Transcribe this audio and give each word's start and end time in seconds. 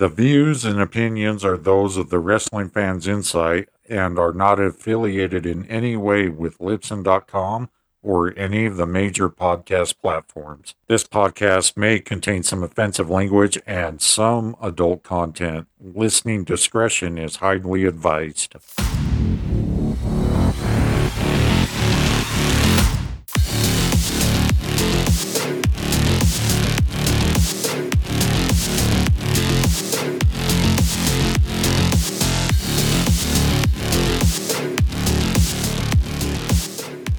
The 0.00 0.08
views 0.08 0.64
and 0.64 0.80
opinions 0.80 1.44
are 1.44 1.58
those 1.58 1.98
of 1.98 2.08
the 2.08 2.18
Wrestling 2.18 2.70
Fans 2.70 3.06
Incite 3.06 3.68
and 3.86 4.18
are 4.18 4.32
not 4.32 4.58
affiliated 4.58 5.44
in 5.44 5.66
any 5.66 5.94
way 5.94 6.30
with 6.30 6.56
Libsyn.com 6.56 7.68
or 8.02 8.32
any 8.34 8.64
of 8.64 8.78
the 8.78 8.86
major 8.86 9.28
podcast 9.28 10.00
platforms. 10.00 10.74
This 10.86 11.04
podcast 11.04 11.76
may 11.76 11.98
contain 11.98 12.42
some 12.44 12.62
offensive 12.62 13.10
language 13.10 13.60
and 13.66 14.00
some 14.00 14.56
adult 14.62 15.02
content. 15.02 15.66
Listening 15.78 16.44
discretion 16.44 17.18
is 17.18 17.36
highly 17.36 17.84
advised. 17.84 18.56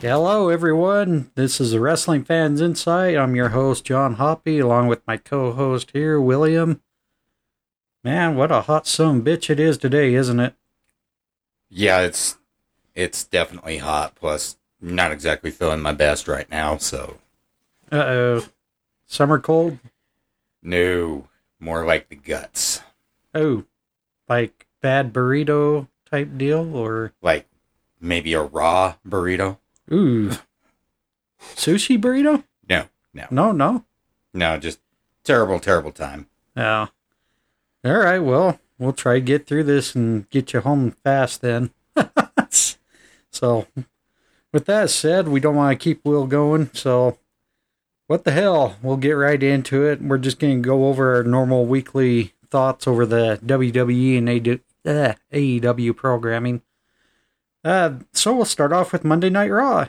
Hello, 0.02 0.50
everyone. 0.50 1.30
This 1.36 1.62
is 1.62 1.72
the 1.72 1.80
Wrestling 1.80 2.24
Fans 2.24 2.60
Incite. 2.60 3.16
I'm 3.18 3.36
your 3.36 3.50
host, 3.50 3.86
John 3.86 4.16
Hoppe, 4.16 4.62
along 4.62 4.88
with 4.88 5.06
my 5.06 5.18
co 5.18 5.52
host 5.54 5.92
here, 5.94 6.20
William. 6.20 6.82
Man, 8.04 8.36
what 8.36 8.52
a 8.52 8.62
hot 8.62 8.88
son 8.88 9.22
bitch 9.22 9.50
it 9.52 9.60
is 9.60 9.78
today, 9.78 10.16
isn't 10.16 10.40
it? 10.40 10.56
Yeah, 11.70 12.00
it's 12.02 12.38
it's 12.96 13.24
definitely 13.24 13.78
hot. 13.78 14.16
Plus, 14.16 14.58
not 14.82 15.12
exactly 15.12 15.52
feeling 15.52 15.82
my 15.82 15.94
best 15.94 16.28
right 16.28 16.50
now. 16.50 16.78
So, 16.78 17.18
Uh 17.92 17.96
oh. 17.98 18.46
Summer 19.06 19.40
cold? 19.40 19.78
no, 20.64 21.28
more 21.60 21.86
like 21.86 22.10
the 22.10 22.16
guts, 22.16 22.82
Oh, 23.36 23.66
like 24.30 24.66
bad 24.82 25.14
burrito 25.14 25.88
type 26.10 26.38
deal? 26.38 26.76
Or, 26.76 27.14
like 27.22 27.46
maybe 28.00 28.34
a 28.34 28.42
raw 28.42 28.96
burrito. 29.08 29.58
Ooh, 29.92 30.32
sushi 31.56 32.00
burrito? 32.00 32.44
No, 32.70 32.86
no, 33.14 33.28
No, 33.32 33.52
no. 33.52 33.86
no, 34.34 34.58
just 34.58 34.80
terrible, 35.24 35.60
terrible 35.60 35.92
time. 35.92 36.28
Yeah. 36.56 36.88
All 37.84 37.98
right. 37.98 38.20
Well, 38.20 38.60
we'll 38.78 38.94
try 38.94 39.16
to 39.16 39.22
get 39.22 39.48
through 39.48 39.64
this 39.64 39.96
and 39.96 40.30
get 40.30 40.54
you 40.54 40.62
home 40.62 40.92
fast 41.04 41.42
then. 41.42 41.72
so, 43.32 43.68
with 44.54 44.66
that 44.66 44.90
said, 44.90 45.28
we 45.28 45.40
don't 45.40 45.56
want 45.56 45.78
to 45.78 45.84
keep 45.84 46.04
Will 46.06 46.28
going. 46.28 46.70
So, 46.74 47.18
what 48.08 48.24
the 48.24 48.32
hell? 48.32 48.76
We'll 48.82 48.98
get 48.98 49.14
right 49.14 49.42
into 49.42 49.86
it. 49.86 50.02
We're 50.02 50.18
just 50.18 50.40
going 50.40 50.62
to 50.62 50.68
go 50.68 50.88
over 50.88 51.16
our 51.16 51.24
normal 51.24 51.66
weekly 51.66 52.34
thoughts 52.50 52.88
over 52.88 53.06
the 53.06 53.40
WWE 53.46 54.18
and 54.18 54.30
AD, 54.30 54.60
uh, 54.86 55.14
AEW 55.32 55.96
programming. 55.96 56.62
Uh, 57.64 57.94
so, 58.14 58.36
we'll 58.36 58.46
start 58.46 58.74
off 58.74 58.92
with 58.92 59.04
Monday 59.04 59.30
Night 59.30 59.50
Raw. 59.50 59.88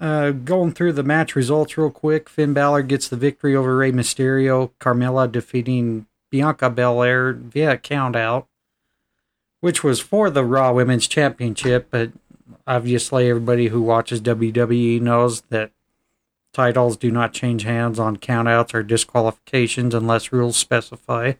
Uh, 0.00 0.32
going 0.32 0.72
through 0.72 0.92
the 0.92 1.04
match 1.04 1.36
results 1.36 1.78
real 1.78 1.90
quick. 1.90 2.28
Finn 2.28 2.52
Balor 2.52 2.82
gets 2.82 3.08
the 3.08 3.16
victory 3.16 3.54
over 3.54 3.76
Rey 3.76 3.92
Mysterio. 3.92 4.72
Carmella 4.80 5.30
defeating 5.30 6.06
Bianca 6.30 6.68
Belair 6.68 7.32
via 7.32 7.78
count 7.78 8.16
out, 8.16 8.48
which 9.60 9.84
was 9.84 10.00
for 10.00 10.30
the 10.30 10.44
Raw 10.44 10.72
Women's 10.72 11.06
Championship. 11.06 11.88
But 11.90 12.10
obviously, 12.66 13.30
everybody 13.30 13.68
who 13.68 13.80
watches 13.80 14.20
WWE 14.20 15.00
knows 15.00 15.42
that 15.42 15.70
titles 16.52 16.96
do 16.96 17.12
not 17.12 17.32
change 17.32 17.62
hands 17.62 18.00
on 18.00 18.16
countouts 18.16 18.74
or 18.74 18.82
disqualifications 18.82 19.94
unless 19.94 20.32
rules 20.32 20.56
specify. 20.56 21.34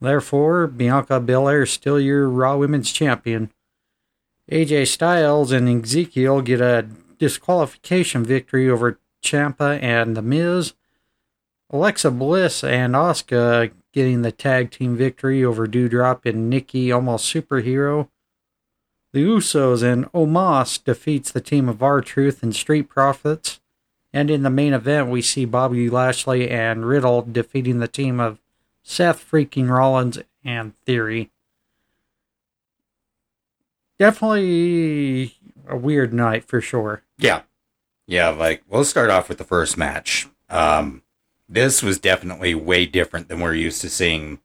Therefore, 0.00 0.66
Bianca 0.66 1.20
Belair 1.20 1.64
is 1.64 1.70
still 1.70 2.00
your 2.00 2.26
Raw 2.28 2.56
Women's 2.56 2.90
Champion. 2.90 3.50
AJ 4.50 4.88
Styles 4.88 5.52
and 5.52 5.68
Ezekiel 5.84 6.40
get 6.40 6.60
a 6.60 6.88
disqualification 7.18 8.24
victory 8.24 8.68
over 8.68 8.98
Ciampa 9.22 9.80
and 9.80 10.16
The 10.16 10.22
Miz. 10.22 10.74
Alexa 11.72 12.10
Bliss 12.10 12.64
and 12.64 12.94
Asuka 12.94 13.70
getting 13.92 14.22
the 14.22 14.32
tag 14.32 14.72
team 14.72 14.96
victory 14.96 15.44
over 15.44 15.68
Doudrop 15.68 16.26
and 16.26 16.50
Nikki 16.50 16.90
Almost 16.90 17.32
Superhero. 17.32 18.08
The 19.12 19.24
Usos 19.24 19.84
and 19.84 20.10
Omos 20.12 20.82
defeats 20.82 21.30
the 21.30 21.40
team 21.40 21.68
of 21.68 21.80
R 21.80 22.00
Truth 22.00 22.42
and 22.42 22.54
Street 22.54 22.88
Profits. 22.88 23.60
And 24.12 24.32
in 24.32 24.42
the 24.42 24.50
main 24.50 24.72
event, 24.72 25.10
we 25.10 25.22
see 25.22 25.44
Bobby 25.44 25.88
Lashley 25.88 26.50
and 26.50 26.86
Riddle 26.86 27.22
defeating 27.22 27.78
the 27.78 27.86
team 27.86 28.18
of 28.18 28.40
Seth 28.82 29.30
freaking 29.30 29.70
Rollins 29.70 30.18
and 30.44 30.72
Theory. 30.84 31.30
Definitely 34.00 35.36
a 35.68 35.76
weird 35.76 36.14
night 36.14 36.46
for 36.46 36.62
sure. 36.62 37.02
Yeah, 37.18 37.42
yeah. 38.06 38.30
Like 38.30 38.62
we'll 38.66 38.84
start 38.84 39.10
off 39.10 39.28
with 39.28 39.36
the 39.36 39.44
first 39.44 39.76
match. 39.76 40.26
Um, 40.48 41.02
this 41.46 41.82
was 41.82 41.98
definitely 41.98 42.54
way 42.54 42.86
different 42.86 43.28
than 43.28 43.40
we're 43.40 43.52
used 43.52 43.82
to 43.82 43.90
seeing 43.90 44.38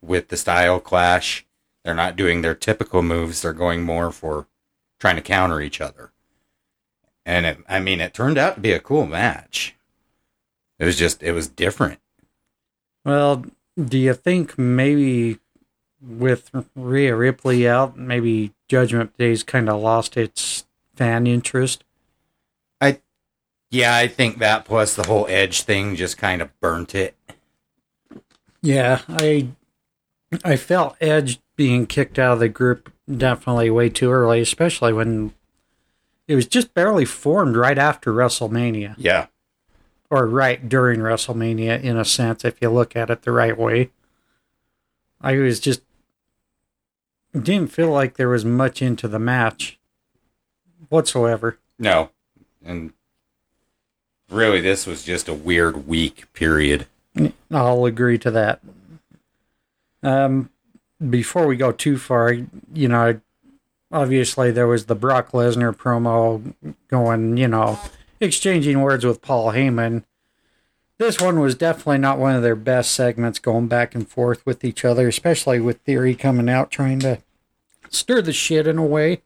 with 0.00 0.28
the 0.28 0.36
style 0.38 0.80
clash. 0.80 1.44
They're 1.84 1.92
not 1.92 2.16
doing 2.16 2.40
their 2.40 2.54
typical 2.54 3.02
moves. 3.02 3.42
They're 3.42 3.52
going 3.52 3.82
more 3.82 4.10
for 4.10 4.46
trying 4.98 5.16
to 5.16 5.22
counter 5.22 5.60
each 5.60 5.82
other. 5.82 6.12
And 7.26 7.44
it, 7.44 7.58
I 7.68 7.80
mean, 7.80 8.00
it 8.00 8.14
turned 8.14 8.38
out 8.38 8.54
to 8.54 8.60
be 8.62 8.72
a 8.72 8.80
cool 8.80 9.04
match. 9.04 9.76
It 10.78 10.86
was 10.86 10.96
just, 10.96 11.22
it 11.22 11.32
was 11.32 11.48
different. 11.48 12.00
Well, 13.04 13.44
do 13.78 13.98
you 13.98 14.14
think 14.14 14.56
maybe 14.56 15.38
with 16.00 16.50
Rhea 16.74 17.14
Ripley 17.14 17.68
out, 17.68 17.98
maybe 17.98 18.54
Judgment 18.68 19.16
Day's 19.16 19.42
kind 19.42 19.68
of 19.68 19.80
lost 19.80 20.16
its 20.16 20.64
fan 20.94 21.26
interest? 21.26 21.84
I, 22.80 23.00
yeah, 23.70 23.96
I 23.96 24.08
think 24.08 24.38
that 24.38 24.64
plus 24.64 24.94
the 24.94 25.06
whole 25.06 25.26
edge 25.28 25.62
thing 25.62 25.96
just 25.96 26.18
kind 26.18 26.42
of 26.42 26.58
burnt 26.60 26.94
it. 26.94 27.14
Yeah, 28.62 29.02
I 29.08 29.48
I 30.44 30.56
felt 30.56 30.96
Edge 31.00 31.40
being 31.54 31.86
kicked 31.86 32.18
out 32.18 32.34
of 32.34 32.38
the 32.40 32.48
group 32.48 32.92
definitely 33.14 33.70
way 33.70 33.88
too 33.88 34.10
early, 34.10 34.40
especially 34.40 34.92
when 34.92 35.32
it 36.26 36.34
was 36.34 36.46
just 36.46 36.74
barely 36.74 37.04
formed 37.04 37.56
right 37.56 37.78
after 37.78 38.12
WrestleMania 38.12 38.94
Yeah. 38.98 39.26
or 40.10 40.26
right 40.26 40.68
during 40.68 40.98
WrestleMania 41.00 41.80
in 41.80 41.96
a 41.96 42.04
sense 42.04 42.44
if 42.44 42.60
you 42.60 42.68
look 42.70 42.96
at 42.96 43.08
it 43.10 43.22
the 43.22 43.30
right 43.30 43.56
way. 43.56 43.90
I 45.20 45.36
was 45.36 45.60
just 45.60 45.82
didn't 47.42 47.72
feel 47.72 47.90
like 47.90 48.16
there 48.16 48.28
was 48.28 48.44
much 48.44 48.82
into 48.82 49.08
the 49.08 49.18
match 49.18 49.78
whatsoever. 50.88 51.58
No. 51.78 52.10
And 52.64 52.92
really, 54.30 54.60
this 54.60 54.86
was 54.86 55.04
just 55.04 55.28
a 55.28 55.34
weird 55.34 55.86
week, 55.86 56.32
period. 56.32 56.86
I'll 57.50 57.84
agree 57.84 58.18
to 58.18 58.30
that. 58.30 58.60
Um, 60.02 60.50
before 61.10 61.46
we 61.46 61.56
go 61.56 61.72
too 61.72 61.98
far, 61.98 62.32
you 62.72 62.88
know, 62.88 63.20
obviously 63.90 64.50
there 64.50 64.66
was 64.66 64.86
the 64.86 64.94
Brock 64.94 65.32
Lesnar 65.32 65.74
promo 65.74 66.54
going, 66.88 67.36
you 67.36 67.48
know, 67.48 67.78
exchanging 68.20 68.80
words 68.82 69.04
with 69.04 69.22
Paul 69.22 69.52
Heyman. 69.52 70.04
This 70.98 71.20
one 71.20 71.40
was 71.40 71.54
definitely 71.54 71.98
not 71.98 72.18
one 72.18 72.34
of 72.34 72.42
their 72.42 72.56
best 72.56 72.92
segments 72.92 73.38
going 73.38 73.68
back 73.68 73.94
and 73.94 74.08
forth 74.08 74.44
with 74.46 74.64
each 74.64 74.84
other, 74.84 75.08
especially 75.08 75.60
with 75.60 75.80
Theory 75.82 76.14
coming 76.14 76.48
out 76.48 76.70
trying 76.70 77.00
to 77.00 77.18
stir 77.90 78.22
the 78.22 78.32
shit 78.32 78.66
in 78.66 78.78
a 78.78 78.84
way 78.84 79.22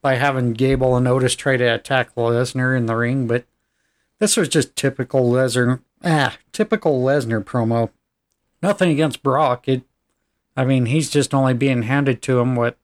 by 0.00 0.16
having 0.16 0.52
Gable 0.52 0.96
and 0.96 1.06
Otis 1.06 1.36
try 1.36 1.56
to 1.56 1.64
attack 1.64 2.14
Lesnar 2.14 2.76
in 2.76 2.86
the 2.86 2.96
ring, 2.96 3.26
but 3.26 3.44
this 4.18 4.36
was 4.36 4.48
just 4.48 4.76
typical 4.76 5.30
Lesnar 5.30 5.80
ah, 6.04 6.36
typical 6.52 7.02
Lesnar 7.02 7.42
promo. 7.42 7.90
Nothing 8.62 8.90
against 8.90 9.22
Brock. 9.22 9.68
It 9.68 9.82
I 10.56 10.64
mean, 10.64 10.86
he's 10.86 11.10
just 11.10 11.32
only 11.32 11.54
being 11.54 11.82
handed 11.82 12.20
to 12.22 12.38
him 12.38 12.56
what 12.56 12.76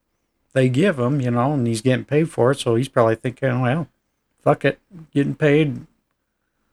they 0.55 0.69
give 0.69 0.99
him, 0.99 1.21
you 1.21 1.31
know, 1.31 1.53
and 1.53 1.67
he's 1.67 1.83
getting 1.83 2.05
paid 2.05 2.31
for 2.31 2.53
it, 2.53 2.61
so 2.61 2.75
he's 2.77 2.89
probably 2.89 3.15
thinking, 3.15 3.61
well, 3.61 3.89
fuck 4.43 4.65
it, 4.65 4.81
getting 5.13 5.35
paid. 5.35 5.87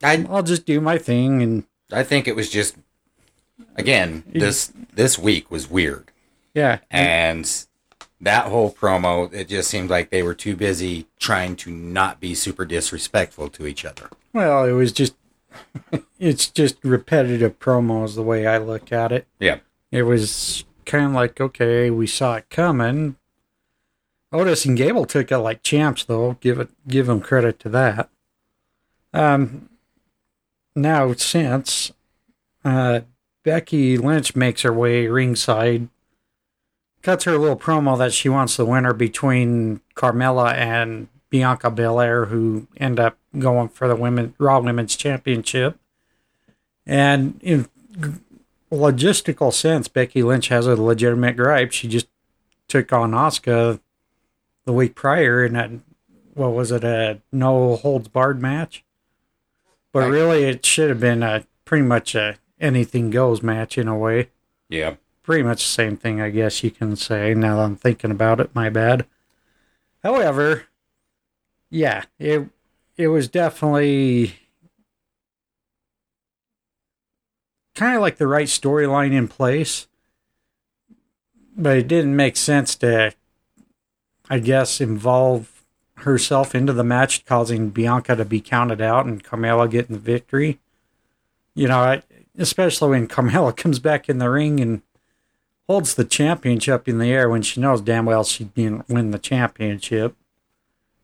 I 0.01 0.25
I'll 0.29 0.43
just 0.43 0.65
do 0.65 0.79
my 0.81 0.97
thing 0.97 1.41
and 1.41 1.63
I 1.91 2.03
think 2.03 2.27
it 2.27 2.35
was 2.35 2.49
just 2.49 2.75
again 3.75 4.23
this 4.27 4.71
this 4.93 5.17
week 5.17 5.49
was 5.49 5.69
weird, 5.69 6.11
yeah. 6.53 6.79
and 6.91 7.65
that 8.25 8.47
whole 8.47 8.71
promo 8.73 9.31
it 9.31 9.47
just 9.47 9.69
seemed 9.69 9.89
like 9.89 10.09
they 10.09 10.23
were 10.23 10.33
too 10.33 10.55
busy 10.55 11.07
trying 11.19 11.55
to 11.55 11.71
not 11.71 12.19
be 12.19 12.35
super 12.35 12.65
disrespectful 12.65 13.49
to 13.49 13.65
each 13.65 13.85
other. 13.85 14.09
Well, 14.33 14.65
it 14.65 14.73
was 14.73 14.91
just 14.91 15.15
it's 16.19 16.47
just 16.47 16.77
repetitive 16.83 17.59
promos 17.59 18.15
the 18.15 18.23
way 18.23 18.45
I 18.45 18.57
look 18.57 18.91
at 18.91 19.11
it. 19.11 19.27
Yeah, 19.39 19.59
It 19.91 20.03
was 20.03 20.65
kind 20.85 21.05
of 21.05 21.11
like, 21.13 21.39
okay, 21.39 21.89
we 21.89 22.07
saw 22.07 22.35
it 22.35 22.49
coming. 22.49 23.15
Otis 24.31 24.65
and 24.65 24.75
Gable 24.77 25.05
took 25.05 25.31
it 25.31 25.37
like 25.37 25.63
champs, 25.63 26.03
though. 26.03 26.37
Give 26.41 26.59
it, 26.59 26.69
give 26.87 27.05
them 27.07 27.21
credit 27.21 27.59
to 27.59 27.69
that. 27.69 28.09
Um, 29.13 29.69
now 30.75 31.13
since 31.13 31.93
uh, 32.65 33.01
Becky 33.43 33.97
Lynch 33.97 34.35
makes 34.35 34.63
her 34.63 34.73
way 34.73 35.07
ringside, 35.07 35.87
cuts 37.05 37.25
her 37.25 37.37
little 37.37 37.55
promo 37.55 37.95
that 37.99 38.13
she 38.13 38.27
wants 38.27 38.57
the 38.57 38.65
winner 38.65 38.91
between 38.91 39.79
Carmella 39.95 40.55
and 40.55 41.07
Bianca 41.29 41.69
Belair, 41.69 42.25
who 42.25 42.67
end 42.77 42.99
up 42.99 43.19
going 43.37 43.69
for 43.69 43.87
the 43.87 43.95
women 43.95 44.33
Raw 44.39 44.59
Women's 44.59 44.95
Championship. 44.95 45.77
And 46.83 47.39
in 47.43 47.69
logistical 48.71 49.53
sense, 49.53 49.87
Becky 49.87 50.23
Lynch 50.23 50.47
has 50.47 50.65
a 50.65 50.75
legitimate 50.75 51.37
gripe. 51.37 51.71
She 51.71 51.87
just 51.87 52.07
took 52.67 52.91
on 52.91 53.11
Asuka 53.11 53.79
the 54.65 54.73
week 54.73 54.95
prior 54.95 55.45
in 55.45 55.53
that 55.53 55.69
what 56.33 56.53
was 56.53 56.71
it 56.71 56.83
a 56.83 57.21
no 57.31 57.75
holds 57.75 58.07
barred 58.07 58.41
match? 58.41 58.83
But 59.93 60.09
really, 60.09 60.45
it 60.45 60.65
should 60.65 60.89
have 60.89 60.99
been 60.99 61.21
a 61.21 61.45
pretty 61.65 61.85
much 61.85 62.15
a 62.15 62.37
anything 62.59 63.11
goes 63.11 63.43
match 63.43 63.77
in 63.77 63.87
a 63.87 63.95
way. 63.95 64.29
Yeah. 64.69 64.95
Pretty 65.25 65.41
much 65.41 65.63
the 65.63 65.69
same 65.69 65.97
thing, 65.97 66.21
I 66.21 66.29
guess 66.29 66.63
you 66.63 66.69
can 66.69 66.95
say. 66.95 67.33
Now 67.33 67.55
that 67.55 67.63
I'm 67.63 67.75
thinking 67.75 68.11
about 68.11 68.39
it, 68.39 68.53
my 68.53 68.69
bad. 68.69 69.07
However, 70.03 70.65
yeah, 71.71 72.03
it 72.19 72.47
it 72.95 73.07
was 73.07 73.27
definitely 73.27 74.35
kind 77.73 77.95
of 77.95 78.01
like 78.01 78.17
the 78.17 78.27
right 78.27 78.47
storyline 78.47 79.13
in 79.13 79.27
place, 79.27 79.87
but 81.57 81.75
it 81.75 81.87
didn't 81.87 82.15
make 82.15 82.37
sense 82.37 82.75
to, 82.75 83.11
I 84.29 84.37
guess, 84.37 84.79
involve 84.79 85.65
herself 85.95 86.53
into 86.53 86.71
the 86.71 86.83
match, 86.83 87.25
causing 87.25 87.71
Bianca 87.71 88.15
to 88.15 88.25
be 88.25 88.41
counted 88.41 88.79
out 88.79 89.07
and 89.07 89.23
Carmella 89.23 89.69
getting 89.69 89.95
the 89.95 89.99
victory. 90.01 90.59
You 91.55 91.67
know, 91.67 91.99
especially 92.37 92.91
when 92.91 93.07
Carmella 93.07 93.57
comes 93.57 93.79
back 93.79 94.07
in 94.07 94.19
the 94.19 94.29
ring 94.29 94.59
and 94.59 94.83
holds 95.67 95.95
the 95.95 96.05
championship 96.05 96.87
in 96.87 96.99
the 96.99 97.11
air 97.11 97.29
when 97.29 97.41
she 97.41 97.59
knows 97.59 97.81
damn 97.81 98.05
well 98.05 98.23
she 98.23 98.45
didn't 98.45 98.87
win 98.89 99.11
the 99.11 99.19
championship. 99.19 100.15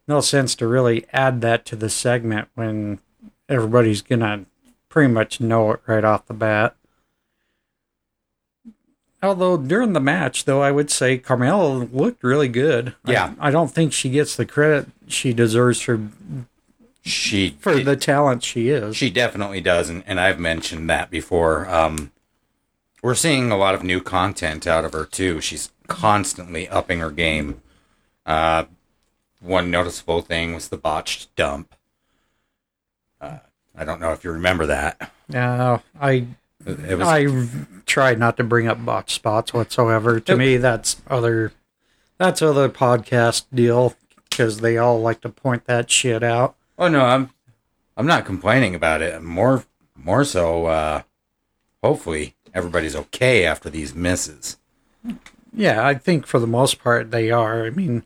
No 0.07 0.21
sense 0.21 0.55
to 0.55 0.67
really 0.67 1.05
add 1.13 1.41
that 1.41 1.65
to 1.67 1.75
the 1.75 1.89
segment 1.89 2.49
when 2.55 2.99
everybody's 3.47 4.01
gonna 4.01 4.45
pretty 4.89 5.11
much 5.11 5.39
know 5.39 5.71
it 5.71 5.81
right 5.87 6.03
off 6.03 6.25
the 6.25 6.33
bat. 6.33 6.75
Although 9.23 9.57
during 9.57 9.93
the 9.93 9.99
match, 9.99 10.45
though, 10.45 10.61
I 10.61 10.71
would 10.71 10.89
say 10.89 11.19
Carmella 11.19 11.87
looked 11.93 12.23
really 12.23 12.47
good. 12.47 12.95
Yeah. 13.05 13.35
I, 13.39 13.51
don't 13.51 13.69
think 13.69 13.93
she 13.93 14.09
gets 14.09 14.35
the 14.35 14.47
credit 14.47 14.87
she 15.07 15.31
deserves 15.31 15.79
for 15.79 16.07
She 17.03 17.55
for 17.59 17.79
the 17.79 17.95
talent 17.95 18.43
she 18.43 18.69
is. 18.69 18.95
She 18.95 19.11
definitely 19.11 19.61
does, 19.61 19.89
and, 19.89 20.03
and 20.07 20.19
I've 20.19 20.39
mentioned 20.39 20.89
that 20.89 21.11
before. 21.11 21.69
Um, 21.69 22.11
we're 23.01 23.15
seeing 23.15 23.51
a 23.51 23.57
lot 23.57 23.75
of 23.75 23.83
new 23.83 23.99
content 24.01 24.67
out 24.67 24.85
of 24.85 24.93
her 24.93 25.05
too. 25.05 25.41
She's 25.41 25.71
constantly 25.87 26.67
upping 26.69 26.99
her 26.99 27.11
game. 27.11 27.61
Uh, 28.25 28.65
one 29.39 29.71
noticeable 29.71 30.21
thing 30.21 30.53
was 30.53 30.69
the 30.69 30.77
botched 30.77 31.35
dump. 31.35 31.73
Uh, 33.19 33.39
I 33.75 33.83
don't 33.85 33.99
know 34.01 34.11
if 34.11 34.23
you 34.23 34.31
remember 34.31 34.65
that. 34.67 35.11
Uh, 35.33 35.79
I 35.99 36.27
It 36.65 36.97
was 36.97 37.07
I 37.07 37.47
tried 37.85 38.19
not 38.19 38.37
to 38.37 38.43
bring 38.43 38.67
up 38.67 38.83
botch 38.85 39.13
spots 39.13 39.53
whatsoever. 39.53 40.19
To 40.19 40.31
Yep. 40.33 40.37
me, 40.39 40.57
that's 40.57 41.01
other 41.07 41.53
that's 42.17 42.41
other 42.41 42.69
podcast 42.69 43.45
deal 43.53 43.95
because 44.29 44.59
they 44.59 44.77
all 44.77 45.01
like 45.01 45.21
to 45.21 45.29
point 45.29 45.65
that 45.65 45.89
shit 45.89 46.21
out. 46.23 46.55
Oh 46.77 46.87
no, 46.87 47.01
I'm 47.05 47.31
I'm 47.97 48.05
not 48.05 48.25
complaining 48.25 48.75
about 48.75 49.01
it. 49.01 49.21
More 49.23 49.63
more 49.95 50.23
so 50.23 50.65
uh 50.67 51.01
hopefully 51.83 52.35
everybody's 52.53 52.95
okay 52.95 53.45
after 53.45 53.69
these 53.69 53.93
misses. 53.95 54.57
Yeah, 55.53 55.85
I 55.85 55.95
think 55.95 56.25
for 56.25 56.39
the 56.39 56.47
most 56.47 56.81
part 56.81 57.11
they 57.11 57.31
are. 57.31 57.65
I 57.65 57.69
mean, 57.69 58.05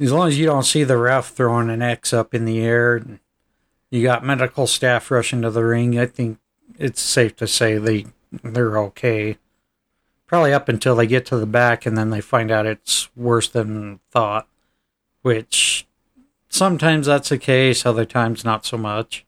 as 0.00 0.12
long 0.12 0.28
as 0.28 0.38
you 0.38 0.46
don't 0.46 0.64
see 0.64 0.84
the 0.84 0.98
ref 0.98 1.28
throwing 1.28 1.70
an 1.70 1.82
X 1.82 2.12
up 2.12 2.34
in 2.34 2.44
the 2.44 2.60
air, 2.60 2.96
and 2.96 3.20
you 3.90 4.02
got 4.02 4.24
medical 4.24 4.66
staff 4.66 5.10
rushing 5.10 5.42
to 5.42 5.50
the 5.50 5.64
ring, 5.64 5.98
I 5.98 6.06
think 6.06 6.38
it's 6.78 7.00
safe 7.00 7.36
to 7.36 7.46
say 7.46 7.78
they 7.78 8.06
they're 8.42 8.78
okay. 8.78 9.38
Probably 10.26 10.52
up 10.52 10.68
until 10.68 10.96
they 10.96 11.06
get 11.06 11.24
to 11.26 11.36
the 11.36 11.46
back 11.46 11.86
and 11.86 11.96
then 11.96 12.10
they 12.10 12.20
find 12.20 12.50
out 12.50 12.66
it's 12.66 13.08
worse 13.16 13.48
than 13.48 14.00
thought, 14.10 14.48
which 15.22 15.86
sometimes 16.48 17.06
that's 17.06 17.28
the 17.28 17.38
case, 17.38 17.86
other 17.86 18.04
times 18.04 18.44
not 18.44 18.66
so 18.66 18.76
much. 18.76 19.24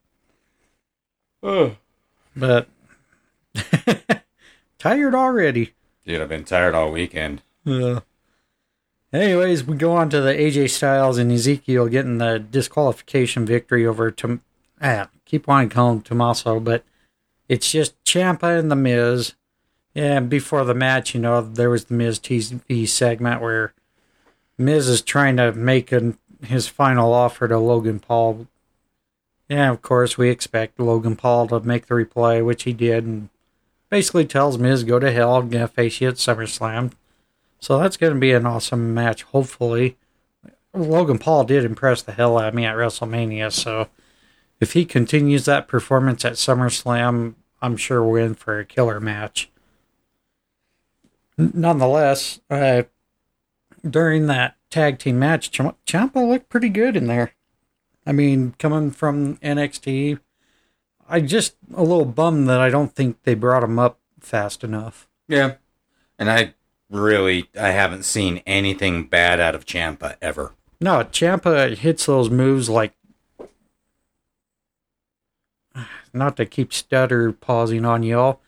Oh. 1.40 1.76
But 2.34 2.68
tired 4.78 5.14
already. 5.14 5.74
Dude, 6.06 6.22
I've 6.22 6.28
been 6.28 6.44
tired 6.44 6.74
all 6.74 6.90
weekend. 6.90 7.42
Yeah. 7.64 8.00
Anyways, 9.12 9.64
we 9.64 9.76
go 9.76 9.92
on 9.92 10.10
to 10.10 10.20
the 10.20 10.32
AJ 10.32 10.70
Styles 10.70 11.16
and 11.18 11.32
Ezekiel 11.32 11.88
getting 11.88 12.18
the 12.18 12.38
disqualification 12.38 13.46
victory 13.46 13.86
over 13.86 14.10
Tom. 14.10 14.42
Ah, 14.80 15.08
keep 15.24 15.46
wanting 15.46 15.70
to 15.70 15.74
call 15.74 15.92
him 15.92 16.02
Tommaso, 16.02 16.60
but 16.60 16.84
it's 17.48 17.70
just 17.70 18.02
Ciampa 18.04 18.58
and 18.58 18.70
the 18.70 18.76
Miz. 18.76 19.34
And 19.94 20.28
before 20.28 20.64
the 20.64 20.74
match, 20.74 21.14
you 21.14 21.20
know, 21.20 21.40
there 21.40 21.70
was 21.70 21.86
the 21.86 21.94
Miz 21.94 22.18
TV 22.18 22.86
segment 22.86 23.40
where 23.40 23.72
Miz 24.58 24.88
is 24.88 25.02
trying 25.02 25.38
to 25.38 25.52
make 25.52 25.90
an, 25.90 26.18
his 26.44 26.68
final 26.68 27.12
offer 27.12 27.48
to 27.48 27.58
Logan 27.58 28.00
Paul. 28.00 28.46
Yeah, 29.48 29.70
of 29.70 29.80
course, 29.80 30.18
we 30.18 30.28
expect 30.28 30.78
Logan 30.78 31.16
Paul 31.16 31.48
to 31.48 31.60
make 31.60 31.86
the 31.86 31.94
reply, 31.94 32.42
which 32.42 32.64
he 32.64 32.74
did, 32.74 33.04
and 33.04 33.30
basically 33.90 34.26
tells 34.26 34.58
Miz, 34.58 34.84
go 34.84 34.98
to 34.98 35.10
hell, 35.10 35.40
going 35.42 35.62
to 35.62 35.68
face 35.68 36.00
you 36.00 36.08
at 36.08 36.14
SummerSlam. 36.14 36.92
So 37.60 37.78
that's 37.78 37.96
going 37.96 38.14
to 38.14 38.20
be 38.20 38.32
an 38.32 38.46
awesome 38.46 38.94
match, 38.94 39.24
hopefully. 39.24 39.96
Logan 40.74 41.18
Paul 41.18 41.44
did 41.44 41.64
impress 41.64 42.02
the 42.02 42.12
hell 42.12 42.38
out 42.38 42.48
of 42.48 42.54
me 42.54 42.64
at 42.64 42.76
WrestleMania, 42.76 43.50
so 43.50 43.88
if 44.60 44.72
he 44.74 44.84
continues 44.84 45.44
that 45.44 45.68
performance 45.68 46.24
at 46.24 46.34
SummerSlam, 46.34 47.34
I'm 47.60 47.76
sure 47.76 48.04
we're 48.04 48.20
in 48.20 48.34
for 48.34 48.58
a 48.58 48.64
killer 48.64 49.00
match. 49.00 49.50
Nonetheless, 51.36 52.40
uh, 52.50 52.82
during 53.88 54.26
that 54.26 54.56
tag 54.70 54.98
team 54.98 55.18
match, 55.18 55.50
Ch- 55.50 55.74
Ciampa 55.86 56.28
looked 56.28 56.48
pretty 56.48 56.68
good 56.68 56.96
in 56.96 57.06
there. 57.06 57.32
I 58.06 58.12
mean, 58.12 58.54
coming 58.58 58.90
from 58.90 59.36
NXT, 59.36 60.18
I 61.08 61.20
just 61.20 61.56
a 61.74 61.82
little 61.82 62.04
bummed 62.04 62.48
that 62.48 62.60
I 62.60 62.70
don't 62.70 62.94
think 62.94 63.22
they 63.22 63.34
brought 63.34 63.62
him 63.64 63.78
up 63.78 63.98
fast 64.20 64.62
enough. 64.62 65.08
Yeah. 65.26 65.54
And 66.18 66.30
I 66.30 66.54
really 66.90 67.48
I 67.58 67.70
haven't 67.70 68.04
seen 68.04 68.42
anything 68.46 69.04
bad 69.04 69.40
out 69.40 69.54
of 69.54 69.64
Ciampa 69.64 70.16
ever. 70.20 70.52
No, 70.80 71.04
Ciampa 71.04 71.76
hits 71.76 72.06
those 72.06 72.30
moves 72.30 72.68
like 72.68 72.92
not 76.12 76.36
to 76.36 76.46
keep 76.46 76.72
stutter 76.72 77.32
pausing 77.32 77.84
on 77.84 78.02
y'all. 78.02 78.40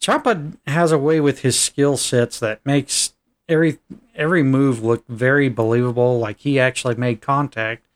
Ciampa 0.00 0.56
has 0.66 0.92
a 0.92 0.98
way 0.98 1.20
with 1.20 1.40
his 1.40 1.58
skill 1.58 1.96
sets 1.96 2.40
that 2.40 2.64
makes 2.64 3.14
every 3.48 3.78
every 4.14 4.42
move 4.42 4.82
look 4.82 5.06
very 5.08 5.48
believable, 5.48 6.18
like 6.18 6.40
he 6.40 6.58
actually 6.58 6.94
made 6.94 7.20
contact. 7.20 7.86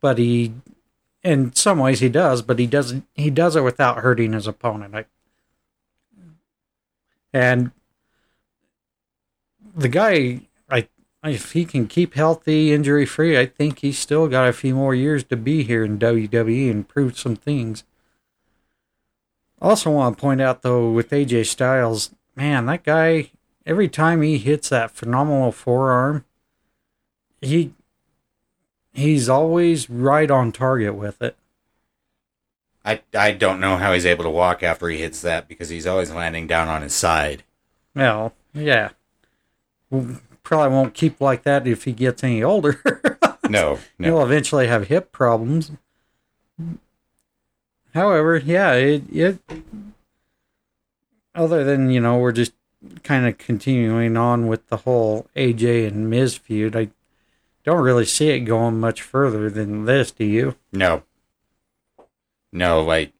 But 0.00 0.18
he 0.18 0.52
in 1.28 1.52
some 1.54 1.78
ways 1.78 2.00
he 2.00 2.08
does, 2.08 2.40
but 2.40 2.58
he 2.58 2.66
doesn't 2.66 3.06
he 3.14 3.28
does 3.28 3.54
it 3.54 3.62
without 3.62 3.98
hurting 3.98 4.32
his 4.32 4.46
opponent. 4.46 4.94
I, 4.94 5.04
and 7.34 7.70
the 9.76 9.90
guy 9.90 10.40
I 10.70 10.88
if 11.22 11.52
he 11.52 11.66
can 11.66 11.86
keep 11.86 12.14
healthy, 12.14 12.72
injury 12.72 13.04
free, 13.04 13.38
I 13.38 13.44
think 13.44 13.80
he's 13.80 13.98
still 13.98 14.26
got 14.26 14.48
a 14.48 14.54
few 14.54 14.74
more 14.74 14.94
years 14.94 15.22
to 15.24 15.36
be 15.36 15.64
here 15.64 15.84
in 15.84 15.98
WWE 15.98 16.70
and 16.70 16.88
prove 16.88 17.18
some 17.18 17.36
things. 17.36 17.84
Also, 19.60 19.90
want 19.90 20.16
to 20.16 20.20
point 20.20 20.40
out 20.40 20.62
though 20.62 20.90
with 20.90 21.10
AJ 21.10 21.46
Styles, 21.46 22.14
man, 22.36 22.64
that 22.66 22.84
guy 22.84 23.30
every 23.66 23.88
time 23.88 24.22
he 24.22 24.38
hits 24.38 24.70
that 24.70 24.92
phenomenal 24.92 25.52
forearm, 25.52 26.24
he 27.42 27.74
he's 28.98 29.28
always 29.28 29.88
right 29.88 30.30
on 30.30 30.52
target 30.52 30.94
with 30.94 31.22
it. 31.22 31.36
I 32.84 33.00
I 33.14 33.32
don't 33.32 33.60
know 33.60 33.76
how 33.76 33.92
he's 33.92 34.06
able 34.06 34.24
to 34.24 34.30
walk 34.30 34.62
after 34.62 34.88
he 34.88 34.98
hits 34.98 35.20
that 35.22 35.48
because 35.48 35.68
he's 35.68 35.86
always 35.86 36.10
landing 36.10 36.46
down 36.46 36.68
on 36.68 36.82
his 36.82 36.94
side. 36.94 37.42
Well, 37.94 38.32
yeah, 38.54 38.90
probably 40.42 40.74
won't 40.74 40.94
keep 40.94 41.20
like 41.20 41.42
that 41.42 41.66
if 41.66 41.84
he 41.84 41.92
gets 41.92 42.22
any 42.24 42.42
older. 42.42 42.80
No, 43.48 43.78
He'll 43.98 44.22
eventually 44.22 44.66
have 44.66 44.88
hip 44.88 45.10
problems. 45.10 45.72
However, 47.94 48.36
yeah, 48.36 48.74
it, 48.74 49.04
it 49.10 49.38
other 51.34 51.64
than, 51.64 51.90
you 51.90 52.00
know, 52.00 52.18
we're 52.18 52.32
just 52.32 52.52
kind 53.02 53.26
of 53.26 53.38
continuing 53.38 54.16
on 54.16 54.46
with 54.46 54.66
the 54.68 54.78
whole 54.78 55.28
AJ 55.34 55.88
and 55.88 56.10
Miz 56.10 56.36
feud, 56.36 56.76
I 56.76 56.90
don't 57.68 57.84
really 57.84 58.06
see 58.06 58.30
it 58.30 58.40
going 58.40 58.80
much 58.80 59.02
further 59.02 59.50
than 59.50 59.84
this, 59.84 60.10
do 60.10 60.24
you? 60.24 60.56
No. 60.72 61.02
No, 62.50 62.80
like 62.80 63.12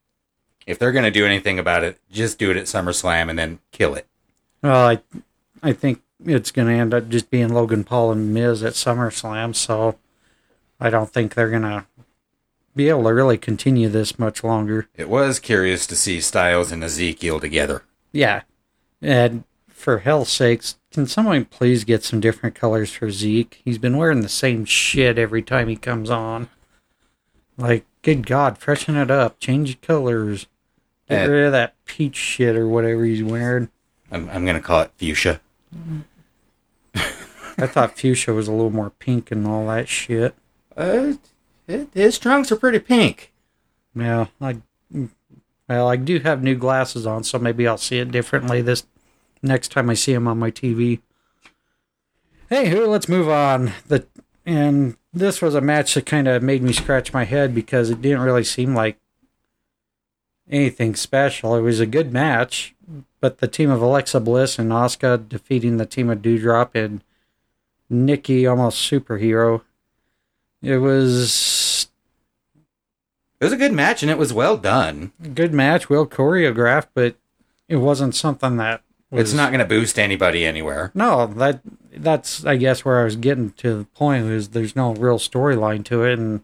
if 0.67 0.79
they're 0.79 0.93
going 0.93 1.05
to 1.05 1.11
do 1.11 1.27
anything 1.27 1.59
about 1.59 1.85
it, 1.85 1.99
just 2.11 2.39
do 2.39 2.51
it 2.51 2.57
at 2.57 2.65
SummerSlam 2.65 3.29
and 3.29 3.39
then 3.39 3.59
kill 3.73 3.95
it. 3.95 4.07
Well, 4.63 4.89
I, 4.89 5.01
I 5.63 5.75
think 5.75 6.01
it's 6.25 6.51
going 6.51 6.69
to 6.69 6.75
end 6.75 6.95
up 6.95 7.11
just 7.11 7.31
being 7.31 7.51
Logan 7.51 7.85
Paul 7.85 8.11
and 8.11 8.33
Miz 8.33 8.63
at 8.63 8.73
SummerSlam. 8.73 9.55
So 9.55 9.99
I 10.81 10.89
don't 10.89 11.11
think 11.11 11.35
they're 11.35 11.51
going 11.51 11.63
to 11.63 11.85
be 12.75 12.89
able 12.89 13.05
to 13.05 13.13
really 13.13 13.37
continue 13.37 13.91
this 13.91 14.19
much 14.19 14.43
longer. 14.43 14.89
It 14.97 15.11
was 15.11 15.41
curious 15.41 15.87
to 15.89 15.97
see 15.97 16.23
Styles 16.23 16.73
and 16.73 16.83
Ezekiel 16.83 17.39
together. 17.39 17.83
Yeah. 18.13 18.43
And 19.03 19.45
for 19.69 19.99
hell's 19.99 20.31
sakes, 20.31 20.78
can 20.93 21.07
someone 21.07 21.45
please 21.45 21.85
get 21.85 22.03
some 22.03 22.21
different 22.21 22.55
colors 22.55 22.93
for 22.93 23.11
Zeke? 23.11 23.61
He's 23.65 23.79
been 23.79 23.97
wearing 23.97 24.21
the 24.23 24.29
same 24.29 24.65
shit 24.65 25.19
every 25.19 25.43
time 25.43 25.69
he 25.69 25.77
comes 25.77 26.11
on. 26.11 26.49
Like, 27.57 27.85
good 28.03 28.27
God, 28.27 28.59
freshen 28.59 28.97
it 28.97 29.11
up, 29.11 29.39
change 29.41 29.81
colors. 29.81 30.47
Get 31.09 31.23
Eh. 31.23 31.27
rid 31.27 31.47
of 31.47 31.53
that 31.53 31.75
peach 31.87 32.17
shit 32.17 32.57
or 32.57 32.69
whatever 32.69 33.05
he's 33.05 33.23
wearing. 33.23 33.69
I'm, 34.11 34.29
I'm 34.31 34.45
going 34.45 34.57
to 34.57 34.63
call 34.63 34.81
it 34.83 34.91
fuchsia. 34.97 35.41
I 37.61 37.67
thought 37.67 37.99
fuchsia 37.99 38.33
was 38.33 38.47
a 38.49 38.53
little 38.53 38.71
more 38.71 38.91
pink 38.91 39.31
and 39.31 39.47
all 39.47 39.67
that 39.67 39.89
shit. 39.89 40.35
Uh, 40.77 41.15
it, 41.67 41.89
his 41.93 42.19
trunks 42.19 42.53
are 42.53 42.57
pretty 42.57 42.79
pink. 42.79 43.33
Yeah, 43.95 44.27
I 44.41 44.59
well, 45.69 45.89
I 45.89 45.97
do 45.97 46.21
have 46.21 46.43
new 46.43 46.55
glasses 46.55 47.05
on, 47.07 47.25
so 47.25 47.39
maybe 47.39 47.67
I'll 47.67 47.77
see 47.77 47.99
it 47.99 48.11
differently 48.13 48.63
this 48.63 48.87
next 49.43 49.73
time 49.73 49.91
I 49.91 49.95
see 49.95 50.13
him 50.13 50.29
on 50.29 50.39
my 50.39 50.51
TV. 50.51 51.01
Hey, 52.49 52.71
who? 52.71 52.87
Let's 52.87 53.09
move 53.09 53.29
on. 53.29 53.73
The 53.89 54.07
and 54.47 54.97
this 55.13 55.43
was 55.43 55.55
a 55.55 55.61
match 55.61 55.95
that 55.95 56.07
kind 56.07 56.27
of 56.29 56.43
made 56.43 56.63
me 56.63 56.73
scratch 56.73 57.13
my 57.13 57.25
head 57.25 57.55
because 57.55 57.91
it 57.91 58.01
didn't 58.01 58.23
really 58.23 58.45
seem 58.45 58.75
like 58.75 58.99
anything 60.51 60.95
special. 60.95 61.55
It 61.55 61.61
was 61.61 61.81
a 61.81 61.87
good 61.87 62.13
match, 62.13 62.75
but 63.21 63.39
the 63.39 63.49
team 63.49 63.71
of 63.71 63.83
Alexa 63.83 64.21
Bliss 64.21 64.59
and 64.59 64.71
Asuka 64.71 65.29
defeating 65.29 65.77
the 65.77 65.85
team 65.87 66.09
of 66.09 66.23
Doudrop 66.23 66.71
and 66.75 67.03
Nikki, 67.91 68.47
almost 68.47 68.91
superhero. 68.91 69.63
It 70.63 70.79
was 70.79 71.89
It 73.41 73.45
was 73.45 73.53
a 73.53 73.57
good 73.59 73.73
match 73.73 74.03
and 74.03 74.11
it 74.11 74.19
was 74.19 74.33
well 74.33 74.57
done. 74.57 75.13
good 75.35 75.53
match, 75.53 75.91
well 75.91 76.07
choreographed, 76.07 76.89
but 76.95 77.17
it 77.69 77.77
wasn't 77.77 78.15
something 78.15 78.57
that 78.57 78.83
was 79.11 79.21
It's 79.23 79.33
not 79.35 79.51
going 79.51 79.61
to 79.61 79.65
boost 79.65 79.99
anybody 79.99 80.45
anywhere. 80.45 80.91
No, 80.95 81.27
that 81.27 81.61
that's 81.97 82.45
I 82.45 82.57
guess 82.57 82.85
where 82.85 83.01
I 83.01 83.05
was 83.05 83.17
getting 83.17 83.51
to 83.53 83.79
the 83.79 83.85
point 83.85 84.27
is 84.27 84.49
there's 84.51 84.77
no 84.77 84.95
real 84.95 85.19
storyline 85.19 85.85
to 85.87 86.05
it, 86.05 86.19
and 86.19 86.43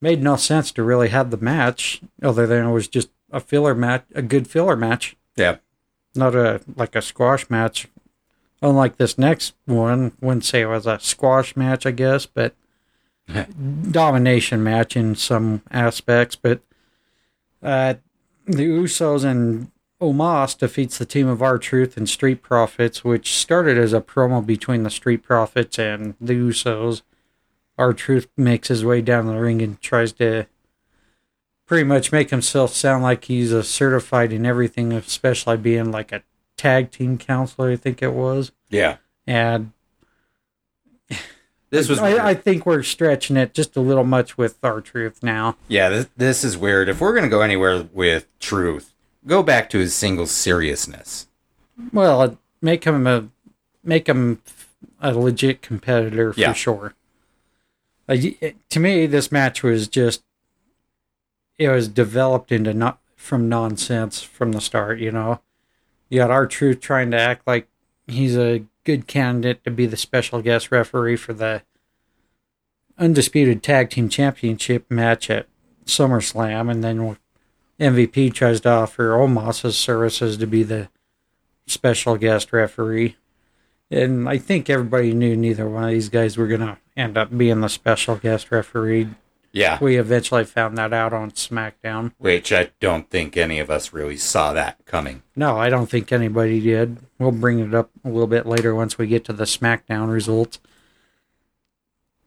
made 0.00 0.22
no 0.22 0.36
sense 0.36 0.70
to 0.72 0.82
really 0.82 1.08
have 1.08 1.30
the 1.30 1.36
match 1.36 2.00
other 2.22 2.46
than 2.46 2.66
it 2.66 2.72
was 2.72 2.88
just 2.88 3.08
a 3.30 3.40
filler 3.40 3.74
match, 3.74 4.04
a 4.14 4.22
good 4.22 4.46
filler 4.48 4.76
match, 4.76 5.16
Yeah. 5.36 5.56
not 6.14 6.34
a 6.34 6.60
like 6.76 6.94
a 6.96 7.02
squash 7.02 7.48
match. 7.50 7.88
Unlike 8.62 8.96
this 8.96 9.18
next 9.18 9.54
one, 9.66 10.12
wouldn't 10.22 10.44
say 10.44 10.62
it 10.62 10.66
was 10.66 10.86
a 10.86 10.98
squash 10.98 11.54
match, 11.56 11.84
I 11.84 11.90
guess, 11.90 12.24
but 12.24 12.54
domination 13.90 14.62
match 14.62 14.96
in 14.96 15.14
some 15.14 15.62
aspects. 15.70 16.36
But 16.36 16.60
uh, 17.62 17.94
the 18.46 18.66
Usos 18.66 19.24
and 19.24 19.70
Omos 20.00 20.58
defeats 20.58 20.98
the 20.98 21.06
team 21.06 21.28
of 21.28 21.42
R 21.42 21.58
Truth 21.58 21.96
and 21.96 22.08
Street 22.08 22.42
Profits, 22.42 23.04
which 23.04 23.34
started 23.34 23.78
as 23.78 23.92
a 23.92 24.00
promo 24.00 24.44
between 24.44 24.82
the 24.82 24.90
Street 24.90 25.22
Profits 25.22 25.78
and 25.78 26.14
the 26.20 26.34
Usos. 26.34 27.02
R 27.78 27.92
Truth 27.92 28.28
makes 28.36 28.68
his 28.68 28.84
way 28.84 29.00
down 29.00 29.26
the 29.26 29.38
ring 29.38 29.62
and 29.62 29.80
tries 29.80 30.12
to 30.12 30.46
pretty 31.66 31.84
much 31.84 32.12
make 32.12 32.30
himself 32.30 32.72
sound 32.72 33.02
like 33.02 33.24
he's 33.24 33.52
a 33.52 33.64
certified 33.64 34.32
in 34.32 34.44
everything, 34.44 34.92
especially 34.92 35.56
being 35.56 35.90
like 35.90 36.12
a 36.12 36.22
tag 36.56 36.90
team 36.90 37.16
counselor, 37.16 37.70
I 37.70 37.76
think 37.76 38.02
it 38.02 38.12
was. 38.12 38.52
Yeah. 38.68 38.96
And 39.26 39.72
This 41.70 41.88
was. 41.88 41.98
I, 41.98 42.28
I 42.28 42.34
think 42.34 42.66
we're 42.66 42.84
stretching 42.84 43.36
it 43.36 43.52
just 43.54 43.74
a 43.74 43.80
little 43.80 44.04
much 44.04 44.38
with 44.38 44.58
R 44.62 44.80
Truth 44.80 45.22
now. 45.22 45.56
yeah, 45.66 45.88
this, 45.88 46.08
this 46.16 46.44
is 46.44 46.56
weird. 46.56 46.88
If 46.88 47.00
we're 47.00 47.12
going 47.12 47.24
to 47.24 47.30
go 47.30 47.40
anywhere 47.40 47.88
with 47.92 48.26
truth, 48.38 48.93
go 49.26 49.42
back 49.42 49.68
to 49.70 49.78
his 49.78 49.94
single 49.94 50.26
seriousness. 50.26 51.26
Well, 51.92 52.38
make 52.62 52.84
him 52.84 53.06
a 53.06 53.28
make 53.82 54.08
him 54.08 54.40
a 55.00 55.12
legit 55.12 55.60
competitor 55.62 56.32
for 56.32 56.40
Yeah. 56.40 56.52
sure. 56.52 56.94
Uh, 58.08 58.16
it- 58.40 58.56
to 58.70 58.80
me, 58.80 59.06
this 59.06 59.30
match 59.32 59.62
was 59.62 59.88
just 59.88 60.22
it 61.58 61.68
was 61.68 61.88
developed 61.88 62.50
into 62.50 62.74
not 62.74 62.98
from 63.16 63.48
nonsense 63.48 64.22
from 64.22 64.52
the 64.52 64.60
start. 64.60 64.98
You 64.98 65.12
know, 65.12 65.40
you 66.08 66.18
got 66.18 66.30
R 66.30 66.46
Truth 66.46 66.80
trying 66.80 67.10
to 67.12 67.18
act 67.18 67.46
like 67.46 67.68
he's 68.06 68.36
a 68.36 68.64
good 68.84 69.06
candidate 69.06 69.64
to 69.64 69.70
be 69.70 69.86
the 69.86 69.96
special 69.96 70.42
guest 70.42 70.70
referee 70.70 71.16
for 71.16 71.32
the 71.32 71.62
undisputed 72.98 73.62
tag 73.62 73.90
team 73.90 74.08
championship 74.08 74.84
match 74.90 75.30
at 75.30 75.46
SummerSlam, 75.86 76.70
and 76.70 76.82
then 76.84 77.16
MVP 77.80 78.32
tries 78.32 78.60
to 78.62 78.70
offer 78.70 79.12
Omos's 79.12 79.76
services 79.76 80.36
to 80.36 80.46
be 80.46 80.62
the 80.62 80.88
special 81.66 82.16
guest 82.16 82.52
referee. 82.52 83.16
And 83.90 84.28
I 84.28 84.38
think 84.38 84.70
everybody 84.70 85.12
knew 85.12 85.36
neither 85.36 85.68
one 85.68 85.84
of 85.84 85.90
these 85.90 86.08
guys 86.08 86.36
were 86.36 86.46
going 86.46 86.60
to 86.60 86.78
end 86.96 87.16
up 87.16 87.36
being 87.36 87.60
the 87.60 87.68
special 87.68 88.16
guest 88.16 88.50
referee. 88.50 89.08
Yeah. 89.52 89.78
We 89.80 89.96
eventually 89.96 90.44
found 90.44 90.76
that 90.78 90.92
out 90.92 91.12
on 91.12 91.30
SmackDown. 91.30 92.12
Which 92.18 92.52
I 92.52 92.70
don't 92.80 93.08
think 93.08 93.36
any 93.36 93.60
of 93.60 93.70
us 93.70 93.92
really 93.92 94.16
saw 94.16 94.52
that 94.52 94.84
coming. 94.84 95.22
No, 95.36 95.56
I 95.56 95.68
don't 95.68 95.88
think 95.88 96.10
anybody 96.10 96.60
did. 96.60 96.98
We'll 97.20 97.30
bring 97.30 97.60
it 97.60 97.72
up 97.72 97.90
a 98.04 98.08
little 98.08 98.26
bit 98.26 98.46
later 98.46 98.74
once 98.74 98.98
we 98.98 99.06
get 99.06 99.24
to 99.26 99.32
the 99.32 99.44
SmackDown 99.44 100.12
results. 100.12 100.58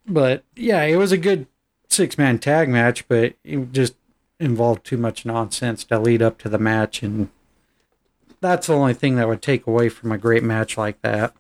But 0.06 0.46
yeah, 0.56 0.84
it 0.84 0.96
was 0.96 1.12
a 1.12 1.18
good 1.18 1.48
six 1.90 2.18
man 2.18 2.40
tag 2.40 2.70
match, 2.70 3.06
but 3.10 3.34
it 3.44 3.74
just 3.74 3.96
involved 4.40 4.86
too 4.86 4.98
much 4.98 5.26
nonsense 5.26 5.84
to 5.86 6.00
lead 6.00 6.22
up 6.22 6.38
to 6.40 6.50
the 6.50 6.60
match. 6.60 7.02
And 7.04 7.30
that's 8.40 8.68
the 8.68 8.74
only 8.74 8.94
thing 8.94 9.16
that 9.16 9.28
would 9.28 9.42
take 9.42 9.66
away 9.68 9.90
from 9.90 10.12
a 10.12 10.18
great 10.18 10.44
match 10.44 10.78
like 10.78 11.02
that. 11.02 11.34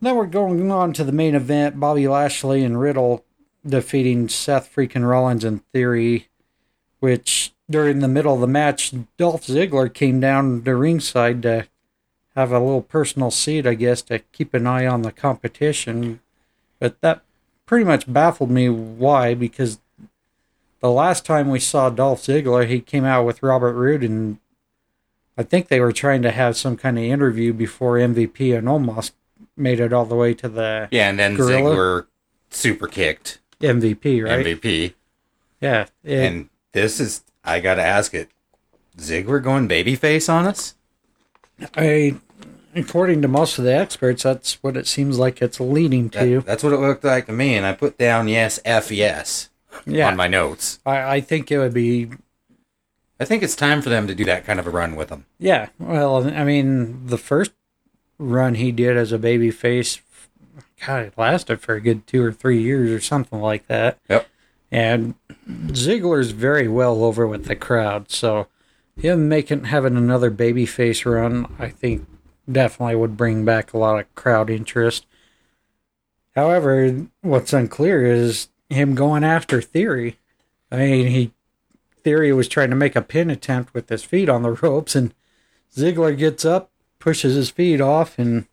Then 0.00 0.16
we're 0.16 0.26
going 0.26 0.70
on 0.70 0.92
to 0.94 1.04
the 1.04 1.12
main 1.12 1.34
event 1.34 1.80
Bobby 1.80 2.06
Lashley 2.06 2.62
and 2.62 2.78
Riddle 2.78 3.24
defeating 3.66 4.28
Seth 4.28 4.74
freaking 4.74 5.08
Rollins 5.08 5.44
and 5.44 5.66
Theory 5.72 6.28
which 7.04 7.52
during 7.68 7.98
the 7.98 8.08
middle 8.08 8.32
of 8.32 8.40
the 8.40 8.46
match, 8.46 8.94
Dolph 9.18 9.46
Ziggler 9.46 9.92
came 9.92 10.20
down 10.20 10.62
to 10.62 10.74
ringside 10.74 11.42
to 11.42 11.66
have 12.34 12.50
a 12.50 12.58
little 12.58 12.80
personal 12.80 13.30
seat, 13.30 13.66
I 13.66 13.74
guess, 13.74 14.00
to 14.02 14.20
keep 14.20 14.54
an 14.54 14.66
eye 14.66 14.86
on 14.86 15.02
the 15.02 15.12
competition. 15.12 16.20
But 16.78 16.98
that 17.02 17.20
pretty 17.66 17.84
much 17.84 18.10
baffled 18.10 18.50
me 18.50 18.70
why, 18.70 19.34
because 19.34 19.80
the 20.84 20.90
last 20.90 21.24
time 21.24 21.48
we 21.48 21.58
saw 21.58 21.88
Dolph 21.88 22.20
Ziggler, 22.20 22.68
he 22.68 22.78
came 22.78 23.06
out 23.06 23.24
with 23.24 23.42
Robert 23.42 23.72
Roode, 23.72 24.04
and 24.04 24.36
I 25.38 25.42
think 25.42 25.68
they 25.68 25.80
were 25.80 25.92
trying 25.92 26.20
to 26.20 26.30
have 26.30 26.58
some 26.58 26.76
kind 26.76 26.98
of 26.98 27.04
interview 27.04 27.54
before 27.54 27.94
MVP 27.96 28.54
and 28.54 28.68
Omos 28.68 29.12
made 29.56 29.80
it 29.80 29.94
all 29.94 30.04
the 30.04 30.14
way 30.14 30.34
to 30.34 30.46
the 30.46 30.88
Yeah, 30.90 31.08
and 31.08 31.18
then 31.18 31.36
Gorilla? 31.36 31.70
Ziggler 31.74 32.06
super 32.50 32.86
kicked 32.86 33.38
MVP, 33.62 34.22
right? 34.22 34.44
MVP. 34.44 34.92
Yeah. 35.58 35.86
it- 36.04 36.18
And 36.18 36.50
this 36.72 37.00
is, 37.00 37.24
I 37.42 37.60
got 37.60 37.76
to 37.76 37.82
ask 37.82 38.12
it, 38.12 38.28
Ziggler 38.98 39.42
going 39.42 39.66
babyface 39.66 40.28
on 40.30 40.46
us? 40.46 40.74
I, 41.74 42.16
according 42.74 43.22
to 43.22 43.28
most 43.28 43.56
of 43.58 43.64
the 43.64 43.74
experts, 43.74 44.24
that's 44.24 44.62
what 44.62 44.76
it 44.76 44.86
seems 44.86 45.18
like 45.18 45.40
it's 45.40 45.58
leading 45.60 46.08
That- 46.08 46.20
to. 46.26 46.40
that's 46.42 46.62
what 46.62 46.74
it 46.74 46.80
looked 46.80 47.04
like 47.04 47.24
to 47.24 47.32
me. 47.32 47.54
And 47.54 47.64
I 47.64 47.72
put 47.72 47.96
down 47.96 48.28
yes, 48.28 48.60
F 48.66 48.90
yes 48.90 49.48
yeah, 49.86 50.08
on 50.08 50.16
my 50.16 50.26
notes. 50.26 50.80
I, 50.84 51.16
I 51.16 51.20
think 51.20 51.50
it 51.50 51.58
would 51.58 51.74
be. 51.74 52.10
I 53.20 53.24
think 53.24 53.42
it's 53.42 53.56
time 53.56 53.80
for 53.80 53.90
them 53.90 54.06
to 54.06 54.14
do 54.14 54.24
that 54.24 54.44
kind 54.44 54.58
of 54.58 54.66
a 54.66 54.70
run 54.70 54.96
with 54.96 55.10
him. 55.10 55.26
Yeah, 55.38 55.68
well, 55.78 56.28
I 56.28 56.44
mean, 56.44 57.06
the 57.06 57.18
first 57.18 57.52
run 58.18 58.56
he 58.56 58.72
did 58.72 58.96
as 58.96 59.12
a 59.12 59.18
baby 59.18 59.50
face, 59.50 60.00
God, 60.84 61.06
it 61.06 61.14
lasted 61.16 61.60
for 61.60 61.74
a 61.74 61.80
good 61.80 62.06
two 62.06 62.22
or 62.22 62.32
three 62.32 62.60
years 62.60 62.90
or 62.90 63.00
something 63.00 63.40
like 63.40 63.66
that. 63.68 63.98
Yep. 64.08 64.26
And 64.70 65.14
Ziggler's 65.48 66.32
very 66.32 66.66
well 66.66 67.04
over 67.04 67.26
with 67.26 67.44
the 67.44 67.54
crowd, 67.54 68.10
so 68.10 68.48
him 68.96 69.28
making 69.28 69.64
having 69.64 69.96
another 69.96 70.30
baby 70.30 70.66
face 70.66 71.06
run, 71.06 71.46
I 71.58 71.68
think, 71.68 72.06
definitely 72.50 72.96
would 72.96 73.16
bring 73.16 73.44
back 73.44 73.72
a 73.72 73.78
lot 73.78 74.00
of 74.00 74.14
crowd 74.14 74.50
interest. 74.50 75.06
However, 76.34 77.06
what's 77.20 77.52
unclear 77.52 78.04
is 78.04 78.48
him 78.70 78.94
going 78.94 79.24
after 79.24 79.60
Theory. 79.62 80.18
I 80.70 80.76
mean, 80.76 81.06
he 81.08 81.32
Theory 82.02 82.32
was 82.32 82.48
trying 82.48 82.70
to 82.70 82.76
make 82.76 82.96
a 82.96 83.02
pin 83.02 83.30
attempt 83.30 83.72
with 83.74 83.88
his 83.88 84.04
feet 84.04 84.28
on 84.28 84.42
the 84.42 84.50
ropes, 84.62 84.94
and 84.94 85.14
Ziggler 85.74 86.16
gets 86.16 86.44
up, 86.44 86.70
pushes 86.98 87.34
his 87.34 87.50
feet 87.50 87.80
off, 87.80 88.18
and 88.18 88.46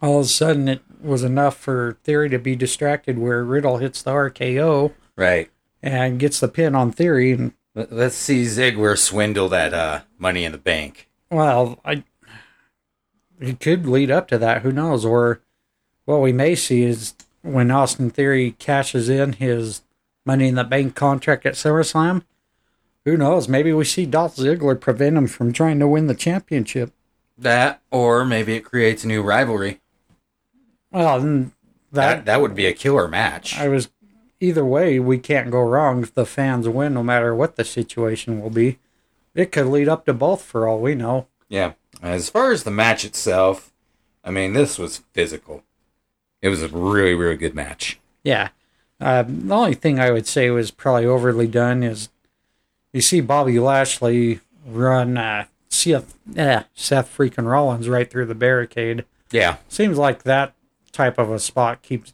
all 0.00 0.20
of 0.20 0.24
a 0.26 0.28
sudden 0.28 0.68
it 0.68 0.82
was 1.02 1.22
enough 1.24 1.56
for 1.56 1.98
Theory 2.04 2.28
to 2.30 2.38
be 2.38 2.54
distracted 2.56 3.18
where 3.18 3.42
Riddle 3.44 3.78
hits 3.78 4.02
the 4.02 4.12
RKO 4.12 4.92
Right. 5.16 5.50
and 5.82 6.18
gets 6.20 6.40
the 6.40 6.48
pin 6.48 6.74
on 6.74 6.92
Theory, 6.92 7.32
and 7.32 7.52
Let- 7.74 7.92
Let's 7.92 8.16
see 8.16 8.42
Ziggler 8.44 8.96
swindle 8.98 9.48
that 9.50 9.72
uh, 9.74 10.00
money 10.18 10.44
in 10.44 10.52
the 10.52 10.58
bank. 10.58 11.08
Well, 11.30 11.78
I 11.84 12.04
it 13.40 13.58
could 13.60 13.86
lead 13.86 14.10
up 14.10 14.28
to 14.28 14.38
that. 14.38 14.62
Who 14.62 14.72
knows? 14.72 15.04
Or 15.04 15.40
what 16.04 16.20
we 16.20 16.32
may 16.32 16.54
see 16.54 16.82
is 16.82 17.14
when 17.42 17.70
Austin 17.70 18.10
Theory 18.10 18.52
cashes 18.58 19.08
in 19.08 19.34
his 19.34 19.82
Money 20.26 20.48
in 20.48 20.54
the 20.54 20.64
Bank 20.64 20.94
contract 20.94 21.46
at 21.46 21.54
SummerSlam. 21.54 22.22
Who 23.04 23.16
knows? 23.16 23.48
Maybe 23.48 23.72
we 23.72 23.84
see 23.84 24.04
Dolph 24.04 24.36
Ziggler 24.36 24.78
prevent 24.78 25.16
him 25.16 25.26
from 25.26 25.52
trying 25.52 25.78
to 25.78 25.88
win 25.88 26.06
the 26.06 26.14
championship. 26.14 26.92
That, 27.38 27.80
or 27.90 28.24
maybe 28.24 28.54
it 28.54 28.60
creates 28.60 29.02
a 29.02 29.08
new 29.08 29.22
rivalry. 29.22 29.80
Well, 30.92 31.20
That 31.20 31.50
that 31.92 32.24
that 32.26 32.40
would 32.42 32.54
be 32.54 32.66
a 32.66 32.74
killer 32.74 33.08
match. 33.08 33.58
I 33.58 33.68
was 33.68 33.88
either 34.40 34.64
way. 34.64 35.00
We 35.00 35.18
can't 35.18 35.50
go 35.50 35.62
wrong 35.62 36.02
if 36.02 36.14
the 36.14 36.26
fans 36.26 36.68
win, 36.68 36.94
no 36.94 37.02
matter 37.02 37.34
what 37.34 37.56
the 37.56 37.64
situation 37.64 38.40
will 38.40 38.50
be. 38.50 38.78
It 39.34 39.52
could 39.52 39.66
lead 39.66 39.88
up 39.88 40.04
to 40.06 40.12
both, 40.12 40.42
for 40.42 40.68
all 40.68 40.80
we 40.80 40.94
know. 40.94 41.26
Yeah. 41.48 41.72
As 42.02 42.28
far 42.28 42.52
as 42.52 42.64
the 42.64 42.70
match 42.70 43.04
itself, 43.04 43.72
I 44.22 44.30
mean, 44.30 44.52
this 44.52 44.78
was 44.78 45.02
physical. 45.12 45.62
It 46.42 46.48
was 46.48 46.62
a 46.62 46.68
really, 46.68 47.14
really 47.14 47.36
good 47.36 47.54
match. 47.54 47.98
Yeah. 48.22 48.48
Uh, 49.00 49.24
the 49.26 49.54
only 49.54 49.74
thing 49.74 49.98
I 49.98 50.10
would 50.10 50.26
say 50.26 50.50
was 50.50 50.70
probably 50.70 51.06
overly 51.06 51.46
done 51.46 51.82
is 51.82 52.08
you 52.92 53.00
see 53.00 53.20
Bobby 53.20 53.58
Lashley 53.58 54.40
run 54.66 55.16
uh, 55.16 55.46
Seth, 55.68 56.16
eh, 56.36 56.64
Seth 56.74 57.16
freaking 57.16 57.50
Rollins 57.50 57.88
right 57.88 58.10
through 58.10 58.26
the 58.26 58.34
barricade. 58.34 59.04
Yeah. 59.30 59.56
Seems 59.68 59.96
like 59.96 60.24
that 60.24 60.54
type 60.92 61.18
of 61.18 61.30
a 61.30 61.38
spot 61.38 61.82
keeps 61.82 62.12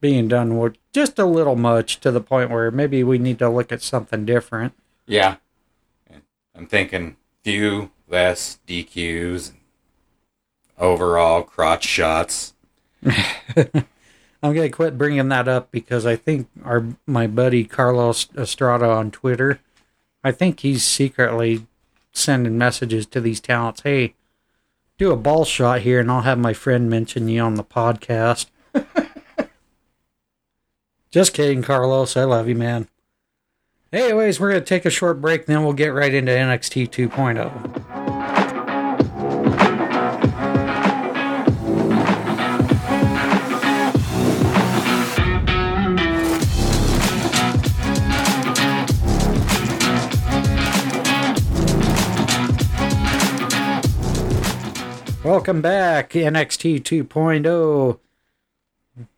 being 0.00 0.28
done 0.28 0.58
with 0.58 0.76
just 0.92 1.18
a 1.18 1.24
little 1.24 1.56
much 1.56 2.00
to 2.00 2.10
the 2.10 2.20
point 2.20 2.50
where 2.50 2.70
maybe 2.70 3.02
we 3.02 3.18
need 3.18 3.38
to 3.38 3.48
look 3.48 3.72
at 3.72 3.82
something 3.82 4.24
different. 4.24 4.74
Yeah. 5.06 5.36
I'm 6.54 6.66
thinking 6.66 7.16
few 7.42 7.90
less 8.08 8.58
DQs, 8.66 9.52
overall 10.78 11.42
crotch 11.42 11.84
shots. 11.84 12.54
I'm 13.04 14.54
gonna 14.54 14.70
quit 14.70 14.98
bringing 14.98 15.28
that 15.28 15.48
up 15.48 15.70
because 15.70 16.04
I 16.06 16.16
think 16.16 16.48
our 16.64 16.84
my 17.06 17.26
buddy 17.26 17.64
Carlos 17.64 18.28
Estrada 18.36 18.88
on 18.88 19.10
Twitter, 19.10 19.60
I 20.24 20.32
think 20.32 20.60
he's 20.60 20.84
secretly 20.84 21.66
sending 22.12 22.58
messages 22.58 23.06
to 23.06 23.20
these 23.20 23.40
talents. 23.40 23.82
Hey, 23.82 24.14
do 24.98 25.12
a 25.12 25.16
ball 25.16 25.44
shot 25.44 25.80
here, 25.82 26.00
and 26.00 26.10
I'll 26.10 26.22
have 26.22 26.38
my 26.38 26.52
friend 26.52 26.90
mention 26.90 27.28
you 27.28 27.40
on 27.40 27.54
the 27.54 27.64
podcast. 27.64 28.46
Just 31.10 31.34
kidding, 31.34 31.62
Carlos. 31.62 32.16
I 32.16 32.24
love 32.24 32.48
you, 32.48 32.56
man. 32.56 32.88
Anyways, 33.92 34.40
we're 34.40 34.52
gonna 34.52 34.62
take 34.62 34.86
a 34.86 34.90
short 34.90 35.20
break, 35.20 35.46
then 35.46 35.62
we'll 35.62 35.74
get 35.74 35.88
right 35.88 36.14
into 36.14 36.32
NXT 36.32 36.88
2.0. 36.90 38.01
Welcome 55.24 55.62
back, 55.62 56.10
NXT 56.10 56.82
2.0. 56.82 57.46
oh. 57.46 58.00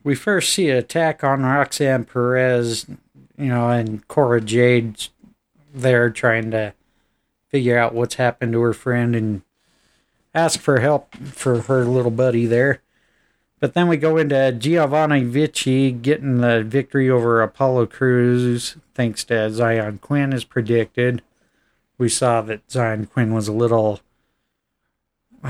We 0.02 0.14
first 0.14 0.52
see 0.52 0.68
an 0.68 0.76
attack 0.76 1.24
on 1.24 1.44
Roxanne 1.44 2.04
Perez, 2.04 2.84
you 3.38 3.46
know, 3.46 3.70
and 3.70 4.06
Cora 4.06 4.42
Jade's 4.42 5.08
there 5.72 6.10
trying 6.10 6.50
to 6.50 6.74
figure 7.48 7.78
out 7.78 7.94
what's 7.94 8.16
happened 8.16 8.52
to 8.52 8.60
her 8.60 8.74
friend 8.74 9.16
and 9.16 9.40
ask 10.34 10.60
for 10.60 10.80
help 10.80 11.14
for 11.16 11.62
her 11.62 11.86
little 11.86 12.10
buddy 12.10 12.44
there. 12.44 12.82
But 13.58 13.72
then 13.72 13.88
we 13.88 13.96
go 13.96 14.18
into 14.18 14.52
Giovanni 14.52 15.24
Vinci 15.24 15.90
getting 15.90 16.42
the 16.42 16.62
victory 16.62 17.08
over 17.08 17.40
Apollo 17.40 17.86
Crews 17.86 18.76
thanks 18.94 19.24
to 19.24 19.34
Xyon 19.34 20.02
Quinn 20.02 20.34
as 20.34 20.44
predicted. 20.44 21.22
We 21.96 22.10
saw 22.10 22.42
that 22.42 22.68
Xyon 22.68 23.08
Quinn 23.08 23.32
was 23.32 23.48
a 23.48 23.52
little 23.52 24.00
uh, 25.44 25.48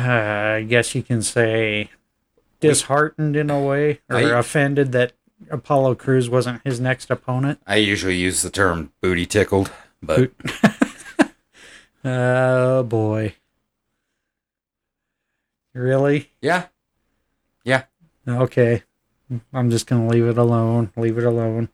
I 0.58 0.62
guess 0.68 0.94
you 0.94 1.02
can 1.02 1.22
say 1.22 1.90
disheartened 2.60 3.36
in 3.36 3.50
a 3.50 3.60
way 3.60 4.00
or 4.10 4.16
I- 4.16 4.38
offended 4.38 4.92
that 4.92 5.12
Apollo 5.50 5.96
Crews 5.96 6.28
wasn't 6.30 6.62
his 6.64 6.80
next 6.80 7.10
opponent. 7.10 7.60
I 7.66 7.76
usually 7.76 8.16
use 8.16 8.42
the 8.42 8.50
term 8.50 8.92
booty 9.00 9.26
tickled, 9.26 9.70
but 10.02 10.30
Oh 12.04 12.82
boy. 12.82 13.34
Really? 15.74 16.30
yeah. 16.40 16.66
Yeah. 17.64 17.84
Okay. 18.28 18.82
I'm 19.52 19.70
just 19.70 19.86
going 19.86 20.06
to 20.06 20.14
leave 20.14 20.26
it 20.26 20.38
alone. 20.38 20.92
Leave 20.96 21.18
it 21.18 21.24
alone. 21.24 21.68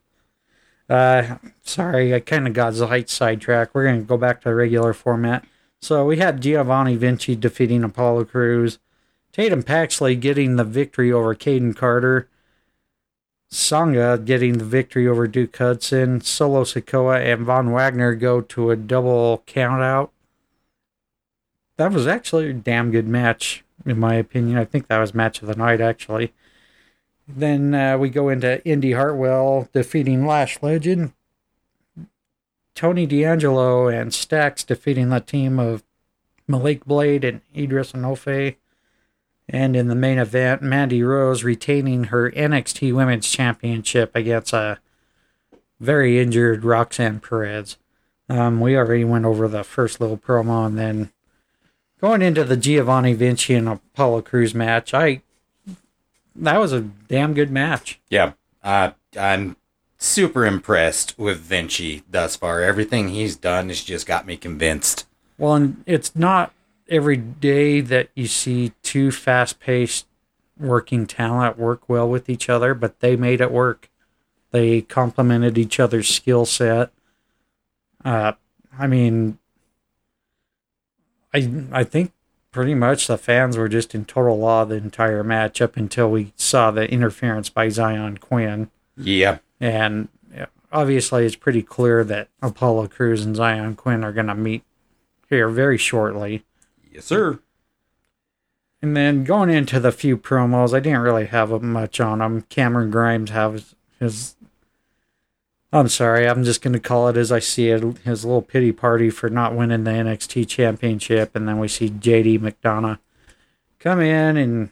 Uh, 0.89 1.37
sorry, 1.61 2.13
I 2.15 2.19
kind 2.19 2.47
of 2.47 2.53
got 2.53 2.73
light 2.75 3.09
sidetracked. 3.09 3.73
We're 3.75 3.83
going 3.85 3.99
to 4.01 4.05
go 4.05 4.17
back 4.17 4.41
to 4.41 4.49
the 4.49 4.55
regular 4.55 4.93
format. 4.93 5.45
So 5.81 6.05
we 6.05 6.17
had 6.17 6.41
Giovanni 6.41 6.95
Vinci 6.95 7.35
defeating 7.35 7.83
Apollo 7.83 8.25
Crews, 8.25 8.77
Tatum 9.31 9.63
Paxley 9.63 10.15
getting 10.15 10.55
the 10.55 10.63
victory 10.63 11.11
over 11.11 11.33
Kayden 11.33 11.75
Carter, 11.75 12.27
Sanga 13.49 14.17
getting 14.23 14.59
the 14.59 14.63
victory 14.63 15.07
over 15.07 15.27
Duke 15.27 15.57
Hudson, 15.57 16.21
Solo 16.21 16.63
Sikoa 16.63 17.19
and 17.19 17.45
Von 17.45 17.71
Wagner 17.71 18.15
go 18.15 18.41
to 18.41 18.71
a 18.71 18.75
double 18.75 19.43
countout. 19.47 20.09
That 21.77 21.91
was 21.91 22.05
actually 22.05 22.49
a 22.51 22.53
damn 22.53 22.91
good 22.91 23.07
match, 23.07 23.63
in 23.85 23.99
my 23.99 24.13
opinion. 24.13 24.57
I 24.57 24.65
think 24.65 24.87
that 24.87 24.99
was 24.99 25.13
match 25.15 25.41
of 25.41 25.47
the 25.47 25.55
night, 25.55 25.81
actually. 25.81 26.31
Then 27.27 27.73
uh, 27.73 27.97
we 27.97 28.09
go 28.09 28.29
into 28.29 28.63
Indi 28.65 28.91
Hartwell 28.91 29.67
defeating 29.73 30.25
Lash 30.25 30.61
Legend. 30.61 31.13
Tony 32.75 33.05
D'Angelo 33.05 33.87
and 33.87 34.13
Stacks 34.13 34.63
defeating 34.63 35.09
the 35.09 35.19
team 35.19 35.59
of 35.59 35.83
Malik 36.47 36.85
Blade 36.85 37.23
and 37.23 37.41
Idris 37.55 37.91
Enofe. 37.91 38.55
And 39.49 39.75
in 39.75 39.87
the 39.87 39.95
main 39.95 40.17
event, 40.17 40.61
Mandy 40.61 41.03
Rose 41.03 41.43
retaining 41.43 42.05
her 42.05 42.31
NXT 42.31 42.93
Women's 42.93 43.29
Championship 43.29 44.15
against 44.15 44.53
a 44.53 44.79
very 45.79 46.19
injured 46.19 46.63
Roxanne 46.63 47.19
Perez. 47.19 47.77
Um, 48.29 48.61
we 48.61 48.77
already 48.77 49.03
went 49.03 49.25
over 49.25 49.47
the 49.47 49.63
first 49.63 49.99
little 49.99 50.17
promo, 50.17 50.65
and 50.65 50.77
then 50.77 51.11
going 51.99 52.21
into 52.21 52.45
the 52.45 52.55
Giovanni 52.55 53.13
Vinci 53.13 53.55
and 53.55 53.67
Apollo 53.67 54.21
Crews 54.21 54.55
match, 54.55 54.93
I 54.93 55.21
that 56.35 56.59
was 56.59 56.71
a 56.71 56.81
damn 56.81 57.33
good 57.33 57.51
match. 57.51 57.99
Yeah. 58.09 58.33
Uh, 58.63 58.91
I'm 59.19 59.57
super 60.01 60.45
impressed 60.45 61.17
with 61.17 61.39
Vinci 61.39 62.03
thus 62.09 62.35
far. 62.35 62.61
Everything 62.61 63.09
he's 63.09 63.35
done 63.35 63.69
has 63.69 63.83
just 63.83 64.07
got 64.07 64.25
me 64.25 64.35
convinced. 64.35 65.05
Well, 65.37 65.53
and 65.53 65.83
it's 65.85 66.15
not 66.15 66.53
every 66.89 67.17
day 67.17 67.81
that 67.81 68.09
you 68.15 68.27
see 68.27 68.73
two 68.81 69.11
fast 69.11 69.59
paced 69.59 70.07
working 70.59 71.05
talent 71.05 71.57
work 71.57 71.87
well 71.87 72.09
with 72.09 72.29
each 72.29 72.49
other, 72.49 72.73
but 72.73 72.99
they 72.99 73.15
made 73.15 73.41
it 73.41 73.51
work. 73.51 73.89
They 74.49 74.81
complemented 74.81 75.57
each 75.57 75.79
other's 75.79 76.09
skill 76.09 76.45
set. 76.45 76.91
Uh, 78.03 78.33
I 78.77 78.87
mean, 78.87 79.37
I 81.33 81.65
I 81.71 81.83
think 81.83 82.11
pretty 82.51 82.73
much 82.73 83.07
the 83.07 83.17
fans 83.17 83.55
were 83.55 83.69
just 83.69 83.93
in 83.95 84.05
total 84.05 84.43
awe 84.43 84.65
the 84.65 84.75
entire 84.75 85.23
match 85.23 85.61
up 85.61 85.77
until 85.77 86.09
we 86.09 86.33
saw 86.35 86.71
the 86.71 86.91
interference 86.91 87.49
by 87.49 87.67
Xyon 87.67 88.19
Quinn. 88.19 88.69
Yeah. 88.97 89.37
And 89.61 90.09
obviously, 90.71 91.25
it's 91.25 91.35
pretty 91.35 91.61
clear 91.61 92.03
that 92.03 92.27
Apollo 92.41 92.87
Crews 92.87 93.23
and 93.23 93.35
Xyon 93.35 93.77
Quinn 93.77 94.03
are 94.03 94.11
going 94.11 94.27
to 94.27 94.35
meet 94.35 94.63
here 95.29 95.47
very 95.47 95.77
shortly. 95.77 96.43
Yes, 96.91 97.05
sir. 97.05 97.39
And 98.81 98.97
then 98.97 99.23
going 99.23 99.51
into 99.51 99.79
the 99.79 99.91
few 99.91 100.17
promos, 100.17 100.73
I 100.73 100.79
didn't 100.79 101.01
really 101.01 101.27
have 101.27 101.61
much 101.61 101.99
on 101.99 102.17
them. 102.17 102.41
Cameron 102.49 102.89
Grimes 102.89 103.29
has 103.29 103.75
his. 103.99 104.35
I'm 105.71 105.87
sorry, 105.87 106.27
I'm 106.27 106.43
just 106.43 106.61
going 106.61 106.73
to 106.73 106.79
call 106.79 107.07
it 107.07 107.15
as 107.15 107.31
I 107.31 107.39
see 107.39 107.69
it. 107.69 107.99
His 107.99 108.25
little 108.25 108.41
pity 108.41 108.71
party 108.73 109.09
for 109.09 109.29
not 109.29 109.55
winning 109.55 109.85
the 109.85 109.91
NXT 109.91 110.49
Championship, 110.49 111.33
and 111.35 111.47
then 111.47 111.59
we 111.59 111.67
see 111.69 111.89
JD 111.89 112.39
McDonagh 112.39 112.99
come 113.79 114.01
in 114.01 114.35
and 114.35 114.69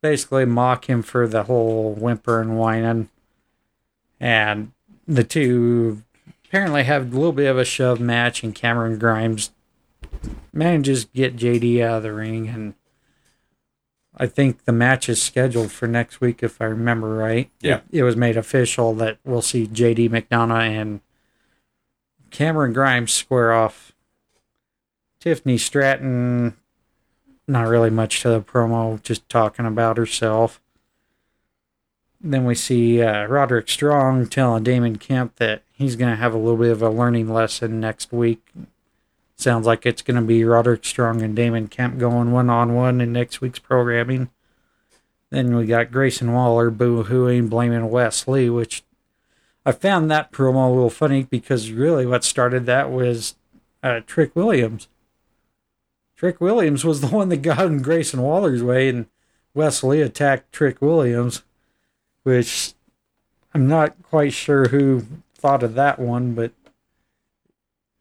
basically 0.00 0.44
mock 0.46 0.88
him 0.88 1.02
for 1.02 1.28
the 1.28 1.42
whole 1.42 1.92
whimper 1.94 2.40
and 2.40 2.56
whining. 2.56 3.10
And 4.22 4.70
the 5.06 5.24
two 5.24 6.04
apparently 6.46 6.84
have 6.84 7.12
a 7.12 7.16
little 7.16 7.32
bit 7.32 7.50
of 7.50 7.58
a 7.58 7.64
shove 7.64 7.98
match, 7.98 8.44
and 8.44 8.54
Cameron 8.54 8.98
Grimes 8.98 9.50
manages 10.52 11.06
to 11.06 11.10
get 11.12 11.36
JD 11.36 11.82
out 11.82 11.98
of 11.98 12.02
the 12.04 12.12
ring. 12.12 12.48
And 12.48 12.74
I 14.16 14.26
think 14.26 14.64
the 14.64 14.72
match 14.72 15.08
is 15.08 15.20
scheduled 15.20 15.72
for 15.72 15.88
next 15.88 16.20
week, 16.20 16.40
if 16.40 16.62
I 16.62 16.66
remember 16.66 17.16
right. 17.16 17.50
Yeah. 17.60 17.80
It, 17.90 17.98
it 17.98 18.02
was 18.04 18.16
made 18.16 18.36
official 18.36 18.94
that 18.94 19.18
we'll 19.24 19.42
see 19.42 19.66
JD 19.66 20.10
McDonagh 20.10 20.80
and 20.80 21.00
Cameron 22.30 22.72
Grimes 22.72 23.12
square 23.12 23.52
off. 23.52 23.92
Tiffany 25.18 25.58
Stratton, 25.58 26.56
not 27.48 27.66
really 27.66 27.90
much 27.90 28.22
to 28.22 28.28
the 28.28 28.40
promo, 28.40 29.02
just 29.02 29.28
talking 29.28 29.66
about 29.66 29.96
herself. 29.96 30.60
Then 32.22 32.44
we 32.44 32.54
see 32.54 33.02
uh, 33.02 33.26
Roderick 33.26 33.68
Strong 33.68 34.28
telling 34.28 34.62
Damon 34.62 34.96
Kemp 34.96 35.36
that 35.36 35.62
he's 35.72 35.96
going 35.96 36.10
to 36.10 36.16
have 36.16 36.32
a 36.32 36.38
little 36.38 36.58
bit 36.58 36.70
of 36.70 36.80
a 36.80 36.88
learning 36.88 37.28
lesson 37.28 37.80
next 37.80 38.12
week. 38.12 38.40
Sounds 39.34 39.66
like 39.66 39.84
it's 39.84 40.02
going 40.02 40.20
to 40.20 40.26
be 40.26 40.44
Roderick 40.44 40.84
Strong 40.84 41.20
and 41.22 41.34
Damon 41.34 41.66
Kemp 41.66 41.98
going 41.98 42.30
one 42.30 42.48
on 42.48 42.74
one 42.74 43.00
in 43.00 43.12
next 43.12 43.40
week's 43.40 43.58
programming. 43.58 44.30
Then 45.30 45.56
we 45.56 45.66
got 45.66 45.90
Grayson 45.90 46.32
Waller 46.32 46.70
boo 46.70 47.04
hooing, 47.04 47.48
blaming 47.48 47.90
Wes 47.90 48.28
Lee, 48.28 48.50
which 48.50 48.84
I 49.64 49.72
found 49.72 50.10
that 50.10 50.30
promo 50.30 50.68
a 50.68 50.72
little 50.72 50.90
funny 50.90 51.24
because 51.24 51.72
really 51.72 52.06
what 52.06 52.22
started 52.22 52.66
that 52.66 52.90
was 52.90 53.34
uh, 53.82 54.00
Trick 54.06 54.36
Williams. 54.36 54.88
Trick 56.14 56.40
Williams 56.40 56.84
was 56.84 57.00
the 57.00 57.08
one 57.08 57.30
that 57.30 57.38
got 57.38 57.66
in 57.66 57.82
Grayson 57.82 58.22
Waller's 58.22 58.62
way, 58.62 58.88
and 58.88 59.06
Wes 59.54 59.82
Lee 59.82 60.02
attacked 60.02 60.52
Trick 60.52 60.80
Williams, 60.80 61.42
which 62.22 62.74
I'm 63.54 63.66
not 63.66 64.02
quite 64.02 64.32
sure 64.32 64.68
who 64.68 65.04
thought 65.34 65.62
of 65.62 65.74
that 65.74 65.98
one, 65.98 66.34
but 66.34 66.52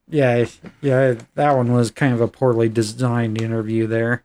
yeah, 0.08 0.46
yeah, 0.82 1.16
that 1.36 1.56
one 1.56 1.74
was 1.74 1.90
kind 1.92 2.14
of 2.14 2.22
a 2.22 2.28
poorly 2.28 2.70
designed 2.70 3.42
interview 3.42 3.88
there. 3.88 4.24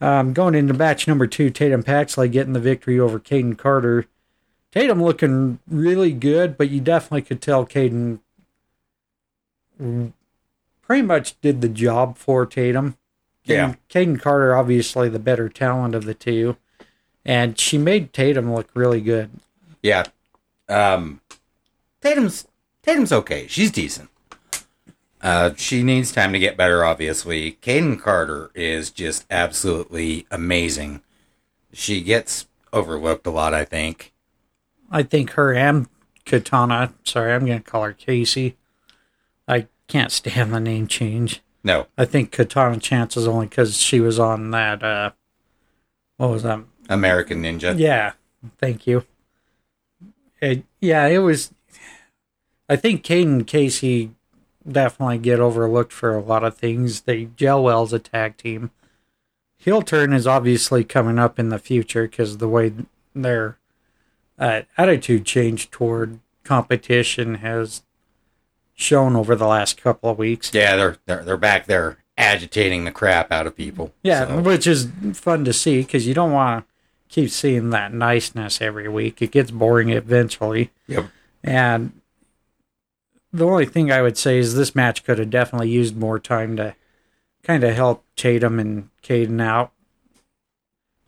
Um, 0.00 0.32
going 0.32 0.54
into 0.54 0.74
match 0.74 1.08
number 1.08 1.26
two, 1.26 1.50
Tatum 1.50 1.82
Paxley 1.82 2.28
getting 2.28 2.52
the 2.52 2.60
victory 2.60 3.00
over 3.00 3.18
Kayden 3.18 3.56
Carter. 3.56 4.06
Tatum 4.70 5.02
looking 5.02 5.58
really 5.68 6.12
good, 6.12 6.56
but 6.56 6.70
you 6.70 6.80
definitely 6.80 7.22
could 7.22 7.40
tell 7.40 7.66
Kayden 7.66 8.20
pretty 10.82 11.02
much 11.02 11.40
did 11.40 11.60
the 11.60 11.68
job 11.68 12.16
for 12.16 12.44
Tatum. 12.44 12.96
Yeah. 13.44 13.74
Kayden 13.88 14.20
Carter, 14.20 14.54
obviously 14.54 15.08
the 15.08 15.18
better 15.18 15.48
talent 15.48 15.94
of 15.94 16.04
the 16.04 16.14
two. 16.14 16.56
And 17.28 17.60
she 17.60 17.76
made 17.76 18.14
Tatum 18.14 18.54
look 18.54 18.70
really 18.74 19.02
good. 19.02 19.30
Yeah. 19.82 20.04
Um, 20.66 21.20
Tatum's 22.00 22.48
Tatum's 22.82 23.12
okay. 23.12 23.46
She's 23.46 23.70
decent. 23.70 24.08
Uh, 25.20 25.50
she 25.56 25.82
needs 25.82 26.10
time 26.10 26.32
to 26.32 26.38
get 26.38 26.56
better, 26.56 26.84
obviously. 26.84 27.58
Kayden 27.60 28.00
Carter 28.00 28.50
is 28.54 28.90
just 28.90 29.26
absolutely 29.30 30.26
amazing. 30.30 31.02
She 31.72 32.00
gets 32.00 32.46
overlooked 32.72 33.26
a 33.26 33.30
lot, 33.30 33.52
I 33.52 33.64
think. 33.64 34.14
I 34.90 35.02
think 35.02 35.32
her 35.32 35.52
and 35.52 35.86
Katana, 36.24 36.94
sorry, 37.04 37.34
I'm 37.34 37.44
going 37.44 37.62
to 37.62 37.70
call 37.70 37.82
her 37.82 37.92
Casey. 37.92 38.56
I 39.46 39.66
can't 39.86 40.12
stand 40.12 40.54
the 40.54 40.60
name 40.60 40.86
change. 40.86 41.42
No, 41.62 41.88
I 41.98 42.06
think 42.06 42.30
Katana 42.30 42.78
Chance 42.78 43.18
is 43.18 43.28
only 43.28 43.46
because 43.46 43.76
she 43.76 44.00
was 44.00 44.18
on 44.18 44.50
that, 44.52 44.82
uh, 44.82 45.10
what 46.16 46.30
was 46.30 46.44
that? 46.44 46.60
American 46.88 47.42
Ninja. 47.42 47.78
Yeah, 47.78 48.12
thank 48.58 48.86
you. 48.86 49.04
It, 50.40 50.64
yeah, 50.80 51.06
it 51.06 51.18
was. 51.18 51.52
I 52.68 52.76
think 52.76 53.02
Kayden 53.02 53.22
and 53.24 53.46
Casey 53.46 54.10
definitely 54.70 55.18
get 55.18 55.40
overlooked 55.40 55.92
for 55.92 56.14
a 56.14 56.20
lot 56.20 56.44
of 56.44 56.56
things. 56.56 57.02
They 57.02 57.26
gel 57.36 57.62
well 57.62 57.82
as 57.82 57.92
a 57.92 57.98
tag 57.98 58.36
team. 58.36 58.70
Heel 59.56 59.82
turn 59.82 60.12
is 60.12 60.26
obviously 60.26 60.84
coming 60.84 61.18
up 61.18 61.38
in 61.38 61.48
the 61.48 61.58
future 61.58 62.06
because 62.06 62.38
the 62.38 62.48
way 62.48 62.72
their 63.14 63.58
uh, 64.38 64.62
attitude 64.76 65.24
change 65.24 65.70
toward 65.70 66.20
competition 66.44 67.36
has 67.36 67.82
shown 68.74 69.16
over 69.16 69.34
the 69.34 69.46
last 69.46 69.82
couple 69.82 70.10
of 70.10 70.18
weeks. 70.18 70.52
Yeah, 70.54 70.76
they're 70.76 70.96
they're 71.06 71.24
they're 71.24 71.36
back 71.36 71.66
there 71.66 71.98
agitating 72.16 72.84
the 72.84 72.92
crap 72.92 73.32
out 73.32 73.46
of 73.46 73.56
people. 73.56 73.92
Yeah, 74.02 74.26
So, 74.26 74.40
which 74.40 74.66
is 74.66 74.88
fun 75.14 75.44
to 75.44 75.52
see 75.52 75.82
because 75.82 76.06
you 76.06 76.14
don't 76.14 76.32
want 76.32 76.64
to 76.64 76.77
keep 77.08 77.30
seeing 77.30 77.70
that 77.70 77.92
niceness 77.92 78.60
every 78.60 78.88
week. 78.88 79.20
It 79.22 79.30
gets 79.30 79.50
boring 79.50 79.90
eventually. 79.90 80.70
Yep. 80.86 81.06
And 81.42 82.00
the 83.32 83.46
only 83.46 83.66
thing 83.66 83.90
I 83.90 84.02
would 84.02 84.18
say 84.18 84.38
is 84.38 84.54
this 84.54 84.74
match 84.74 85.04
could 85.04 85.18
have 85.18 85.30
definitely 85.30 85.70
used 85.70 85.96
more 85.96 86.18
time 86.18 86.56
to 86.56 86.74
kind 87.42 87.64
of 87.64 87.74
help 87.74 88.04
Tatum 88.16 88.58
and 88.58 88.90
Kayden 89.02 89.40
out. 89.40 89.72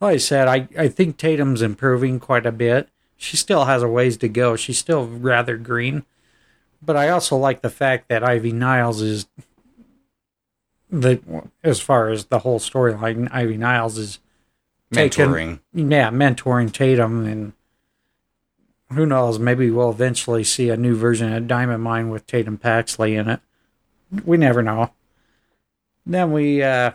Like 0.00 0.14
I 0.14 0.18
said, 0.18 0.48
I, 0.48 0.68
I 0.78 0.88
think 0.88 1.16
Tatum's 1.16 1.62
improving 1.62 2.18
quite 2.20 2.46
a 2.46 2.52
bit. 2.52 2.88
She 3.16 3.36
still 3.36 3.66
has 3.66 3.82
a 3.82 3.88
ways 3.88 4.16
to 4.18 4.28
go. 4.28 4.56
She's 4.56 4.78
still 4.78 5.06
rather 5.06 5.58
green. 5.58 6.04
But 6.82 6.96
I 6.96 7.10
also 7.10 7.36
like 7.36 7.60
the 7.60 7.68
fact 7.68 8.08
that 8.08 8.24
Ivy 8.24 8.52
Niles 8.52 9.02
is 9.02 9.26
the 10.88 11.20
as 11.62 11.80
far 11.80 12.08
as 12.08 12.26
the 12.26 12.40
whole 12.40 12.58
storyline, 12.58 13.28
Ivy 13.30 13.58
Niles 13.58 13.98
is 13.98 14.18
taken- 14.92 15.28
mentoring. 15.30 15.60
yeah, 15.72 16.10
mentoring 16.10 16.72
Tatum, 16.72 17.24
and 17.26 17.52
who 18.92 19.06
knows, 19.06 19.38
maybe 19.38 19.70
we'll 19.70 19.90
eventually 19.90 20.42
see 20.44 20.68
a 20.68 20.76
new 20.76 20.96
version 20.96 21.32
of 21.32 21.46
Diamond 21.46 21.82
Mine 21.82 22.08
with 22.10 22.26
Tatum 22.26 22.58
Paxley 22.58 23.14
in 23.14 23.28
it. 23.28 23.40
We 24.24 24.36
never 24.36 24.62
know. 24.62 24.90
Then 26.04 26.32
we, 26.32 26.62
uh, 26.62 26.92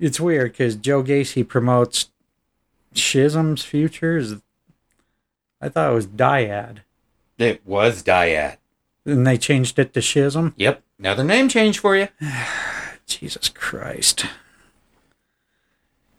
it's 0.00 0.18
weird 0.18 0.52
because 0.52 0.74
Joe 0.76 1.02
Gacy 1.04 1.46
promotes 1.46 2.10
Schism's 2.94 3.62
Futures. 3.64 4.34
I 5.60 5.68
thought 5.68 5.92
it 5.92 5.94
was 5.94 6.06
Dyad, 6.08 6.78
It 7.38 7.64
was 7.64 8.02
Dyad. 8.02 8.56
and 9.06 9.24
they 9.26 9.38
changed 9.38 9.78
it 9.78 9.94
to 9.94 10.02
Schism. 10.02 10.52
Yep. 10.56 10.82
Another 10.98 11.22
name 11.24 11.48
change 11.48 11.78
for 11.78 11.96
you. 11.96 12.08
Jesus 13.06 13.48
Christ. 13.48 14.26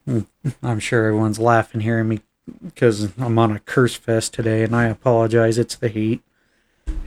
I'm 0.08 0.80
sure 0.80 1.06
everyone's 1.06 1.40
laughing 1.40 1.82
hearing 1.82 2.08
me 2.08 2.22
because 2.64 3.12
I'm 3.18 3.40
on 3.40 3.52
a 3.52 3.60
curse 3.60 3.96
fest 3.96 4.34
today, 4.34 4.64
and 4.64 4.76
I 4.76 4.86
apologize. 4.86 5.58
It's 5.58 5.76
the 5.76 5.90
heat. 5.90 6.22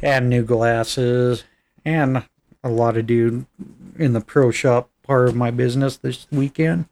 And 0.03 0.29
new 0.29 0.43
glasses, 0.43 1.45
and 1.85 2.25
a 2.65 2.69
lot 2.69 2.97
of 2.97 3.07
dude 3.07 3.47
in 3.97 4.13
the 4.13 4.21
pro 4.21 4.51
shop 4.51 4.91
part 5.03 5.29
of 5.29 5.37
my 5.37 5.51
business 5.51 5.97
this 5.97 6.27
weekend. 6.33 6.87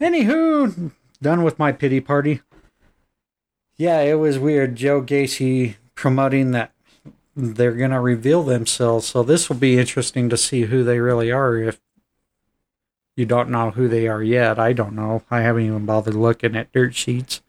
Anywho, 0.00 0.92
done 1.20 1.42
with 1.42 1.58
my 1.58 1.72
pity 1.72 2.00
party. 2.00 2.42
Yeah, 3.76 4.00
it 4.00 4.14
was 4.14 4.38
weird. 4.38 4.76
Joe 4.76 5.02
Gacy 5.02 5.76
promoting 5.94 6.52
that 6.52 6.72
they're 7.34 7.72
going 7.72 7.90
to 7.90 8.00
reveal 8.00 8.42
themselves. 8.42 9.06
So 9.06 9.22
this 9.22 9.48
will 9.48 9.56
be 9.56 9.78
interesting 9.78 10.28
to 10.30 10.36
see 10.36 10.62
who 10.62 10.84
they 10.84 11.00
really 11.00 11.30
are 11.30 11.56
if 11.56 11.80
you 13.16 13.26
don't 13.26 13.50
know 13.50 13.70
who 13.70 13.88
they 13.88 14.06
are 14.06 14.22
yet. 14.22 14.58
I 14.58 14.72
don't 14.72 14.94
know. 14.94 15.22
I 15.30 15.40
haven't 15.40 15.66
even 15.66 15.86
bothered 15.86 16.14
looking 16.14 16.54
at 16.54 16.72
dirt 16.72 16.94
sheets. 16.94 17.40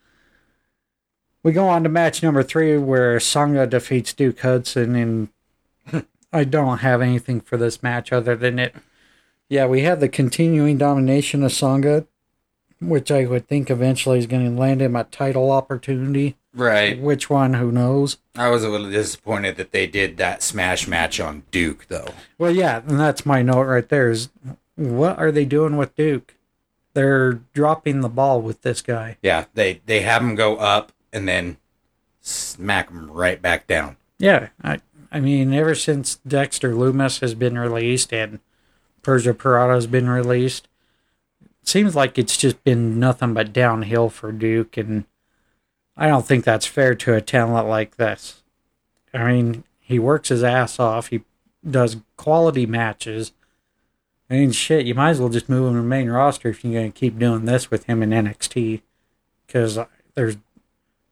We 1.44 1.52
go 1.52 1.68
on 1.68 1.84
to 1.84 1.90
match 1.90 2.24
number 2.24 2.44
three 2.44 2.78
where 2.78 3.20
Sanga 3.20 3.68
defeats 3.68 4.14
Duke 4.14 4.40
Hudson, 4.40 4.96
and 4.96 5.30
I 6.34 6.44
don't 6.44 6.80
have 6.80 7.02
anything 7.02 7.42
for 7.42 7.58
this 7.58 7.84
match 7.84 8.12
other 8.12 8.36
than 8.36 8.60
it. 8.60 8.76
Yeah, 9.50 9.66
we 9.66 9.82
have 9.82 10.00
the 10.00 10.10
continuing 10.10 10.78
domination 10.78 11.44
of 11.44 11.54
Sanga, 11.54 12.06
which 12.82 13.12
I 13.12 13.26
would 13.26 13.48
think 13.48 13.70
eventually 13.70 14.20
is 14.20 14.28
going 14.28 14.46
to 14.46 14.60
land 14.60 14.82
him 14.82 14.96
a 14.96 15.06
title 15.06 15.52
opportunity. 15.52 16.36
Right. 16.54 17.00
Which 17.00 17.30
one? 17.30 17.54
Who 17.54 17.72
knows? 17.72 18.18
I 18.36 18.50
was 18.50 18.64
a 18.64 18.70
little 18.70 18.90
disappointed 18.90 19.58
that 19.58 19.72
they 19.72 19.88
did 19.88 20.18
that 20.18 20.44
smash 20.44 20.88
match 20.88 21.20
on 21.20 21.44
Duke, 21.52 21.86
though. 21.88 22.14
Well, 22.38 22.52
yeah, 22.52 22.82
and 22.88 23.00
that's 23.00 23.26
my 23.26 23.42
note 23.42 23.64
right 23.64 23.88
there. 23.88 24.10
Is 24.10 24.30
what 24.78 25.20
are 25.20 25.32
they 25.32 25.44
doing 25.44 25.76
with 25.76 25.96
Duke? 25.96 26.36
They're 26.94 27.34
dropping 27.54 28.02
the 28.02 28.10
ball 28.10 28.42
with 28.42 28.62
this 28.62 28.82
guy. 28.82 29.18
Yeah, 29.22 29.46
they 29.54 29.82
they 29.86 30.02
have 30.02 30.22
him 30.22 30.36
go 30.36 30.56
up 30.58 30.92
and 31.12 31.28
then 31.28 31.58
smack 32.22 32.90
him 32.90 33.12
right 33.12 33.42
back 33.42 33.68
down. 33.68 33.98
Yeah, 34.18 34.50
I 34.64 34.80
I 35.12 35.20
mean, 35.20 35.54
ever 35.54 35.76
since 35.76 36.16
Dexter 36.28 36.74
Lumis 36.74 37.20
has 37.22 37.34
been 37.34 37.58
released 37.58 38.14
and 38.14 38.40
Persia 39.02 39.34
Pirotta 39.34 39.76
has 39.76 39.88
been 39.88 40.10
released, 40.10 40.68
it 41.42 41.68
seems 41.68 41.96
like 41.96 42.18
it's 42.18 42.38
just 42.38 42.64
been 42.64 43.00
nothing 43.00 43.34
but 43.34 43.54
downhill 43.54 44.10
for 44.10 44.32
Duke, 44.32 44.78
and 44.78 45.06
I 45.96 46.08
don't 46.08 46.26
think 46.26 46.46
that's 46.46 46.66
fair 46.66 46.96
to 46.96 47.16
a 47.16 47.22
talent 47.22 47.68
like 47.68 47.98
this. 47.98 48.44
I 49.14 49.32
mean, 49.32 49.64
he 49.80 50.00
works 50.00 50.30
his 50.30 50.44
ass 50.44 50.80
off. 50.80 51.08
He 51.08 51.22
does 51.70 51.98
quality 52.18 52.66
matches. 52.66 53.34
I 54.30 54.34
mean, 54.36 54.52
shit, 54.52 54.86
you 54.86 54.94
might 54.94 55.12
as 55.12 55.20
well 55.20 55.30
just 55.30 55.48
move 55.50 55.68
him 55.70 55.76
to 55.76 55.82
the 55.82 55.88
main 55.88 56.10
roster 56.10 56.50
if 56.50 56.64
you're 56.64 56.74
going 56.74 56.92
to 56.92 57.00
keep 57.00 57.18
doing 57.18 57.46
this 57.46 57.72
with 57.72 57.86
him 57.86 58.04
in 58.04 58.10
NXT. 58.10 58.82
Because 59.46 59.80
there's 60.16 60.38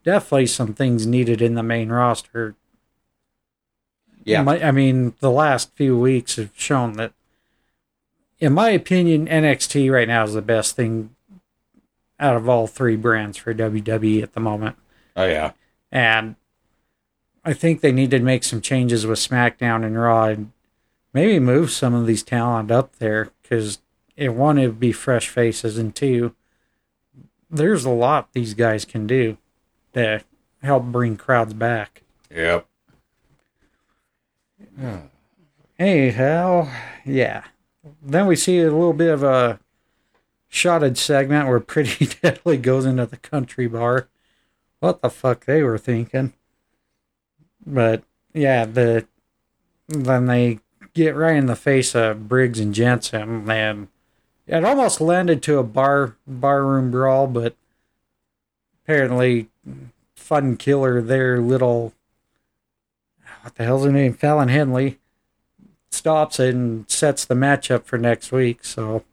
definitely 0.04 0.48
some 0.48 0.74
things 0.74 1.08
needed 1.08 1.42
in 1.42 1.56
the 1.56 1.64
main 1.64 1.90
roster 1.90 2.56
Yeah. 4.26 4.42
my, 4.42 4.62
I 4.62 4.72
mean, 4.72 5.14
the 5.20 5.32
last 5.32 5.72
few 5.76 5.98
weeks 5.98 6.36
have 6.36 6.52
shown 6.56 6.94
that, 6.94 7.14
in 8.40 8.52
my 8.54 8.70
opinion, 8.72 9.28
NXT 9.28 9.90
right 9.92 10.08
now 10.08 10.26
is 10.26 10.34
the 10.34 10.42
best 10.42 10.76
thing 10.76 11.16
out 12.20 12.36
of 12.36 12.50
all 12.50 12.68
three 12.68 12.96
brands 12.98 13.38
for 13.38 13.54
WWE 13.54 14.22
at 14.24 14.34
the 14.34 14.40
moment. 14.42 14.76
oh 15.16 15.26
yeah. 15.26 15.52
And 15.92 16.36
I 17.46 17.54
think 17.54 17.80
they 17.80 17.92
need 17.94 18.12
to 18.12 18.20
make 18.20 18.44
some 18.44 18.60
changes 18.60 19.06
with 19.08 19.20
SmackDown 19.20 19.86
and 19.86 19.98
Raw 19.98 20.26
and 20.26 20.52
maybe 21.16 21.40
move 21.40 21.72
some 21.72 21.96
of 21.96 22.06
these 22.06 22.22
talent 22.22 22.70
up 22.70 22.98
there 22.98 23.32
because 23.42 23.80
it 24.16 24.36
one 24.36 24.60
it 24.60 24.68
would 24.68 24.80
be 24.80 24.92
fresh 24.92 25.30
faces 25.30 25.80
and 25.80 25.96
two 25.96 26.36
there's 27.50 27.86
a 27.86 27.90
lot 27.90 28.34
these 28.34 28.54
guys 28.54 28.86
can 28.86 29.08
do 29.08 29.38
to 29.94 30.22
help 30.62 30.84
bring 30.86 31.16
crowds 31.16 31.54
back. 31.54 32.04
Yep. 32.30 32.66
Anyhow, 35.80 36.70
yeah. 37.06 37.46
Then 38.02 38.28
we 38.28 38.36
see 38.36 38.60
a 38.60 38.64
little 38.64 38.94
bit 38.94 39.14
of 39.14 39.24
a 39.24 39.60
shotted 40.48 40.98
segment 40.98 41.48
where 41.48 41.60
Pretty 41.60 42.06
Deadly 42.22 42.58
goes 42.58 42.86
into 42.86 43.06
the 43.06 43.18
country 43.18 43.68
bar. 43.68 44.08
What 44.80 45.02
the 45.02 45.10
fuck 45.10 45.46
they 45.46 45.64
were 45.64 45.78
thinking. 45.78 46.34
But 47.66 48.04
yeah, 48.34 48.66
the 48.66 49.08
then 49.88 50.26
they 50.26 50.60
get 50.96 51.16
right 51.16 51.36
in 51.36 51.46
the 51.46 51.56
face 51.56 51.94
of 51.94 52.28
Briggs 52.28 52.60
and 52.60 52.74
Jensen 52.74 53.50
and 53.52 53.90
it 54.48 54.64
almost 54.64 55.02
landed 55.02 55.42
to 55.44 55.58
a 55.58 55.64
bar 55.64 56.16
barroom 56.26 56.92
brawl, 56.92 57.28
but 57.28 57.56
apparently 58.84 59.48
Fun 60.16 60.58
Killer, 60.58 61.02
their 61.02 61.40
little 61.40 61.94
what 63.42 63.56
the 63.56 63.64
hell's 63.64 63.86
her 63.86 63.92
name? 63.92 64.14
Fallon 64.14 64.50
Henley 64.50 65.00
stops 65.92 66.40
and 66.40 66.90
sets 66.90 67.26
the 67.26 67.36
match 67.36 67.70
up 67.70 67.86
for 67.86 67.98
next 67.98 68.32
week. 68.32 68.64
So 68.64 69.04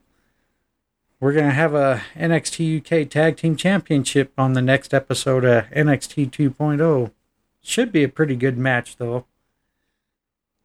we're 1.20 1.32
gonna 1.32 1.50
have 1.50 1.74
a 1.74 2.02
NXT 2.14 2.78
UK 2.78 3.08
Tag 3.08 3.36
Team 3.36 3.56
Championship 3.56 4.32
on 4.36 4.52
the 4.52 4.62
next 4.62 4.92
episode 4.92 5.44
of 5.44 5.64
NXT 5.70 6.30
2.0. 6.30 7.10
Should 7.62 7.92
be 7.92 8.04
a 8.04 8.08
pretty 8.08 8.36
good 8.36 8.58
match 8.58 8.96
though. 8.96 9.24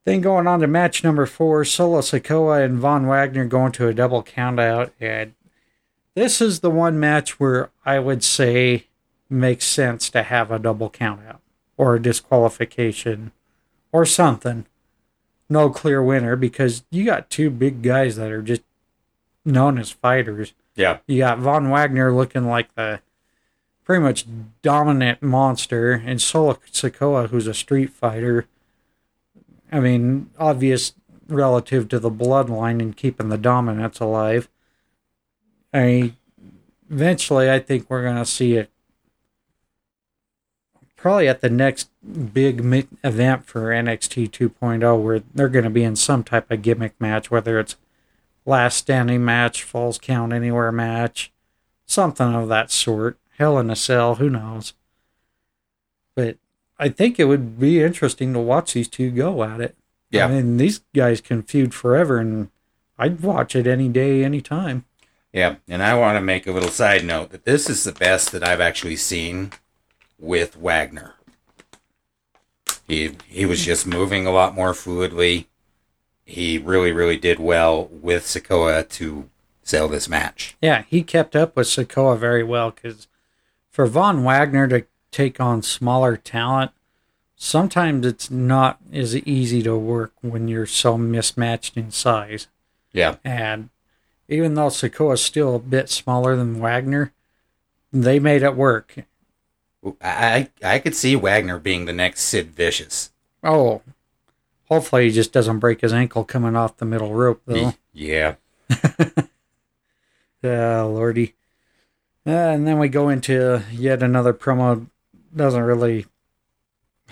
Then 0.08 0.22
going 0.22 0.48
on 0.48 0.62
to 0.62 0.68
match 0.68 1.04
number 1.04 1.26
four, 1.26 1.66
Solo 1.66 2.00
Sikoa 2.00 2.64
and 2.64 2.80
Von 2.80 3.08
Wagner 3.08 3.44
going 3.44 3.74
to 3.74 3.90
a 3.90 3.94
double 3.94 4.24
countout. 4.24 4.92
And 5.02 5.34
this 6.16 6.40
is 6.40 6.62
the 6.62 6.70
one 6.70 6.98
match 6.98 7.42
where 7.42 7.72
I 7.86 8.00
would 8.00 8.24
say 8.24 8.88
makes 9.30 9.66
sense 9.66 10.10
to 10.12 10.24
have 10.24 10.50
a 10.50 10.60
double 10.60 10.90
countout 10.90 11.40
or 11.76 11.94
a 11.94 12.02
disqualification 12.02 13.34
or 13.92 14.06
something. 14.06 14.66
No 15.50 15.70
clear 15.70 16.02
winner 16.02 16.38
because 16.38 16.86
you 16.90 17.04
got 17.04 17.30
two 17.30 17.50
big 17.50 17.82
guys 17.82 18.16
that 18.16 18.32
are 18.32 18.42
just 18.42 18.62
known 19.44 19.78
as 19.78 19.92
fighters. 19.92 20.54
Yeah. 20.76 21.00
You 21.06 21.18
got 21.18 21.40
Von 21.40 21.70
Wagner 21.70 22.14
looking 22.14 22.48
like 22.48 22.74
the 22.76 23.02
pretty 23.84 24.02
much 24.02 24.26
dominant 24.62 25.22
monster, 25.22 25.92
and 25.92 26.22
Solo 26.22 26.54
Sikoa, 26.72 27.28
who's 27.28 27.48
a 27.48 27.54
street 27.54 27.90
fighter. 27.90 28.48
I 29.72 29.80
mean, 29.80 30.30
obvious 30.40 30.94
relative 31.28 31.90
to 31.90 32.00
the 32.00 32.12
bloodline 32.12 32.82
and 32.82 32.96
keeping 32.96 33.30
the 33.30 33.38
dominance 33.38 34.00
alive. 34.00 34.50
I 35.74 35.84
mean, 35.84 36.18
eventually, 36.90 37.52
I 37.52 37.60
think 37.60 37.90
we're 37.90 38.04
going 38.04 38.16
to 38.16 38.26
see 38.26 38.56
it 38.56 38.70
probably 40.96 41.28
at 41.28 41.42
the 41.42 41.50
next 41.50 41.90
big 42.34 42.60
event 43.04 43.46
for 43.46 43.70
NXT 43.70 44.30
2.0 44.30 45.02
where 45.02 45.22
they're 45.34 45.48
going 45.48 45.64
to 45.64 45.70
be 45.70 45.84
in 45.84 45.96
some 45.96 46.24
type 46.24 46.50
of 46.50 46.62
gimmick 46.62 47.00
match, 47.00 47.30
whether 47.30 47.60
it's 47.60 47.76
last 48.46 48.78
standing 48.78 49.24
match, 49.24 49.64
falls 49.64 50.00
count 50.00 50.34
anywhere 50.34 50.72
match, 50.72 51.32
something 51.86 52.34
of 52.34 52.50
that 52.50 52.72
sort. 52.72 53.18
Hell 53.38 53.60
in 53.60 53.70
a 53.70 53.76
cell, 53.76 54.16
who 54.16 54.30
knows? 54.30 54.74
But 56.16 56.38
I 56.80 56.90
think 56.90 57.20
it 57.20 57.26
would 57.26 57.60
be 57.60 57.82
interesting 57.82 58.34
to 58.34 58.40
watch 58.40 58.74
these 58.74 58.88
two 58.88 59.12
go 59.12 59.44
at 59.44 59.62
it. 59.62 59.76
Yeah. 60.12 60.26
I 60.26 60.32
mean, 60.32 60.58
these 60.58 60.82
guys 60.96 61.22
can 61.22 61.44
feud 61.44 61.74
forever, 61.74 62.18
and 62.18 62.50
I'd 62.98 63.22
watch 63.22 63.56
it 63.56 63.68
any 63.68 63.90
day, 63.90 64.24
any 64.24 64.42
time. 64.42 64.86
Yeah, 65.34 65.56
and 65.68 65.84
I 65.84 65.94
want 65.96 66.18
to 66.18 66.22
make 66.22 66.48
a 66.48 66.52
little 66.52 66.70
side 66.70 67.04
note 67.04 67.32
that 67.32 67.46
this 67.46 67.70
is 67.70 67.84
the 67.84 67.92
best 67.92 68.32
that 68.32 68.48
I've 68.48 68.62
actually 68.62 68.96
seen 68.96 69.52
with 70.18 70.56
Wagner. 70.56 71.16
He 72.88 73.12
he 73.28 73.46
was 73.46 73.66
just 73.66 73.86
moving 73.86 74.26
a 74.26 74.32
lot 74.32 74.56
more 74.56 74.72
fluidly. 74.72 75.48
He 76.26 76.58
really 76.58 76.92
really 76.92 77.18
did 77.18 77.40
well 77.40 77.86
with 77.92 78.24
Sikoa 78.24 78.88
to 78.90 79.30
sell 79.62 79.90
this 79.90 80.08
match. 80.08 80.56
Yeah, 80.62 80.84
he 80.88 81.04
kept 81.04 81.36
up 81.36 81.56
with 81.56 81.68
Sikoa 81.68 82.18
very 82.18 82.44
well 82.44 82.72
because 82.72 83.08
for 83.70 83.86
Von 83.86 84.24
Wagner 84.24 84.68
to 84.70 84.86
take 85.12 85.40
on 85.40 85.62
smaller 85.62 86.18
talent, 86.18 86.72
sometimes 87.36 88.06
it's 88.06 88.30
not 88.32 88.80
as 88.92 89.16
easy 89.16 89.62
to 89.64 89.78
work 89.78 90.14
when 90.22 90.48
you're 90.48 90.66
so 90.66 90.98
mismatched 90.98 91.78
in 91.78 91.92
size. 91.92 92.48
Yeah, 92.92 93.18
And 93.24 93.70
even 94.28 94.56
though 94.56 94.68
Sikoa's 94.68 95.24
still 95.24 95.56
a 95.56 95.60
bit 95.60 95.90
smaller 95.90 96.36
than 96.36 96.60
Wagner, 96.60 97.14
they 97.94 98.20
made 98.20 98.44
it 98.44 98.56
work. 98.56 98.96
I 100.02 100.50
I 100.64 100.80
could 100.80 100.96
see 100.96 101.16
Wagner 101.16 101.60
being 101.60 101.86
the 101.86 101.94
next 101.94 102.22
Sid 102.22 102.52
Vicious. 102.52 103.12
Oh, 103.44 103.82
hopefully 104.66 105.06
he 105.06 105.12
just 105.12 105.32
doesn't 105.32 105.60
break 105.60 105.82
his 105.82 105.94
ankle 105.94 106.24
coming 106.24 106.56
off 106.56 106.78
the 106.78 106.86
middle 106.86 107.14
rope, 107.14 107.42
though. 107.46 107.74
Yeah, 107.94 108.36
Yeah, 110.42 110.82
lordy. 110.82 111.36
Uh, 112.26 112.32
and 112.32 112.68
then 112.68 112.80
we 112.80 112.90
go 112.90 113.10
into 113.10 113.64
yet 113.72 114.04
another 114.04 114.34
promo. 114.34 114.88
Doesn't 115.36 115.62
really 115.62 116.06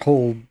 hold 0.02 0.42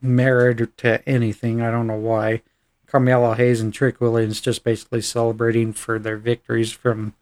merit 0.00 0.76
to 0.78 1.08
anything. 1.08 1.60
I 1.60 1.70
don't 1.70 1.86
know 1.86 1.94
why. 1.94 2.42
Carmelo 2.86 3.34
Hayes 3.34 3.60
and 3.60 3.74
Trick 3.74 4.00
Williams 4.00 4.40
just 4.40 4.62
basically 4.62 5.00
celebrating 5.00 5.72
for 5.72 5.98
their 5.98 6.16
victories 6.16 6.70
from 6.70 7.14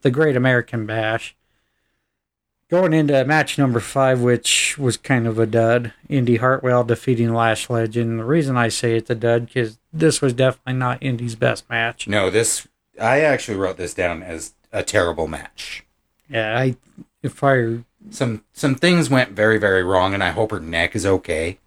the 0.00 0.10
Great 0.10 0.36
American 0.36 0.86
Bash. 0.86 1.36
Going 2.68 2.92
into 2.92 3.24
match 3.24 3.58
number 3.58 3.80
five, 3.80 4.20
which 4.20 4.78
was 4.78 4.96
kind 4.96 5.26
of 5.26 5.38
a 5.38 5.46
dud. 5.46 5.92
Indi 6.08 6.36
Hartwell 6.36 6.84
defeating 6.84 7.34
Lash 7.34 7.68
Legend. 7.68 8.18
The 8.18 8.24
reason 8.24 8.56
I 8.56 8.68
say 8.68 8.96
it's 8.96 9.10
a 9.10 9.14
dud 9.14 9.46
because 9.46 9.78
this 9.92 10.20
was 10.20 10.32
definitely 10.32 10.74
not 10.74 11.02
Indi's 11.02 11.34
best 11.34 11.68
match. 11.68 12.06
no, 12.06 12.30
this 12.30 12.68
I 13.00 13.20
actually 13.20 13.56
wrote 13.56 13.76
this 13.76 13.94
down 13.94 14.22
as 14.22 14.54
a 14.72 14.82
terrible 14.82 15.26
match. 15.26 15.84
Yeah, 16.28 16.56
I 16.56 16.76
if 17.22 17.42
I 17.42 17.84
Some 18.08 18.44
some 18.52 18.74
things 18.74 19.10
went 19.10 19.32
very 19.32 19.58
very 19.58 19.82
wrong, 19.84 20.14
and 20.14 20.24
I 20.24 20.30
hope 20.30 20.50
her 20.52 20.60
neck 20.60 20.96
is 20.96 21.04
okay. 21.04 21.58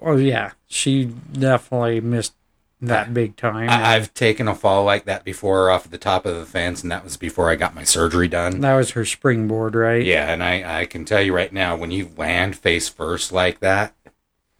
Oh 0.00 0.16
yeah, 0.16 0.52
she 0.66 1.04
definitely 1.04 2.00
missed 2.00 2.34
that 2.80 3.12
big 3.12 3.36
time. 3.36 3.68
I, 3.68 3.94
I've 3.94 4.14
taken 4.14 4.48
a 4.48 4.54
fall 4.54 4.84
like 4.84 5.04
that 5.04 5.24
before 5.24 5.70
off 5.70 5.90
the 5.90 5.98
top 5.98 6.26
of 6.26 6.36
the 6.36 6.46
fence, 6.46 6.82
and 6.82 6.90
that 6.90 7.04
was 7.04 7.16
before 7.16 7.50
I 7.50 7.56
got 7.56 7.74
my 7.74 7.84
surgery 7.84 8.28
done. 8.28 8.60
that 8.60 8.74
was 8.76 8.92
her 8.92 9.04
springboard, 9.04 9.74
right? 9.74 10.04
Yeah, 10.04 10.32
and 10.32 10.42
I, 10.42 10.80
I 10.80 10.84
can 10.86 11.04
tell 11.04 11.20
you 11.20 11.34
right 11.34 11.52
now, 11.52 11.76
when 11.76 11.90
you 11.90 12.10
land 12.16 12.56
face 12.56 12.88
first 12.88 13.32
like 13.32 13.60
that 13.60 13.94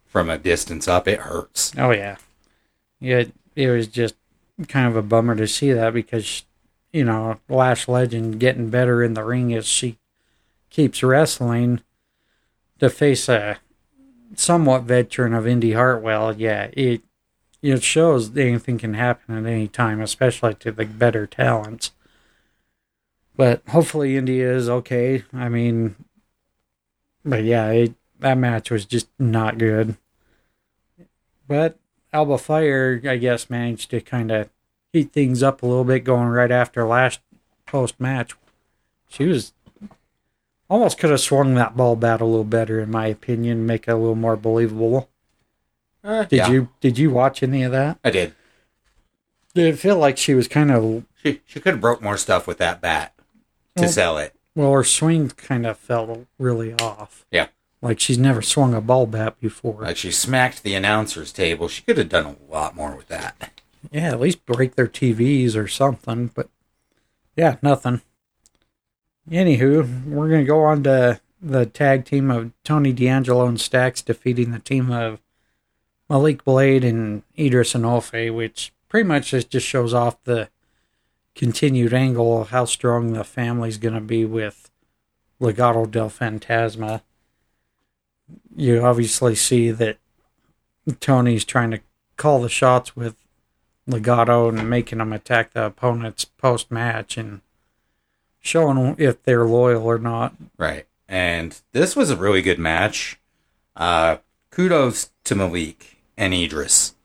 from 0.05 0.29
a 0.29 0.37
distance 0.37 0.87
up, 0.87 1.07
it 1.07 1.21
hurts. 1.21 1.71
Oh 1.77 1.91
yeah. 1.91 2.17
Yeah, 2.99 3.23
it 3.55 3.69
was 3.69 3.87
just 3.87 4.15
kind 4.67 4.87
of 4.87 4.95
a 4.95 5.01
bummer 5.01 5.35
to 5.35 5.47
see 5.47 5.71
that 5.71 5.93
because 5.93 6.43
you 6.91 7.03
know, 7.05 7.39
Lash 7.47 7.87
Legend 7.87 8.39
getting 8.39 8.69
better 8.69 9.03
in 9.03 9.13
the 9.13 9.23
ring 9.23 9.53
as 9.53 9.65
she 9.65 9.97
keeps 10.69 11.03
wrestling 11.03 11.81
to 12.79 12.89
face 12.89 13.27
a 13.29 13.59
somewhat 14.35 14.83
veteran 14.83 15.33
of 15.33 15.47
Indi 15.47 15.73
Hartwell. 15.73 16.35
Yeah, 16.35 16.69
it 16.73 17.01
it 17.61 17.83
shows 17.83 18.35
anything 18.37 18.77
can 18.77 18.93
happen 18.93 19.37
at 19.37 19.49
any 19.49 19.67
time, 19.67 20.01
especially 20.01 20.53
to 20.55 20.71
the 20.71 20.85
better 20.85 21.27
talents. 21.27 21.91
But 23.35 23.61
hopefully 23.69 24.17
Indi 24.17 24.41
is 24.41 24.69
okay. 24.69 25.23
I 25.33 25.49
mean, 25.49 25.95
but 27.23 27.43
yeah, 27.43 27.69
it, 27.69 27.93
that 28.19 28.37
match 28.37 28.71
was 28.71 28.85
just 28.85 29.07
not 29.17 29.57
good. 29.57 29.95
But 31.47 31.79
Alba 32.13 32.37
Fire, 32.37 33.01
I 33.05 33.17
guess, 33.17 33.49
managed 33.49 33.91
to 33.91 34.01
kind 34.01 34.31
of 34.31 34.49
heat 34.93 35.11
things 35.11 35.43
up 35.43 35.61
a 35.61 35.65
little 35.65 35.83
bit 35.83 36.03
going 36.03 36.27
right 36.27 36.51
after 36.51 36.85
last 36.85 37.19
post 37.65 37.99
match. 37.99 38.33
She 39.09 39.25
was 39.25 39.53
almost 40.69 40.97
could 40.97 41.09
have 41.09 41.19
swung 41.19 41.55
that 41.55 41.75
ball 41.75 41.95
bat 41.95 42.21
a 42.21 42.25
little 42.25 42.43
better, 42.43 42.79
in 42.79 42.91
my 42.91 43.07
opinion, 43.07 43.65
make 43.65 43.87
it 43.87 43.91
a 43.91 43.95
little 43.95 44.15
more 44.15 44.37
believable. 44.37 45.09
Eh, 46.03 46.25
did 46.25 46.37
Yeah, 46.37 46.49
you 46.49 46.69
did 46.79 46.97
you 46.97 47.09
watch 47.11 47.43
any 47.43 47.63
of 47.63 47.71
that? 47.71 47.99
I 48.03 48.09
did. 48.11 48.33
Did 49.53 49.73
it 49.73 49.79
feel 49.79 49.97
like 49.97 50.17
she 50.17 50.33
was 50.33 50.47
kind 50.47 50.71
of 50.71 51.03
She, 51.23 51.41
she 51.45 51.59
could 51.59 51.73
have 51.73 51.81
broke 51.81 52.01
more 52.01 52.17
stuff 52.17 52.47
with 52.47 52.57
that 52.59 52.79
bat 52.81 53.13
to 53.75 53.83
Well- 53.83 53.91
sell 53.91 54.17
it. 54.17 54.33
well, 54.55 54.71
her 54.71 54.83
swing 54.83 55.29
kind 55.29 55.65
of 55.65 55.77
felt 55.77 56.25
really 56.37 56.73
off. 56.75 57.25
Yeah. 57.31 57.47
Like 57.81 57.99
she's 57.99 58.17
never 58.17 58.41
swung 58.41 58.73
a 58.73 58.81
ball 58.81 59.05
bat 59.07 59.39
before. 59.39 59.81
Like 59.83 59.97
she 59.97 60.11
smacked 60.11 60.63
the 60.63 60.75
announcer's 60.75 61.31
table. 61.31 61.67
She 61.67 61.81
could 61.81 61.97
have 61.97 62.09
done 62.09 62.25
a 62.25 62.51
lot 62.51 62.75
more 62.75 62.95
with 62.95 63.07
that. 63.07 63.51
Yeah, 63.91 64.09
at 64.09 64.19
least 64.19 64.45
break 64.45 64.75
their 64.75 64.87
TVs 64.87 65.55
or 65.55 65.67
something. 65.67 66.27
But 66.33 66.49
yeah, 67.37 67.55
nothing. 67.61 68.01
Anywho, 69.29 70.05
we're 70.05 70.29
gonna 70.29 70.43
go 70.43 70.63
on 70.63 70.83
to 70.83 71.19
the 71.41 71.65
tag 71.65 72.05
team 72.05 72.31
of 72.31 72.51
Tony 72.63 72.91
D'Angelo 72.91 73.45
and 73.45 73.61
Stacks 73.61 74.01
defeating 74.01 74.51
the 74.51 74.59
team 74.59 74.91
of 74.91 75.21
Malik 76.09 76.43
Blade 76.43 76.83
and 76.83 77.21
Idris 77.37 77.73
Enofe, 77.73 78.33
which 78.33 78.73
pretty 78.89 79.07
much 79.07 79.29
just, 79.29 79.51
shows 79.65 79.93
off 79.93 80.21
the 80.23 80.49
continued 81.35 81.93
angle 81.93 82.41
of 82.41 82.49
how 82.49 82.65
strong 82.65 83.13
the 83.13 83.23
family's 83.23 83.77
going 83.77 83.93
to 83.93 84.01
be 84.01 84.25
with 84.25 84.71
Legado 85.39 85.89
del 85.89 86.09
Fantasma. 86.09 87.01
You 88.55 88.83
obviously 88.83 89.35
see 89.35 89.69
that 89.71 89.97
Tony's 90.99 91.45
trying 91.45 91.71
to 91.71 91.79
call 92.17 92.41
the 92.41 92.49
shots 92.49 92.95
with 92.95 93.15
Legado 93.87 94.49
and 94.49 94.69
making 94.69 94.97
them 94.97 95.13
attack 95.13 95.53
the 95.53 95.67
opponents 95.67 96.25
post 96.25 96.71
match 96.71 97.15
and 97.15 97.41
showing 98.39 98.95
if 98.97 99.21
they're 99.23 99.45
loyal 99.45 99.83
or 99.85 99.97
not. 99.99 100.33
Right. 100.57 100.85
And 101.07 101.59
this 101.71 101.95
was 101.95 102.09
a 102.09 102.15
really 102.15 102.41
good 102.41 102.59
match. 102.59 103.19
Uh, 103.75 104.17
kudos 104.51 105.11
to 105.23 105.35
Malik 105.35 106.03
and 106.17 106.33
Idris. 106.33 106.95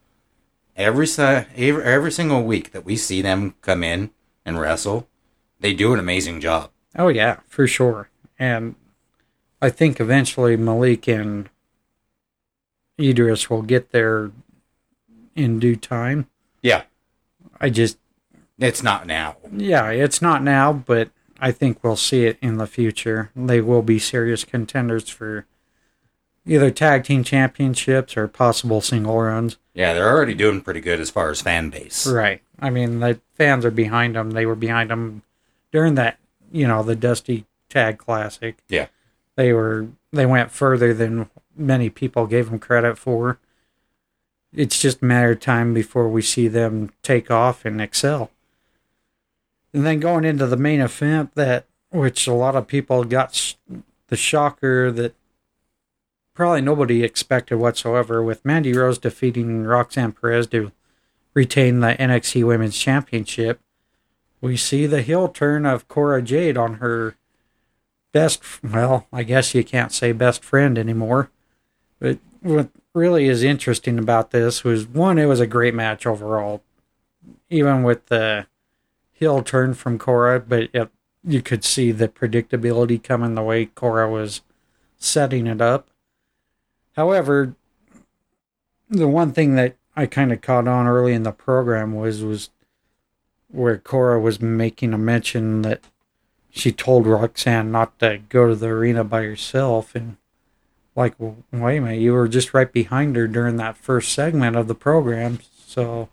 Every, 0.76 1.06
every 1.18 1.84
every 1.84 2.10
single 2.12 2.42
week 2.42 2.72
that 2.72 2.84
we 2.84 2.96
see 2.96 3.22
them 3.22 3.54
come 3.62 3.84
in 3.84 4.10
and 4.44 4.58
wrestle, 4.60 5.08
they 5.60 5.72
do 5.72 5.92
an 5.94 6.00
amazing 6.00 6.40
job. 6.40 6.70
Oh 6.98 7.08
yeah, 7.08 7.40
for 7.46 7.66
sure. 7.68 8.08
And 8.38 8.74
I 9.62 9.70
think 9.70 10.00
eventually 10.00 10.56
Malik 10.56 11.06
and 11.06 11.48
Idris 13.00 13.48
will 13.48 13.62
get 13.62 13.90
there 13.92 14.32
in 15.36 15.58
due 15.60 15.76
time. 15.76 16.26
Yeah. 16.62 16.82
I 17.60 17.70
just 17.70 17.96
It's 18.58 18.82
not 18.82 19.06
now. 19.06 19.36
yeah, 19.52 19.90
it's 19.90 20.20
not 20.20 20.42
now, 20.42 20.72
but 20.72 21.10
I 21.40 21.52
think 21.52 21.82
we'll 21.82 21.96
see 21.96 22.24
it 22.24 22.38
in 22.40 22.58
the 22.58 22.66
future. 22.66 23.30
They 23.34 23.60
will 23.60 23.82
be 23.82 23.98
serious 23.98 24.44
contenders 24.44 25.08
for 25.08 25.46
either 26.46 26.70
tag 26.70 27.04
team 27.04 27.24
championships 27.24 28.16
or 28.16 28.28
possible 28.28 28.80
single 28.80 29.20
runs. 29.20 29.56
Yeah, 29.74 29.94
they're 29.94 30.10
already 30.10 30.34
doing 30.34 30.60
pretty 30.60 30.80
good 30.80 31.00
as 31.00 31.10
far 31.10 31.30
as 31.30 31.40
fan 31.40 31.70
base. 31.70 32.06
Right. 32.06 32.42
I 32.60 32.70
mean, 32.70 33.00
the 33.00 33.20
fans 33.34 33.64
are 33.64 33.70
behind 33.70 34.14
them. 34.14 34.30
They 34.30 34.46
were 34.46 34.54
behind 34.54 34.90
them 34.90 35.22
during 35.72 35.96
that, 35.96 36.18
you 36.52 36.68
know, 36.68 36.82
the 36.82 36.94
Dusty 36.94 37.46
Tag 37.68 37.98
Classic. 37.98 38.56
Yeah. 38.68 38.86
They 39.36 39.52
were 39.52 39.88
they 40.12 40.26
went 40.26 40.52
further 40.52 40.94
than 40.94 41.28
many 41.56 41.90
people 41.90 42.26
gave 42.26 42.50
them 42.50 42.58
credit 42.58 42.96
for. 42.96 43.38
It's 44.52 44.80
just 44.80 45.02
a 45.02 45.04
matter 45.04 45.32
of 45.32 45.40
time 45.40 45.74
before 45.74 46.08
we 46.08 46.22
see 46.22 46.46
them 46.46 46.92
take 47.02 47.30
off 47.30 47.64
and 47.64 47.80
excel. 47.80 48.30
And 49.74 49.84
then 49.84 49.98
going 49.98 50.24
into 50.24 50.46
the 50.46 50.56
main 50.56 50.80
event, 50.80 51.34
that 51.34 51.66
which 51.90 52.28
a 52.28 52.32
lot 52.32 52.54
of 52.54 52.68
people 52.68 53.02
got 53.02 53.34
sh- 53.34 53.54
the 54.06 54.16
shocker 54.16 54.92
that 54.92 55.14
probably 56.32 56.60
nobody 56.60 57.02
expected 57.02 57.56
whatsoever, 57.56 58.22
with 58.22 58.44
Mandy 58.44 58.72
Rose 58.72 58.98
defeating 58.98 59.64
Roxanne 59.64 60.12
Perez 60.12 60.46
to 60.48 60.70
retain 61.34 61.80
the 61.80 61.94
NXT 61.94 62.46
Women's 62.46 62.78
Championship. 62.78 63.60
We 64.40 64.56
see 64.56 64.86
the 64.86 65.02
heel 65.02 65.28
turn 65.28 65.66
of 65.66 65.88
Cora 65.88 66.22
Jade 66.22 66.56
on 66.56 66.74
her 66.74 67.16
best, 68.12 68.42
well, 68.62 69.08
I 69.12 69.24
guess 69.24 69.54
you 69.54 69.64
can't 69.64 69.92
say 69.92 70.12
best 70.12 70.44
friend 70.44 70.78
anymore. 70.78 71.30
But 71.98 72.18
what 72.42 72.68
really 72.94 73.26
is 73.26 73.42
interesting 73.42 73.98
about 73.98 74.30
this 74.30 74.62
was 74.62 74.86
one, 74.86 75.18
it 75.18 75.26
was 75.26 75.40
a 75.40 75.48
great 75.48 75.74
match 75.74 76.06
overall, 76.06 76.62
even 77.50 77.82
with 77.82 78.06
the 78.06 78.46
heel 79.14 79.42
turn 79.42 79.72
from 79.74 79.98
Cora, 79.98 80.40
but 80.40 80.68
it, 80.74 80.90
you 81.22 81.40
could 81.40 81.64
see 81.64 81.92
the 81.92 82.08
predictability 82.08 83.02
coming 83.02 83.34
the 83.34 83.42
way 83.42 83.66
Cora 83.66 84.10
was 84.10 84.42
setting 84.98 85.46
it 85.46 85.60
up. 85.60 85.88
However, 86.96 87.54
the 88.90 89.08
one 89.08 89.32
thing 89.32 89.54
that 89.54 89.76
I 89.96 90.06
kind 90.06 90.32
of 90.32 90.42
caught 90.42 90.68
on 90.68 90.86
early 90.86 91.14
in 91.14 91.22
the 91.22 91.32
program 91.32 91.94
was 91.94 92.22
was 92.22 92.50
where 93.48 93.78
Cora 93.78 94.20
was 94.20 94.40
making 94.40 94.92
a 94.92 94.98
mention 94.98 95.62
that 95.62 95.80
she 96.50 96.72
told 96.72 97.06
Roxanne 97.06 97.70
not 97.70 97.98
to 98.00 98.20
go 98.28 98.48
to 98.48 98.54
the 98.54 98.66
arena 98.66 99.04
by 99.04 99.22
herself 99.22 99.94
and 99.94 100.16
like 100.96 101.14
well, 101.18 101.36
wait 101.52 101.78
a 101.78 101.80
minute 101.80 102.00
you 102.00 102.12
were 102.12 102.28
just 102.28 102.54
right 102.54 102.72
behind 102.72 103.16
her 103.16 103.26
during 103.26 103.56
that 103.56 103.76
first 103.76 104.12
segment 104.12 104.56
of 104.56 104.68
the 104.68 104.74
program 104.74 105.40
so 105.66 106.08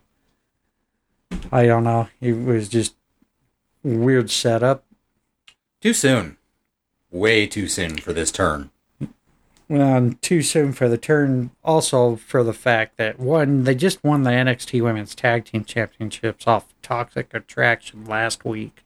I 1.51 1.65
don't 1.65 1.83
know 1.83 2.07
it 2.19 2.33
was 2.33 2.69
just 2.69 2.95
weird 3.83 4.29
setup 4.29 4.83
Too 5.81 5.93
soon. 5.93 6.37
Way 7.09 7.47
too 7.47 7.67
soon 7.67 7.97
for 7.97 8.13
this 8.13 8.31
turn. 8.31 8.69
well 9.67 10.13
too 10.21 10.41
soon 10.41 10.71
for 10.73 10.87
the 10.87 10.97
turn 10.97 11.51
also 11.63 12.15
for 12.15 12.43
the 12.43 12.53
fact 12.53 12.97
that 12.97 13.19
one 13.19 13.63
they 13.63 13.75
just 13.75 14.03
won 14.03 14.23
the 14.23 14.29
NXT 14.31 14.81
Women's 14.83 15.15
Tag 15.15 15.45
Team 15.45 15.63
Championships 15.65 16.47
off 16.47 16.73
Toxic 16.81 17.33
Attraction 17.33 18.05
last 18.05 18.45
week 18.45 18.83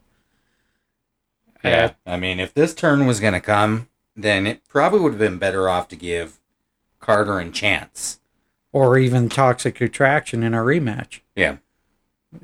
Yeah. 1.64 1.94
Uh, 2.06 2.12
I 2.12 2.18
mean, 2.18 2.40
if 2.40 2.54
this 2.54 2.74
turn 2.74 3.06
was 3.06 3.20
going 3.20 3.34
to 3.34 3.42
come, 3.42 3.90
then 4.16 4.46
it 4.48 4.62
probably 4.68 5.00
would 5.02 5.14
have 5.14 5.20
been 5.20 5.38
better 5.40 5.68
off 5.68 5.88
to 5.90 5.96
give 5.96 6.40
Carter 7.00 7.40
and 7.40 7.54
Chance. 7.54 8.20
or 8.72 8.98
even 8.98 9.30
Toxic 9.30 9.82
Attraction 9.82 10.44
in 10.44 10.54
a 10.54 10.60
rematch. 10.60 11.20
Yeah. 11.36 11.58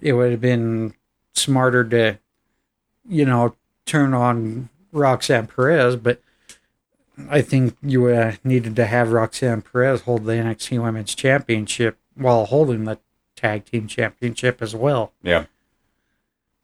It 0.01 0.13
would 0.13 0.31
have 0.31 0.41
been 0.41 0.93
smarter 1.33 1.83
to, 1.85 2.19
you 3.07 3.25
know, 3.25 3.55
turn 3.85 4.13
on 4.13 4.69
Roxanne 4.91 5.47
Perez, 5.47 5.95
but 5.95 6.21
I 7.29 7.41
think 7.41 7.75
you 7.81 8.07
uh, 8.07 8.33
needed 8.43 8.75
to 8.75 8.85
have 8.85 9.11
Roxanne 9.11 9.61
Perez 9.61 10.01
hold 10.01 10.25
the 10.25 10.33
NXT 10.33 10.81
Women's 10.81 11.15
Championship 11.15 11.97
while 12.15 12.45
holding 12.45 12.85
the 12.85 12.99
Tag 13.35 13.65
Team 13.65 13.87
Championship 13.87 14.61
as 14.61 14.75
well. 14.75 15.11
Yeah. 15.23 15.45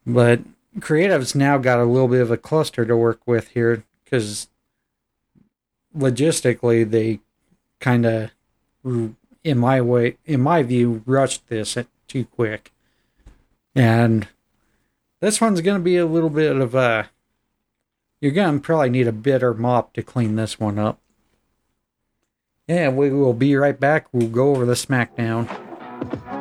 But 0.06 0.40
Creative's 0.80 1.34
now 1.34 1.58
got 1.58 1.80
a 1.80 1.84
little 1.84 2.08
bit 2.08 2.20
of 2.20 2.30
a 2.30 2.36
cluster 2.36 2.84
to 2.84 2.96
work 2.96 3.20
with 3.26 3.48
here 3.48 3.84
because 4.04 4.48
logistically 5.96 6.88
they 6.88 7.20
kind 7.80 8.06
of, 8.06 8.30
in 8.84 9.58
my 9.58 9.80
way, 9.80 10.16
in 10.24 10.40
my 10.40 10.62
view, 10.62 11.02
rushed 11.04 11.48
this 11.48 11.76
too 12.06 12.24
quick, 12.24 12.72
and 13.74 14.28
this 15.20 15.40
one's 15.40 15.60
going 15.60 15.78
to 15.78 15.84
be 15.84 15.96
a 15.96 16.06
little 16.06 16.30
bit 16.30 16.56
of 16.56 16.74
a. 16.74 17.10
You're 18.20 18.32
going 18.32 18.60
to 18.60 18.60
probably 18.60 18.90
need 18.90 19.06
a 19.06 19.12
bitter 19.12 19.54
mop 19.54 19.92
to 19.94 20.02
clean 20.02 20.36
this 20.36 20.58
one 20.58 20.78
up. 20.78 21.00
Yeah, 22.66 22.88
we 22.90 23.10
will 23.10 23.32
be 23.32 23.56
right 23.56 23.78
back. 23.78 24.08
We'll 24.12 24.28
go 24.28 24.50
over 24.50 24.66
the 24.66 24.74
SmackDown. 24.74 26.37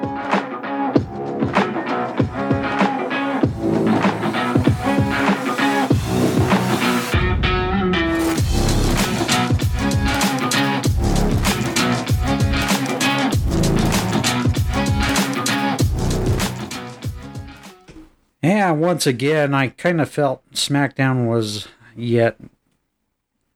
Yeah, 18.47 18.71
once 18.71 19.05
again, 19.05 19.53
I 19.53 19.67
kind 19.69 19.99
of 19.99 20.09
felt 20.09 20.41
SmackDown 20.53 21.27
was 21.27 21.67
yet 21.97 22.37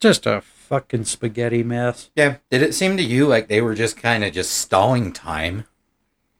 just 0.01 0.25
a 0.25 0.41
fucking 0.41 1.05
spaghetti 1.05 1.63
mess. 1.63 2.09
Yeah. 2.15 2.37
Did 2.49 2.61
it 2.61 2.73
seem 2.73 2.97
to 2.97 3.03
you 3.03 3.25
like 3.25 3.47
they 3.47 3.61
were 3.61 3.73
just 3.73 3.95
kind 3.95 4.23
of 4.25 4.33
just 4.33 4.51
stalling 4.51 5.13
time? 5.13 5.65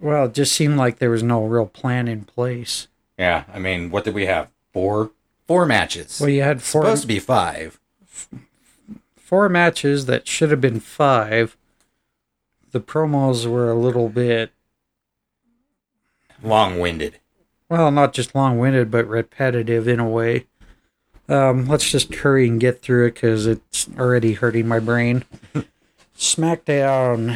Well, 0.01 0.25
it 0.25 0.33
just 0.33 0.51
seemed 0.53 0.75
like 0.77 0.99
there 0.99 1.09
was 1.11 1.23
no 1.23 1.45
real 1.45 1.65
plan 1.65 2.09
in 2.09 2.25
place. 2.25 2.87
Yeah. 3.17 3.45
I 3.53 3.59
mean, 3.59 3.89
what 3.89 4.03
did 4.03 4.15
we 4.15 4.25
have? 4.25 4.51
Four? 4.73 5.11
Four 5.47 5.65
matches. 5.65 6.19
Well, 6.19 6.29
you 6.29 6.41
had 6.41 6.61
four 6.61 6.81
Supposed 6.83 7.01
to 7.03 7.07
be 7.07 7.19
five. 7.19 7.79
four 9.15 9.47
matches 9.47 10.07
that 10.07 10.27
should 10.27 10.51
have 10.51 10.61
been 10.61 10.79
five. 10.81 11.55
The 12.71 12.81
promos 12.81 13.45
were 13.45 13.71
a 13.71 13.75
little 13.79 14.09
bit, 14.09 14.51
Long 16.43 16.79
winded. 16.79 17.19
Well, 17.71 17.89
not 17.89 18.11
just 18.11 18.35
long-winded, 18.35 18.91
but 18.91 19.07
repetitive 19.07 19.87
in 19.87 20.01
a 20.01 20.09
way. 20.09 20.45
Um, 21.29 21.67
let's 21.67 21.89
just 21.89 22.13
hurry 22.13 22.45
and 22.49 22.59
get 22.59 22.81
through 22.81 23.05
it 23.05 23.13
because 23.13 23.47
it's 23.47 23.87
already 23.97 24.33
hurting 24.33 24.67
my 24.67 24.79
brain. 24.79 25.23
SmackDown, 26.17 27.33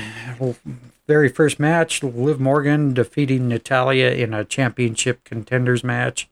very 1.07 1.29
first 1.29 1.57
match: 1.57 2.03
Liv 2.03 2.37
Morgan 2.41 2.93
defeating 2.93 3.47
Natalya 3.47 4.11
in 4.11 4.33
a 4.33 4.43
championship 4.43 5.23
contenders 5.23 5.85
match. 5.85 6.27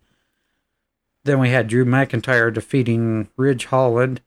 Then 1.24 1.40
we 1.40 1.52
had 1.52 1.70
Drew 1.70 1.86
McIntyre 1.86 2.54
defeating 2.54 3.30
Ridge 3.38 3.68
Holland. 3.68 4.20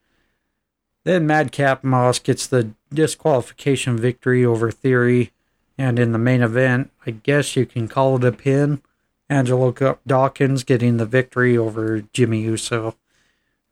Then 1.05 1.27
Madcap 1.27 1.85
Moss 1.85 2.19
gets 2.19 2.47
the 2.47 2.71
disqualification 2.95 3.99
victory 3.99 4.43
over 4.43 4.71
Theory. 4.71 5.33
And 5.77 5.99
in 5.99 6.13
the 6.13 6.19
main 6.19 6.41
event, 6.41 6.91
I 7.07 7.11
guess 7.11 7.57
you 7.57 7.67
can 7.67 7.89
call 7.89 8.17
it 8.17 8.25
a 8.25 8.33
pin. 8.33 8.81
Angelo 9.29 9.73
Dawkins 10.07 10.65
getting 10.65 10.97
the 10.97 11.07
victory 11.07 11.57
over 11.57 12.03
Jimmy 12.13 12.43
Uso. 12.43 12.97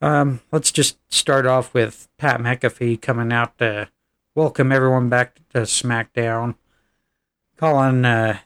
Um, 0.01 0.41
let's 0.53 0.73
just 0.73 0.99
start 1.13 1.47
off 1.47 1.73
with 1.73 2.09
Pat 2.19 2.41
McAfee 2.41 3.01
coming 3.01 3.33
out 3.33 3.57
to 3.59 3.89
welcome 4.35 4.73
everyone 4.73 5.09
back 5.09 5.37
to 5.53 5.61
SmackDown, 5.61 6.57
calling 7.57 8.05
uh, 8.05 8.39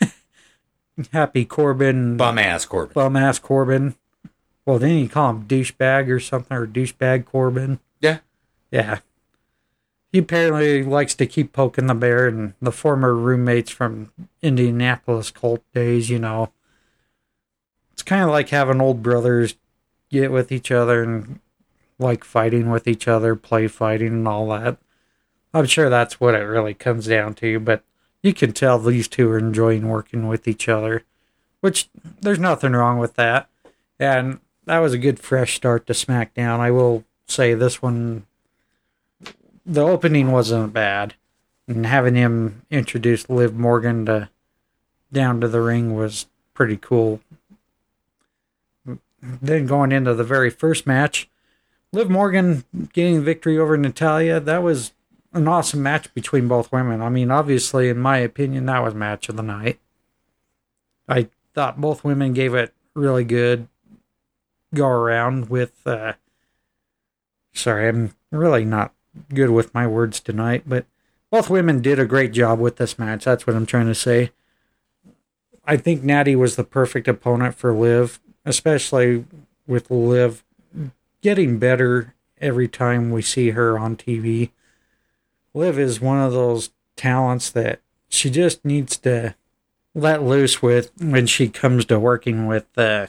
Happy 1.12 1.44
Corbin 1.44 2.16
Bum 2.16 2.38
ass 2.38 2.64
Corbin. 2.64 2.94
bum 2.94 3.16
ass 3.16 3.38
Corbin. 3.38 3.96
Well, 4.64 4.78
didn't 4.78 4.96
he 4.98 5.08
call 5.08 5.30
him 5.30 5.44
douchebag 5.46 6.08
or 6.08 6.18
something, 6.20 6.56
or 6.56 6.66
douchebag 6.66 7.24
Corbin? 7.26 7.78
Yeah. 8.00 8.18
Yeah. 8.70 9.00
He 10.12 10.18
apparently 10.18 10.82
likes 10.82 11.14
to 11.16 11.26
keep 11.26 11.52
poking 11.52 11.86
the 11.86 11.94
bear, 11.94 12.26
and 12.26 12.54
the 12.60 12.72
former 12.72 13.14
roommates 13.14 13.70
from 13.70 14.12
Indianapolis 14.42 15.30
cult 15.30 15.62
days, 15.74 16.08
you 16.08 16.18
know. 16.18 16.52
It's 17.92 18.02
kind 18.02 18.22
of 18.22 18.30
like 18.30 18.50
having 18.50 18.80
old 18.80 19.02
brothers 19.02 19.56
get 20.10 20.30
with 20.30 20.52
each 20.52 20.70
other 20.70 21.02
and 21.02 21.40
like 21.98 22.24
fighting 22.24 22.70
with 22.70 22.86
each 22.86 23.08
other, 23.08 23.34
play 23.34 23.68
fighting, 23.68 24.08
and 24.08 24.28
all 24.28 24.48
that. 24.48 24.76
I'm 25.52 25.66
sure 25.66 25.88
that's 25.88 26.20
what 26.20 26.34
it 26.34 26.38
really 26.38 26.74
comes 26.74 27.06
down 27.06 27.34
to, 27.36 27.58
but 27.58 27.82
you 28.22 28.34
can 28.34 28.52
tell 28.52 28.78
these 28.78 29.08
two 29.08 29.30
are 29.30 29.38
enjoying 29.38 29.88
working 29.88 30.28
with 30.28 30.46
each 30.46 30.68
other, 30.68 31.04
which 31.60 31.88
there's 32.20 32.38
nothing 32.38 32.72
wrong 32.72 32.98
with 32.98 33.14
that. 33.14 33.48
And 33.98 34.40
that 34.66 34.80
was 34.80 34.92
a 34.92 34.98
good 34.98 35.18
fresh 35.18 35.54
start 35.54 35.86
to 35.86 35.92
SmackDown. 35.92 36.60
I 36.60 36.70
will 36.70 37.04
say 37.26 37.54
this 37.54 37.80
one, 37.80 38.26
the 39.66 39.82
opening 39.82 40.30
wasn't 40.30 40.72
bad, 40.72 41.14
and 41.66 41.84
having 41.84 42.14
him 42.14 42.62
introduce 42.70 43.28
Liv 43.28 43.54
Morgan 43.54 44.06
to 44.06 44.30
down 45.12 45.40
to 45.40 45.48
the 45.48 45.60
ring 45.60 45.94
was 45.94 46.26
pretty 46.54 46.76
cool. 46.76 47.20
Then 49.20 49.66
going 49.66 49.92
into 49.92 50.14
the 50.14 50.24
very 50.24 50.50
first 50.50 50.86
match, 50.86 51.28
Liv 51.92 52.08
Morgan 52.08 52.64
getting 52.92 53.16
the 53.16 53.22
victory 53.22 53.58
over 53.58 53.76
Natalya. 53.76 54.38
That 54.38 54.62
was 54.62 54.92
an 55.32 55.48
awesome 55.48 55.82
match 55.82 56.12
between 56.14 56.46
both 56.46 56.70
women. 56.70 57.02
I 57.02 57.08
mean, 57.08 57.30
obviously, 57.30 57.88
in 57.88 57.98
my 57.98 58.18
opinion, 58.18 58.66
that 58.66 58.82
was 58.82 58.94
match 58.94 59.28
of 59.28 59.36
the 59.36 59.42
night. 59.42 59.80
I 61.08 61.28
thought 61.54 61.80
both 61.80 62.04
women 62.04 62.32
gave 62.32 62.54
it 62.54 62.72
really 62.94 63.24
good 63.24 63.68
go 64.74 64.86
around 64.88 65.48
with. 65.48 65.74
Uh, 65.86 66.14
sorry, 67.52 67.88
I'm 67.88 68.14
really 68.30 68.64
not 68.64 68.92
good 69.32 69.50
with 69.50 69.74
my 69.74 69.86
words 69.86 70.20
tonight, 70.20 70.64
but 70.66 70.86
both 71.30 71.50
women 71.50 71.82
did 71.82 71.98
a 71.98 72.06
great 72.06 72.32
job 72.32 72.58
with 72.58 72.76
this 72.76 72.98
match. 72.98 73.24
That's 73.24 73.46
what 73.46 73.56
I'm 73.56 73.66
trying 73.66 73.86
to 73.86 73.94
say. 73.94 74.30
I 75.64 75.76
think 75.76 76.02
Natty 76.02 76.36
was 76.36 76.56
the 76.56 76.64
perfect 76.64 77.08
opponent 77.08 77.56
for 77.56 77.72
Liv, 77.72 78.20
especially 78.44 79.24
with 79.66 79.90
Liv 79.90 80.44
getting 81.22 81.58
better 81.58 82.14
every 82.40 82.68
time 82.68 83.10
we 83.10 83.22
see 83.22 83.50
her 83.50 83.78
on 83.78 83.96
TV. 83.96 84.50
Liv 85.54 85.78
is 85.78 86.00
one 86.00 86.20
of 86.20 86.32
those 86.32 86.70
talents 86.96 87.50
that 87.50 87.80
she 88.08 88.30
just 88.30 88.64
needs 88.64 88.96
to 88.98 89.34
let 89.94 90.22
loose 90.22 90.62
with 90.62 90.92
when 91.00 91.26
she 91.26 91.48
comes 91.48 91.84
to 91.86 91.98
working 91.98 92.46
with 92.46 92.66
uh, 92.76 93.06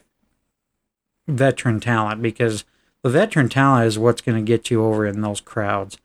veteran 1.27 1.79
talent 1.79 2.21
because 2.21 2.63
the 3.07 3.13
veteran 3.19 3.47
talent 3.47 3.87
is 3.87 3.97
what's 3.97 4.21
going 4.21 4.37
to 4.37 4.47
get 4.47 4.69
you 4.69 4.83
over 4.83 5.05
in 5.05 5.21
those 5.21 5.39
crowds. 5.39 5.97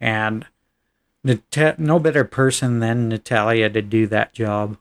And 0.00 0.44
Nat- 1.22 1.78
no 1.78 2.00
better 2.00 2.24
person 2.24 2.80
than 2.80 3.08
Natalya 3.08 3.70
to 3.70 3.80
do 3.80 4.08
that 4.08 4.32
job. 4.32 4.76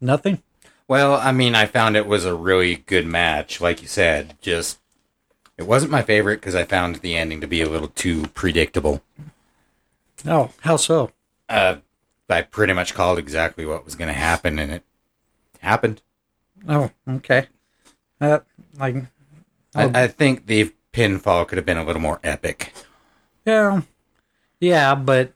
Nothing? 0.00 0.40
Well, 0.86 1.14
I 1.14 1.32
mean, 1.32 1.56
I 1.56 1.66
found 1.66 1.96
it 1.96 2.06
was 2.06 2.24
a 2.24 2.34
really 2.34 2.76
good 2.76 3.06
match. 3.06 3.60
Like 3.60 3.82
you 3.82 3.88
said, 3.88 4.36
just 4.40 4.78
it 5.58 5.66
wasn't 5.66 5.90
my 5.90 6.02
favorite 6.02 6.36
because 6.36 6.54
I 6.54 6.64
found 6.64 6.96
the 6.96 7.16
ending 7.16 7.40
to 7.40 7.46
be 7.48 7.60
a 7.60 7.68
little 7.68 7.88
too 7.88 8.28
predictable. 8.28 9.02
Oh, 10.24 10.50
how 10.60 10.76
so? 10.76 11.10
Uh, 11.48 11.76
I 12.28 12.42
pretty 12.42 12.72
much 12.72 12.94
called 12.94 13.18
exactly 13.18 13.66
what 13.66 13.84
was 13.84 13.96
going 13.96 14.08
to 14.08 14.14
happen, 14.14 14.60
and 14.60 14.70
it 14.70 14.84
happened. 15.60 16.02
Oh, 16.68 16.90
okay. 17.08 17.48
Uh, 18.20 18.40
like. 18.78 18.96
I, 19.74 20.04
I 20.04 20.06
think 20.08 20.46
the 20.46 20.72
pinfall 20.92 21.46
could 21.46 21.58
have 21.58 21.66
been 21.66 21.76
a 21.76 21.84
little 21.84 22.02
more 22.02 22.20
epic. 22.22 22.72
yeah, 23.44 23.82
yeah, 24.60 24.94
but 24.94 25.32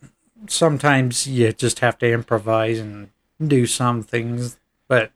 sometimes 0.47 1.27
you 1.27 1.53
just 1.53 1.81
have 1.81 1.99
to 1.99 2.11
improvise 2.11 2.79
and 2.79 3.11
do 3.45 3.67
some 3.67 4.03
things. 4.03 4.59
But 4.87 5.13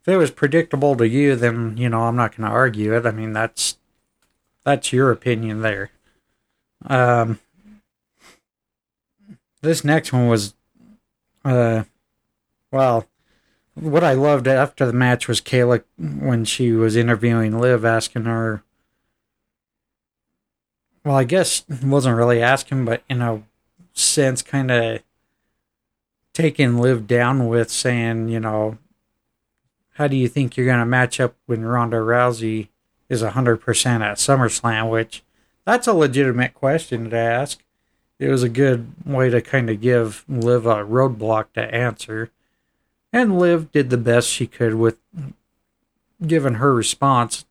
if 0.00 0.08
it 0.08 0.16
was 0.16 0.30
predictable 0.30 0.96
to 0.96 1.08
you, 1.08 1.36
then 1.36 1.76
you 1.76 1.88
know 1.88 2.02
I'm 2.02 2.16
not 2.16 2.36
going 2.36 2.48
to 2.48 2.54
argue 2.54 2.94
it. 2.96 3.06
I 3.06 3.10
mean, 3.10 3.32
that's 3.32 3.78
that's 4.64 4.92
your 4.92 5.10
opinion 5.10 5.62
there. 5.62 5.90
Um, 6.86 7.40
this 9.62 9.84
next 9.84 10.12
one 10.12 10.28
was, 10.28 10.54
uh, 11.44 11.84
well, 12.70 13.06
what 13.76 14.02
I 14.02 14.14
loved 14.14 14.48
after 14.48 14.86
the 14.86 14.92
match 14.92 15.28
was 15.28 15.40
Kayla 15.40 15.84
when 15.98 16.44
she 16.44 16.72
was 16.72 16.96
interviewing 16.96 17.58
Liv, 17.58 17.84
asking 17.84 18.24
her. 18.24 18.62
Well, 21.04 21.16
I 21.16 21.24
guess 21.24 21.64
wasn't 21.82 22.16
really 22.16 22.42
asking, 22.42 22.84
but 22.84 23.02
in 23.08 23.22
a 23.22 23.42
sense, 23.92 24.42
kind 24.42 24.70
of 24.70 25.02
taking 26.32 26.78
Liv 26.78 27.06
down 27.06 27.46
with 27.46 27.70
saying, 27.70 28.28
you 28.28 28.40
know, 28.40 28.78
how 29.94 30.08
do 30.08 30.16
you 30.16 30.28
think 30.28 30.56
you're 30.56 30.66
going 30.66 30.80
to 30.80 30.86
match 30.86 31.20
up 31.20 31.34
when 31.46 31.64
Ronda 31.64 31.98
Rousey 31.98 32.68
is 33.08 33.22
100% 33.22 34.00
at 34.00 34.16
SummerSlam? 34.16 34.90
Which 34.90 35.22
that's 35.64 35.86
a 35.86 35.92
legitimate 35.92 36.54
question 36.54 37.10
to 37.10 37.16
ask. 37.16 37.62
It 38.18 38.28
was 38.28 38.42
a 38.42 38.48
good 38.48 38.92
way 39.04 39.28
to 39.28 39.42
kind 39.42 39.68
of 39.68 39.80
give 39.80 40.24
Liv 40.28 40.64
a 40.64 40.76
roadblock 40.76 41.52
to 41.54 41.74
answer. 41.74 42.30
And 43.12 43.38
Liv 43.38 43.72
did 43.72 43.90
the 43.90 43.96
best 43.96 44.28
she 44.28 44.46
could 44.46 44.74
with 44.74 44.98
giving 46.26 46.54
her 46.54 46.74
response. 46.74 47.44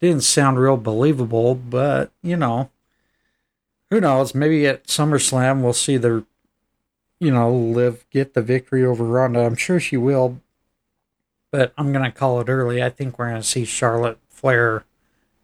Didn't 0.00 0.22
sound 0.22 0.58
real 0.58 0.76
believable, 0.76 1.54
but 1.54 2.10
you 2.22 2.36
know, 2.36 2.70
who 3.90 4.00
knows? 4.00 4.34
Maybe 4.34 4.66
at 4.66 4.86
SummerSlam 4.86 5.60
we'll 5.62 5.72
see 5.74 5.96
the, 5.96 6.24
you 7.18 7.30
know, 7.30 7.52
Liv 7.52 8.04
get 8.10 8.34
the 8.34 8.42
victory 8.42 8.84
over 8.84 9.04
Ronda. 9.04 9.44
I'm 9.44 9.56
sure 9.56 9.78
she 9.78 9.96
will, 9.96 10.40
but 11.52 11.72
I'm 11.76 11.92
gonna 11.92 12.10
call 12.12 12.40
it 12.40 12.48
early. 12.48 12.82
I 12.82 12.88
think 12.90 13.18
we're 13.18 13.28
gonna 13.28 13.42
see 13.42 13.64
Charlotte 13.64 14.18
Flair 14.28 14.84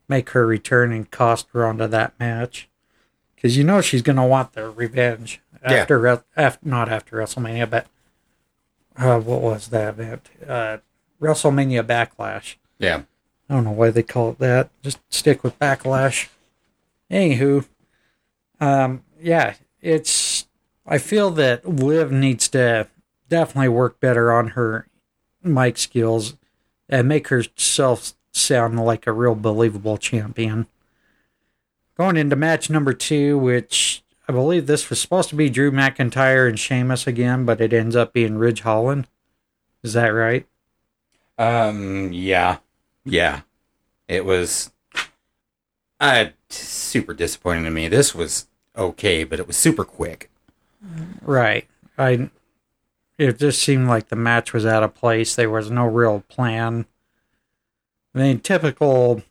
make 0.08 0.30
her 0.30 0.46
return 0.46 0.92
and 0.92 1.10
cost 1.10 1.48
Ronda 1.52 1.86
that 1.88 2.18
match, 2.18 2.68
because 3.34 3.56
you 3.58 3.64
know 3.64 3.80
she's 3.80 4.02
gonna 4.02 4.26
want 4.26 4.52
the 4.54 4.70
revenge 4.70 5.40
Yeah. 5.62 5.72
after, 5.80 6.22
after 6.36 6.66
not 6.66 6.88
after 6.88 7.16
WrestleMania, 7.16 7.68
but 7.68 7.86
uh, 8.98 9.20
what 9.20 9.40
was 9.40 9.68
that 9.68 9.90
event? 9.90 10.28
Uh, 10.46 10.78
WrestleMania 11.20 11.82
Backlash. 11.82 12.56
Yeah. 12.78 13.02
I 13.48 13.54
don't 13.54 13.64
know 13.64 13.70
why 13.72 13.90
they 13.90 14.02
call 14.02 14.30
it 14.30 14.38
that. 14.38 14.70
Just 14.82 14.98
stick 15.08 15.42
with 15.44 15.58
Backlash. 15.58 16.28
Anywho, 17.10 17.66
um, 18.60 19.04
yeah, 19.20 19.54
it's. 19.80 20.46
I 20.86 20.98
feel 20.98 21.30
that 21.32 21.68
Liv 21.68 22.12
needs 22.12 22.48
to 22.48 22.88
definitely 23.28 23.68
work 23.68 24.00
better 24.00 24.32
on 24.32 24.48
her 24.48 24.86
mic 25.42 25.78
skills 25.78 26.36
and 26.88 27.08
make 27.08 27.28
herself 27.28 28.14
sound 28.32 28.78
like 28.84 29.06
a 29.06 29.12
real 29.12 29.34
believable 29.34 29.96
champion. 29.96 30.66
Going 31.96 32.16
into 32.16 32.36
match 32.36 32.68
number 32.68 32.92
two, 32.92 33.38
which 33.38 34.04
I 34.28 34.32
believe 34.32 34.66
this 34.66 34.90
was 34.90 35.00
supposed 35.00 35.28
to 35.30 35.36
be 35.36 35.48
Drew 35.48 35.70
McIntyre 35.70 36.48
and 36.48 36.58
Sheamus 36.58 37.06
again, 37.06 37.44
but 37.44 37.60
it 37.60 37.72
ends 37.72 37.94
up 37.94 38.12
being 38.12 38.38
Ridge 38.38 38.62
Holland. 38.62 39.06
Is 39.82 39.92
that 39.92 40.08
right? 40.08 40.46
Um. 41.38 42.12
Yeah. 42.12 42.58
Yeah. 43.04 43.42
It 44.08 44.24
was. 44.24 44.72
Uh, 46.00 46.26
super 46.48 47.14
disappointing 47.14 47.64
to 47.64 47.70
me. 47.70 47.88
This 47.88 48.14
was 48.14 48.48
okay, 48.76 49.24
but 49.24 49.38
it 49.38 49.46
was 49.46 49.56
super 49.56 49.84
quick. 49.84 50.30
Right. 51.22 51.68
I. 51.96 52.30
It 53.18 53.38
just 53.38 53.62
seemed 53.62 53.88
like 53.88 54.08
the 54.08 54.16
match 54.16 54.52
was 54.52 54.66
out 54.66 54.82
of 54.82 54.94
place. 54.94 55.34
There 55.34 55.48
was 55.48 55.70
no 55.70 55.86
real 55.86 56.24
plan. 56.28 56.86
I 58.14 58.18
mean, 58.18 58.40
typical 58.40 59.22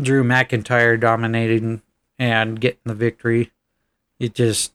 Drew 0.00 0.22
McIntyre 0.22 0.98
dominating 0.98 1.82
and 2.18 2.60
getting 2.60 2.80
the 2.84 2.94
victory. 2.94 3.52
It 4.18 4.34
just. 4.34 4.72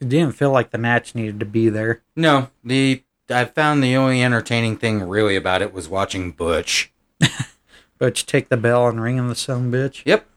It 0.00 0.10
didn't 0.10 0.32
feel 0.32 0.50
like 0.50 0.70
the 0.70 0.78
match 0.78 1.14
needed 1.14 1.40
to 1.40 1.46
be 1.46 1.68
there. 1.68 2.02
No, 2.14 2.50
the 2.62 3.02
I 3.30 3.44
found 3.46 3.82
the 3.82 3.96
only 3.96 4.22
entertaining 4.22 4.76
thing 4.76 5.02
really 5.02 5.36
about 5.36 5.62
it 5.62 5.72
was 5.72 5.88
watching 5.88 6.32
Butch. 6.32 6.92
Butch 7.98 8.26
take 8.26 8.48
the 8.48 8.56
bell 8.56 8.88
and 8.88 9.00
ring 9.00 9.16
in 9.16 9.28
the 9.28 9.34
son 9.34 9.72
bitch. 9.72 10.02
Yep. 10.04 10.28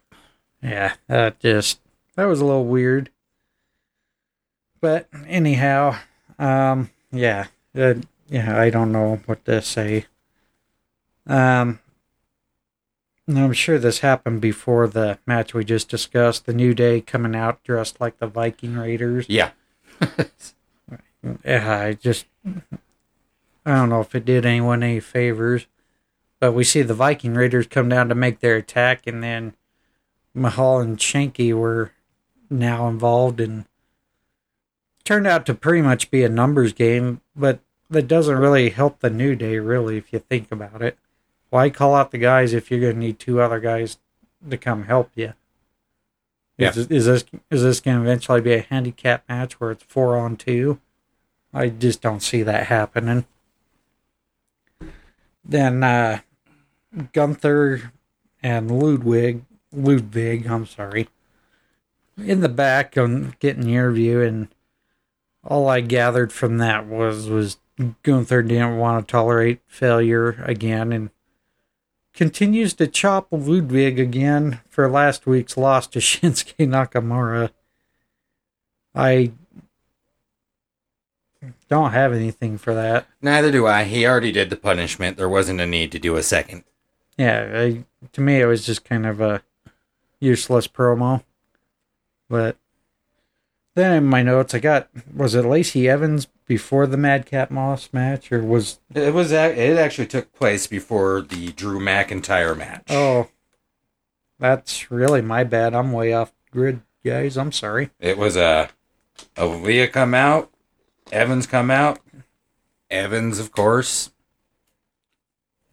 Yeah, 0.62 0.93
that 1.07 1.39
just 1.39 1.80
that 2.16 2.26
was 2.26 2.41
a 2.41 2.45
little 2.45 2.66
weird. 2.66 3.10
But 4.82 5.07
anyhow, 5.28 5.97
um, 6.38 6.89
yeah, 7.12 7.47
uh, 7.78 7.95
yeah, 8.28 8.60
I 8.60 8.70
don't 8.70 8.91
know 8.91 9.22
what 9.26 9.43
to 9.45 9.62
say. 9.62 10.05
Um, 11.28 11.80
And 13.30 13.38
I'm 13.38 13.53
sure 13.53 13.77
this 13.77 13.99
happened 13.99 14.41
before 14.41 14.88
the 14.88 15.19
match 15.27 15.53
we 15.53 15.63
just 15.63 15.88
discussed. 15.88 16.47
The 16.47 16.53
New 16.53 16.73
Day 16.73 16.99
coming 16.99 17.36
out 17.36 17.63
dressed 17.63 18.01
like 18.01 18.17
the 18.17 18.25
Viking 18.25 18.75
Raiders. 18.75 19.27
Yeah. 19.30 19.51
Yeah, 21.43 21.80
I 21.80 21.93
just 21.93 22.25
I 23.65 23.75
don't 23.75 23.89
know 23.89 23.99
if 23.99 24.15
it 24.15 24.23
did 24.23 24.45
anyone 24.45 24.84
any 24.84 25.01
favors, 25.01 25.67
but 26.39 26.53
we 26.53 26.63
see 26.63 26.82
the 26.82 26.93
Viking 26.93 27.34
Raiders 27.34 27.67
come 27.67 27.89
down 27.89 28.07
to 28.07 28.15
make 28.15 28.39
their 28.39 28.55
attack, 28.55 29.05
and 29.05 29.21
then 29.21 29.53
Mahal 30.34 30.80
and 30.80 30.97
Shanky 30.97 31.53
were 31.53 31.91
now 32.49 32.88
involved, 32.88 33.41
and 33.41 33.65
turned 35.03 35.27
out 35.27 35.45
to 35.47 35.53
pretty 35.53 35.82
much 35.82 36.09
be 36.09 36.23
a 36.23 36.30
numbers 36.30 36.71
game. 36.71 37.19
But 37.36 37.59
that 37.89 38.07
doesn't 38.07 38.38
really 38.38 38.69
help 38.69 38.99
the 38.99 39.09
New 39.09 39.36
Day, 39.36 39.59
really, 39.59 39.97
if 39.97 40.13
you 40.13 40.19
think 40.19 40.53
about 40.53 40.82
it. 40.82 40.97
Why 41.50 41.70
call 41.70 41.95
out 41.95 42.12
the 42.12 42.18
guys 42.18 42.54
if 42.54 42.70
you're 42.70 42.80
going 42.80 42.93
to 42.93 43.00
need 43.00 43.20
two 43.20 43.41
other 43.41 43.60
guys 43.60 43.97
to 44.47 44.58
come 44.58 44.84
help 44.84 45.12
you? 45.16 45.34
Yeah. 46.58 46.70
Is, 46.70 46.78
is 46.91 47.06
this 47.06 47.26
is 47.50 47.64
this 47.64 47.80
going 47.80 47.97
to 47.97 48.04
eventually 48.04 48.41
be 48.41 48.54
a 48.54 48.62
handicap 48.62 49.24
match 49.30 49.60
where 49.60 49.72
it's 49.72 49.84
four 49.84 50.18
on 50.18 50.36
two? 50.36 50.80
I 51.54 51.70
just 51.70 52.02
don't 52.02 52.22
see 52.22 52.43
that 52.43 52.68
happening. 52.68 53.26
Then 55.43 55.84
uh, 55.84 56.20
Gunther 57.14 57.93
and 58.43 58.70
Ludwig, 58.70 59.43
Ludwig, 59.72 60.47
I'm 60.47 60.66
sorry, 60.66 61.08
in 62.18 62.41
the 62.41 62.50
back 62.50 62.97
on 62.97 63.36
getting 63.39 63.64
the 63.64 63.74
interview, 63.74 64.20
and 64.20 64.50
all 65.43 65.68
I 65.70 65.82
gathered 65.82 66.32
from 66.32 66.58
that 66.58 66.86
was 66.86 67.30
was 67.30 67.58
Gunther 68.04 68.43
didn't 68.43 68.78
want 68.78 69.08
to 69.08 69.12
tolerate 69.12 69.62
failure 69.66 70.43
again, 70.45 70.91
and 70.91 71.10
continues 72.14 72.74
to 72.76 72.88
chop 72.88 73.28
Ludwig 73.32 73.99
again 73.99 74.62
for 74.70 74.89
last 74.89 75.26
week's 75.26 75.57
loss 75.57 75.88
to 75.88 75.99
Shinsuke 75.99 76.68
Nakamura. 76.68 77.51
I 78.95 79.32
don't 81.70 81.91
have 81.91 82.14
anything 82.14 82.57
for 82.57 82.74
that. 82.74 83.07
Neither 83.22 83.51
do 83.51 83.68
I. 83.68 83.84
He 83.84 84.05
already 84.05 84.32
did 84.32 84.49
the 84.49 84.57
punishment. 84.57 85.18
There 85.18 85.30
wasn't 85.30 85.62
a 85.62 85.68
need 85.68 85.91
to 85.93 85.99
do 85.99 86.16
a 86.16 86.24
second. 86.24 86.64
Yeah, 87.18 87.51
I, 87.53 87.86
to 88.14 88.22
me 88.22 88.39
it 88.41 88.45
was 88.45 88.66
just 88.66 88.86
kind 88.86 89.05
of 89.05 89.22
a 89.22 89.43
useless 90.20 90.68
promo. 90.68 91.24
But 92.30 92.57
then 93.76 93.95
in 93.95 94.05
my 94.05 94.24
notes 94.24 94.53
I 94.53 94.59
got 94.59 94.89
was 95.13 95.36
it 95.36 95.45
Lacey 95.45 95.88
Evans 95.88 96.28
before 96.45 96.88
the 96.88 96.97
Madcap 96.97 97.51
Moss 97.51 97.89
match 97.93 98.32
or 98.32 98.43
was 98.43 98.80
It 98.93 99.13
was. 99.13 99.32
It 99.32 99.78
actually 99.78 100.07
took 100.07 100.34
place 100.34 100.67
before 100.67 101.22
the 101.22 101.51
Drew 101.51 101.80
McIntyre 101.80 102.57
match. 102.57 102.88
oh 102.89 103.30
that's 104.39 104.89
really 104.89 105.22
my 105.22 105.43
bad. 105.43 105.76
I'm 105.76 105.91
way 105.91 106.13
off 106.13 106.32
grid, 106.51 106.82
guys. 107.03 107.38
I'm 107.38 107.51
sorry. 107.51 107.91
It 107.99 108.17
was 108.17 108.36
a 108.36 108.43
uh, 108.43 108.67
Aliyah 109.36 109.91
come 109.91 110.13
out, 110.13 110.49
Evans 111.11 111.45
come 111.45 111.70
out, 111.70 111.99
Evans 112.89 113.38
of 113.38 113.51
course, 113.51 114.11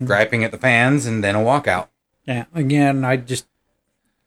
griping 0.04 0.42
at 0.44 0.50
the 0.50 0.58
fans, 0.58 1.06
and 1.06 1.22
then 1.22 1.36
a 1.36 1.38
walkout. 1.38 1.88
Yeah, 2.26 2.46
again, 2.52 3.04
I 3.04 3.16
just 3.16 3.46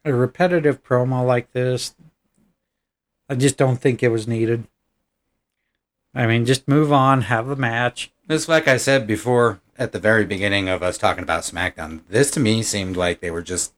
a 0.05 0.13
repetitive 0.13 0.84
promo 0.84 1.26
like 1.26 1.51
this. 1.51 1.95
I 3.30 3.36
just 3.36 3.57
don't 3.57 3.77
think 3.77 4.01
it 4.01 4.09
was 4.09 4.27
needed. 4.27 4.65
I 6.15 6.25
mean, 6.25 6.45
just 6.45 6.67
move 6.67 6.91
on, 6.91 7.23
have 7.23 7.47
the 7.47 7.55
match. 7.55 8.11
It's 8.27 8.49
like 8.49 8.67
I 8.67 8.77
said 8.77 9.05
before 9.05 9.61
at 9.77 9.91
the 9.91 9.99
very 9.99 10.25
beginning 10.25 10.67
of 10.67 10.84
us 10.84 10.97
talking 10.97 11.23
about 11.23 11.43
SmackDown. 11.43 12.01
This 12.09 12.32
to 12.32 12.39
me 12.39 12.63
seemed 12.63 12.97
like 12.97 13.21
they 13.21 13.32
were 13.32 13.41
just 13.41 13.73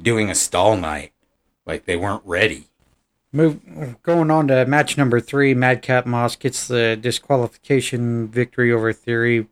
doing 0.00 0.30
a 0.30 0.34
stall 0.34 0.76
night, 0.76 1.12
like 1.66 1.84
they 1.84 1.96
weren't 1.96 2.22
ready. 2.24 2.68
Move 3.32 4.02
going 4.02 4.30
on 4.30 4.48
to 4.48 4.66
match 4.66 4.98
number 4.98 5.20
three. 5.20 5.54
Madcap 5.54 6.04
Moss 6.04 6.36
gets 6.36 6.66
the 6.66 6.98
disqualification 7.00 8.28
victory 8.28 8.70
over 8.72 8.92
Theory, 8.92 9.48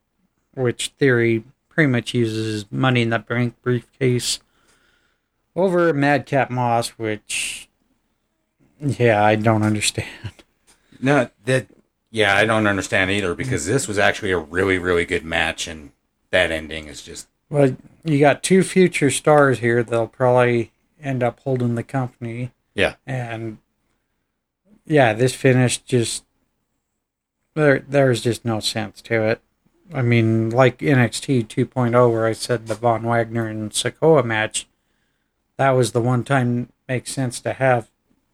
which 0.55 0.89
Theory 0.99 1.45
pretty 1.69 1.91
much 1.91 2.13
uses 2.13 2.71
Money 2.71 3.03
in 3.03 3.11
the 3.11 3.19
Bank 3.19 3.55
briefcase 3.63 4.41
over 5.57 5.95
Madcap 5.95 6.51
Moss, 6.51 6.91
which 6.91 7.70
yeah, 8.81 9.23
I 9.25 9.37
don't 9.37 9.63
understand. 9.63 10.09
No, 11.01 11.31
that 11.47 11.67
yeah, 12.11 12.35
I 12.37 12.45
don't 12.45 12.67
understand 12.67 13.11
either 13.11 13.35
because 13.35 13.65
this 13.67 13.89
was 13.89 13.99
actually 13.99 14.33
a 14.33 14.39
really 14.39 14.79
really 14.79 15.05
good 15.07 15.25
match, 15.25 15.67
and 15.67 15.93
that 16.31 16.51
ending 16.51 16.87
is 16.89 17.03
just 17.03 17.29
Well, 17.49 17.77
you 18.05 18.19
got 18.19 18.43
two 18.43 18.63
future 18.63 19.11
stars 19.11 19.61
here. 19.61 19.83
They'll 19.83 20.09
probably 20.09 20.73
end 21.03 21.23
up 21.23 21.41
holding 21.41 21.75
the 21.75 21.83
company. 21.83 22.53
yeah. 22.75 22.95
And 23.07 23.59
yeah, 24.85 25.13
this 25.13 25.35
finish 25.35 25.79
just 25.79 26.25
there. 27.55 27.79
There's 27.81 28.21
just 28.23 28.45
no 28.45 28.61
sense 28.61 29.01
to 29.03 29.23
it. 29.23 29.41
I 29.93 30.03
mean, 30.03 30.51
like 30.51 30.79
NXT 30.79 31.47
2.0, 31.49 32.13
where 32.13 32.27
I 32.27 32.33
said 32.33 32.67
the 32.67 32.75
Von 32.75 33.03
Wagner 33.03 33.47
and 33.47 33.71
Sikoa 33.73 34.25
match, 34.25 34.69
that 35.57 35.71
was 35.71 35.93
the 35.93 36.01
one 36.01 36.23
time 36.25 36.73
makes 36.89 37.13
sense 37.13 37.41
to 37.41 37.53
have 37.55 37.90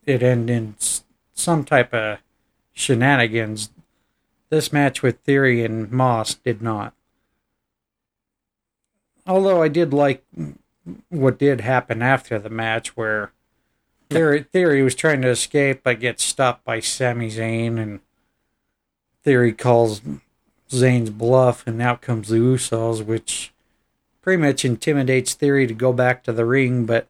it 0.07 0.23
end 0.23 0.49
in 0.49 0.75
some 1.35 1.65
type 1.65 1.93
of 1.93 2.19
shenanigans. 2.73 3.71
This 4.49 4.73
match 4.73 5.03
with 5.03 5.21
Theory 5.21 5.65
and 5.65 5.91
Moss 5.91 6.35
did 6.35 6.63
not. 6.63 6.95
Although 9.27 9.63
I 9.63 9.69
did 9.69 9.93
like 9.93 10.25
what 11.09 11.39
did 11.39 11.61
happen 11.61 12.01
after 12.01 12.39
the 12.39 12.49
match, 12.49 12.97
where 12.97 13.33
Theory, 14.09 14.45
Theory 14.45 14.83
was 14.83 14.95
trying 14.95 15.21
to 15.23 15.29
escape 15.29 15.81
but 15.83 15.99
gets 15.99 16.23
stopped 16.23 16.65
by 16.65 16.79
Sami 16.79 17.29
Zayn, 17.29 17.81
and 17.81 18.01
Theory 19.25 19.53
calls 19.53 20.01
Zayn's 20.71 21.11
bluff, 21.11 21.67
and 21.67 21.83
out 21.83 22.01
comes 22.03 22.29
the 22.29 22.37
Usos, 22.37 23.05
which 23.05 23.53
pretty 24.23 24.41
much 24.41 24.65
intimidates 24.65 25.35
Theory 25.35 25.67
to 25.67 25.75
go 25.75 25.93
back 25.93 26.23
to 26.23 26.33
the 26.33 26.45
ring, 26.45 26.87
but 26.87 27.09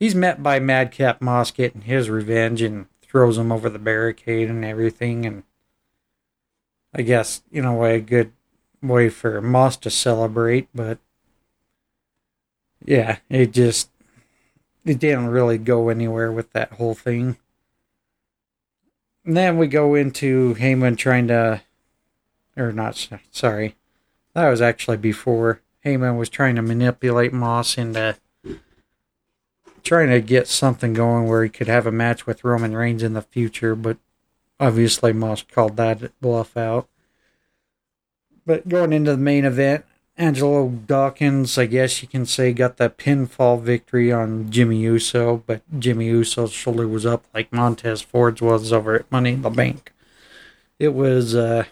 he's 0.00 0.14
met 0.14 0.42
by 0.42 0.58
Madcap 0.58 1.20
Moss 1.20 1.52
getting 1.52 1.82
his 1.82 2.10
revenge 2.10 2.62
and 2.62 2.86
throws 3.02 3.38
him 3.38 3.52
over 3.52 3.68
the 3.68 3.78
barricade 3.78 4.48
and 4.50 4.64
everything, 4.64 5.24
and 5.26 5.44
I 6.92 7.02
guess, 7.02 7.42
a 7.54 7.72
way, 7.72 7.96
a 7.96 8.00
good 8.00 8.32
way 8.82 9.10
for 9.10 9.40
Moss 9.40 9.76
to 9.76 9.90
celebrate, 9.90 10.68
but 10.74 10.98
yeah, 12.84 13.18
it 13.28 13.52
just 13.52 13.90
it 14.84 14.98
didn't 14.98 15.28
really 15.28 15.58
go 15.58 15.90
anywhere 15.90 16.32
with 16.32 16.52
that 16.52 16.72
whole 16.72 16.94
thing. 16.94 17.36
And 19.24 19.36
then 19.36 19.58
we 19.58 19.66
go 19.66 19.94
into 19.94 20.54
Heyman 20.54 20.96
trying 20.96 21.28
to, 21.28 21.60
or 22.56 22.72
not, 22.72 23.06
sorry, 23.30 23.76
that 24.34 24.48
was 24.48 24.62
actually 24.62 24.96
before 24.96 25.60
Heyman 25.84 26.18
was 26.18 26.30
trying 26.30 26.56
to 26.56 26.62
manipulate 26.62 27.32
Moss 27.32 27.76
into 27.76 28.16
trying 29.82 30.10
to 30.10 30.20
get 30.20 30.48
something 30.48 30.92
going 30.92 31.26
where 31.26 31.44
he 31.44 31.50
could 31.50 31.68
have 31.68 31.86
a 31.86 31.92
match 31.92 32.26
with 32.26 32.44
Roman 32.44 32.74
Reigns 32.74 33.02
in 33.02 33.14
the 33.14 33.22
future, 33.22 33.74
but 33.74 33.96
obviously 34.58 35.12
Moss 35.12 35.42
called 35.42 35.76
that 35.76 36.18
bluff 36.20 36.56
out. 36.56 36.88
But 38.46 38.68
going 38.68 38.92
into 38.92 39.12
the 39.12 39.16
main 39.16 39.44
event, 39.44 39.84
Angelo 40.16 40.68
Dawkins, 40.68 41.56
I 41.56 41.66
guess 41.66 42.02
you 42.02 42.08
can 42.08 42.26
say, 42.26 42.52
got 42.52 42.76
the 42.76 42.90
pinfall 42.90 43.60
victory 43.60 44.12
on 44.12 44.50
Jimmy 44.50 44.78
Uso, 44.78 45.42
but 45.46 45.62
Jimmy 45.78 46.06
Uso's 46.06 46.52
shoulder 46.52 46.86
was 46.86 47.06
up 47.06 47.24
like 47.32 47.52
Montez 47.52 48.02
Ford's 48.02 48.42
was 48.42 48.72
over 48.72 48.94
at 48.96 49.10
Money 49.10 49.32
in 49.32 49.42
the 49.42 49.50
Bank. 49.50 49.92
It 50.78 50.94
was, 50.94 51.34
uh, 51.34 51.64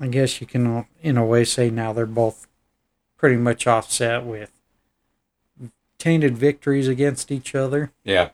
I 0.00 0.08
guess 0.08 0.40
you 0.40 0.46
can, 0.46 0.86
in 1.02 1.16
a 1.16 1.24
way, 1.24 1.44
say 1.44 1.70
now 1.70 1.92
they're 1.92 2.06
both 2.06 2.48
pretty 3.16 3.36
much 3.36 3.66
offset 3.66 4.24
with 4.24 4.50
tainted 6.00 6.36
victories 6.36 6.88
against 6.88 7.30
each 7.30 7.54
other. 7.54 7.92
Yeah. 8.02 8.30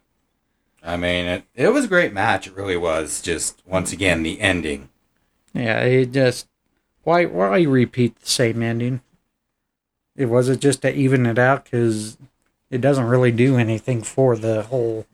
I 0.83 0.97
mean, 0.97 1.27
it, 1.27 1.45
it 1.55 1.69
was 1.69 1.85
a 1.85 1.89
great 1.89 2.13
match. 2.13 2.47
It 2.47 2.57
really 2.57 2.77
was. 2.77 3.21
Just, 3.21 3.63
once 3.67 3.93
again, 3.93 4.23
the 4.23 4.41
ending. 4.41 4.89
Yeah, 5.53 5.81
it 5.81 6.13
just 6.13 6.49
why 7.07 7.25
why 7.25 7.63
repeat 7.63 8.19
the 8.19 8.29
same 8.29 8.63
ending? 8.63 9.01
It 10.17 10.27
was 10.27 10.49
it 10.49 10.61
just 10.61 10.83
to 10.83 10.93
even 10.93 11.25
it 11.25 11.39
out 11.39 11.65
because 11.65 12.19
it 12.69 12.81
doesn't 12.81 13.07
really 13.07 13.31
do 13.31 13.57
anything 13.57 14.03
for 14.03 14.37
the 14.37 14.65
whole 14.65 15.07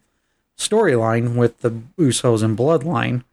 storyline 0.57 1.37
with 1.37 1.61
the 1.61 1.71
Usos 1.99 2.43
and 2.43 2.57
Bloodline. 2.57 3.25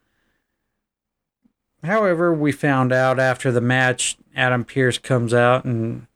However, 1.84 2.34
we 2.34 2.52
found 2.52 2.92
out 2.92 3.18
after 3.18 3.50
the 3.50 3.62
match, 3.62 4.18
Adam 4.36 4.66
Pearce 4.66 4.98
comes 4.98 5.34
out 5.34 5.64
and 5.64 6.08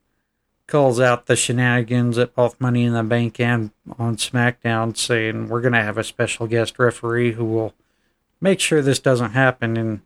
calls 0.67 0.99
out 0.99 1.25
the 1.25 1.35
shenanigans 1.35 2.17
at 2.17 2.35
both 2.35 2.59
Money 2.59 2.83
in 2.83 2.93
the 2.93 3.03
Bank 3.03 3.39
and 3.39 3.71
on 3.99 4.17
SmackDown, 4.17 4.95
saying 4.97 5.49
we're 5.49 5.61
going 5.61 5.73
to 5.73 5.83
have 5.83 5.97
a 5.97 6.03
special 6.03 6.47
guest 6.47 6.79
referee 6.79 7.33
who 7.33 7.45
will 7.45 7.73
make 8.41 8.59
sure 8.59 8.81
this 8.81 8.99
doesn't 8.99 9.31
happen. 9.31 9.77
And 9.77 10.01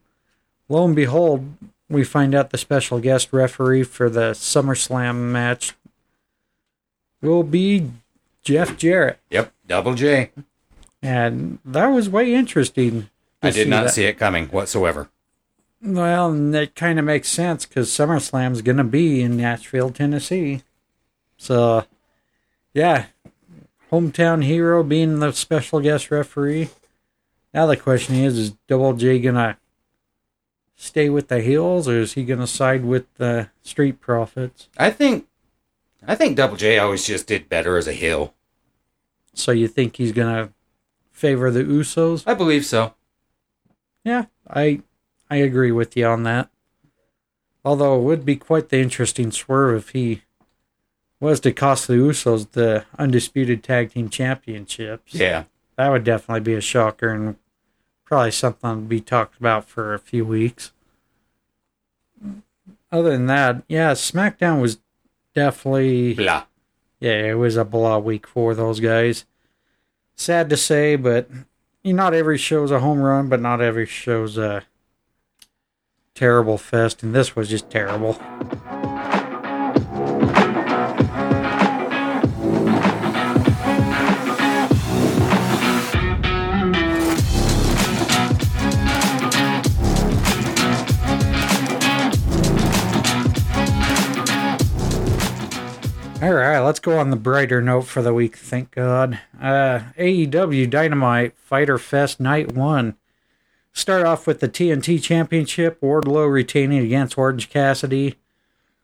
lo 0.70 0.86
and 0.86 0.96
behold, 0.96 1.48
we 1.90 2.04
find 2.04 2.36
out 2.36 2.50
the 2.50 2.58
special 2.58 3.00
guest 3.00 3.32
referee 3.32 3.84
for 3.84 4.10
the 4.10 4.32
SummerSlam 4.32 5.32
match 5.32 5.74
will 7.22 7.44
be 7.44 7.92
Jeff 8.44 8.78
Jarrett. 8.78 9.20
Yep, 9.30 9.54
Double 9.68 9.94
J. 9.94 10.32
And 11.02 11.60
that 11.66 11.88
was 11.88 12.10
way 12.10 12.34
interesting. 12.34 13.10
I 13.42 13.52
did 13.52 13.68
not 13.68 13.86
that. 13.86 13.94
see 13.94 14.06
it 14.06 14.18
coming 14.18 14.48
whatsoever. 14.48 15.10
Well, 15.82 16.32
and 16.32 16.54
that 16.54 16.76
kind 16.76 16.98
of 16.98 17.06
makes 17.06 17.30
sense 17.30 17.66
because 17.66 17.90
SummerSlam's 17.90 18.62
going 18.62 18.78
to 18.78 18.84
be 18.84 19.22
in 19.22 19.38
Nashville, 19.38 19.92
Tennessee. 19.92 20.64
So, 21.38 21.86
yeah, 22.74 23.06
hometown 23.92 24.44
hero 24.44 24.84
being 24.84 25.20
the 25.20 25.32
special 25.32 25.80
guest 25.80 26.12
referee. 26.12 26.70
Now 27.54 27.66
the 27.66 27.78
question 27.78 28.16
is: 28.16 28.38
Is 28.38 28.52
Double 28.68 28.94
J 28.94 29.20
gonna 29.20 29.58
stay 30.76 31.10
with 31.10 31.28
the 31.28 31.42
heels, 31.42 31.88
or 31.88 32.00
is 32.00 32.14
he 32.14 32.24
gonna 32.24 32.48
side 32.48 32.86
with 32.86 33.06
the 33.16 33.50
Street 33.64 34.00
Profits? 34.00 34.68
I 34.78 34.92
think, 34.92 35.28
I 36.06 36.16
think 36.16 36.38
Double 36.38 36.58
J 36.58 36.78
always 36.78 37.06
just 37.06 37.28
did 37.28 37.50
better 37.50 37.78
as 37.78 37.88
a 37.88 37.94
heel. 37.94 38.34
So 39.34 39.52
you 39.52 39.68
think 39.68 39.96
he's 39.96 40.12
gonna 40.12 40.52
favor 41.12 41.50
the 41.50 41.64
Usos? 41.64 42.24
I 42.28 42.34
believe 42.34 42.66
so. 42.66 42.94
Yeah, 44.04 44.26
I 44.50 44.82
I 45.30 45.38
agree 45.38 45.72
with 45.72 45.96
you 45.98 46.06
on 46.08 46.24
that. 46.24 46.50
Although 47.66 48.00
it 48.00 48.04
would 48.04 48.26
be 48.26 48.36
quite 48.38 48.70
the 48.70 48.80
interesting 48.80 49.32
swerve 49.32 49.78
if 49.78 49.90
he 49.90 50.22
was 51.20 51.40
to 51.42 51.52
cost 51.52 51.88
the 51.88 51.96
Usos 51.96 52.52
the 52.52 52.86
undisputed 52.98 53.64
tag 53.64 53.92
team 53.92 54.08
championships. 54.10 55.14
Yeah, 55.14 55.44
That 55.76 55.90
would 55.90 56.04
definitely 56.04 56.42
be 56.42 56.54
a 56.54 56.62
shocker 56.62 57.10
and 57.10 57.36
probably 58.06 58.32
something 58.32 58.84
to 58.84 58.88
be 58.88 59.02
talked 59.02 59.38
about 59.38 59.68
for 59.68 59.94
a 59.94 60.00
few 60.00 60.24
weeks. 60.24 60.72
Other 62.92 63.10
than 63.12 63.26
that, 63.28 63.64
yeah, 63.68 63.92
SmackDown 63.92 64.62
was 64.62 64.80
definitely 65.36 66.14
blah. 66.14 66.46
yeah, 67.00 67.26
it 67.32 67.34
was 67.38 67.58
a 67.58 67.66
blah 67.66 67.98
week 67.98 68.26
for 68.28 68.56
those 68.56 68.80
guys. 68.80 69.26
Sad 70.16 70.50
to 70.50 70.58
say, 70.58 70.96
but 70.96 71.30
you 71.84 71.94
know, 71.94 72.04
not 72.04 72.14
every 72.14 72.38
show's 72.38 72.72
a 72.72 72.80
home 72.80 73.00
run, 73.02 73.28
but 73.28 73.42
not 73.42 73.60
every 73.62 73.86
show's 73.86 74.38
a 74.38 74.64
terrible 76.18 76.58
fest, 76.58 77.04
and 77.04 77.14
this 77.14 77.36
was 77.36 77.48
just 77.48 77.70
terrible. 77.70 78.20
All 96.20 96.34
right, 96.34 96.60
let's 96.60 96.80
go 96.80 96.98
on 96.98 97.12
the 97.12 97.16
brighter 97.16 97.62
note 97.62 97.84
for 97.84 98.02
the 98.02 98.12
week. 98.12 98.36
Thank 98.36 98.72
God. 98.72 99.20
Uh, 99.40 99.82
AEW 100.00 100.68
Dynamite 100.68 101.38
Fighter 101.38 101.78
Fest 101.78 102.20
Night 102.20 102.54
One. 102.54 102.96
Start 103.78 104.08
off 104.08 104.26
with 104.26 104.40
the 104.40 104.50
TNT 104.50 105.00
Championship. 105.00 105.80
Wardlow 105.82 106.32
retaining 106.32 106.84
against 106.84 107.16
Orange 107.16 107.48
Cassidy 107.48 108.16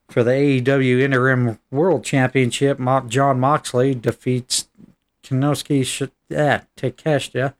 for 0.07 0.23
the 0.23 0.29
AEW 0.29 1.01
Interim 1.01 1.57
World 1.71 2.05
Championship. 2.05 2.77
Jon 3.07 3.39
Moxley 3.39 3.95
defeats 3.95 4.69
Kinosuke 5.23 5.83
Sh- 5.83 6.11
ah, 6.37 6.61
Takeshita. 6.77 7.55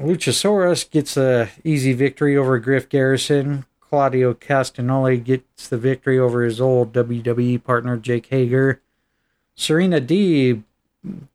Luchasaurus 0.00 0.90
gets 0.90 1.18
a 1.18 1.50
easy 1.62 1.92
victory 1.92 2.34
over 2.34 2.58
Griff 2.58 2.88
Garrison. 2.88 3.66
Claudio 3.78 4.32
Castagnoli 4.32 5.22
gets 5.22 5.68
the 5.68 5.76
victory 5.76 6.18
over 6.18 6.44
his 6.44 6.62
old 6.62 6.94
WWE 6.94 7.62
partner 7.62 7.98
Jake 7.98 8.28
Hager. 8.28 8.80
Serena 9.54 10.00
D 10.00 10.62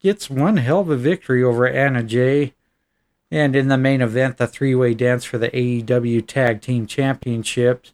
gets 0.02 0.28
one 0.28 0.58
hell 0.58 0.80
of 0.80 0.90
a 0.90 0.98
victory 0.98 1.44
over 1.44 1.68
Anna 1.68 2.02
Jay. 2.02 2.56
And 3.30 3.56
in 3.56 3.68
the 3.68 3.78
main 3.78 4.02
event, 4.02 4.38
the 4.38 4.48
three 4.48 4.74
way 4.74 4.94
dance 4.94 5.26
for 5.26 5.38
the 5.38 5.50
AEW 5.50 6.26
Tag 6.26 6.62
Team 6.62 6.88
Championships. 6.88 7.94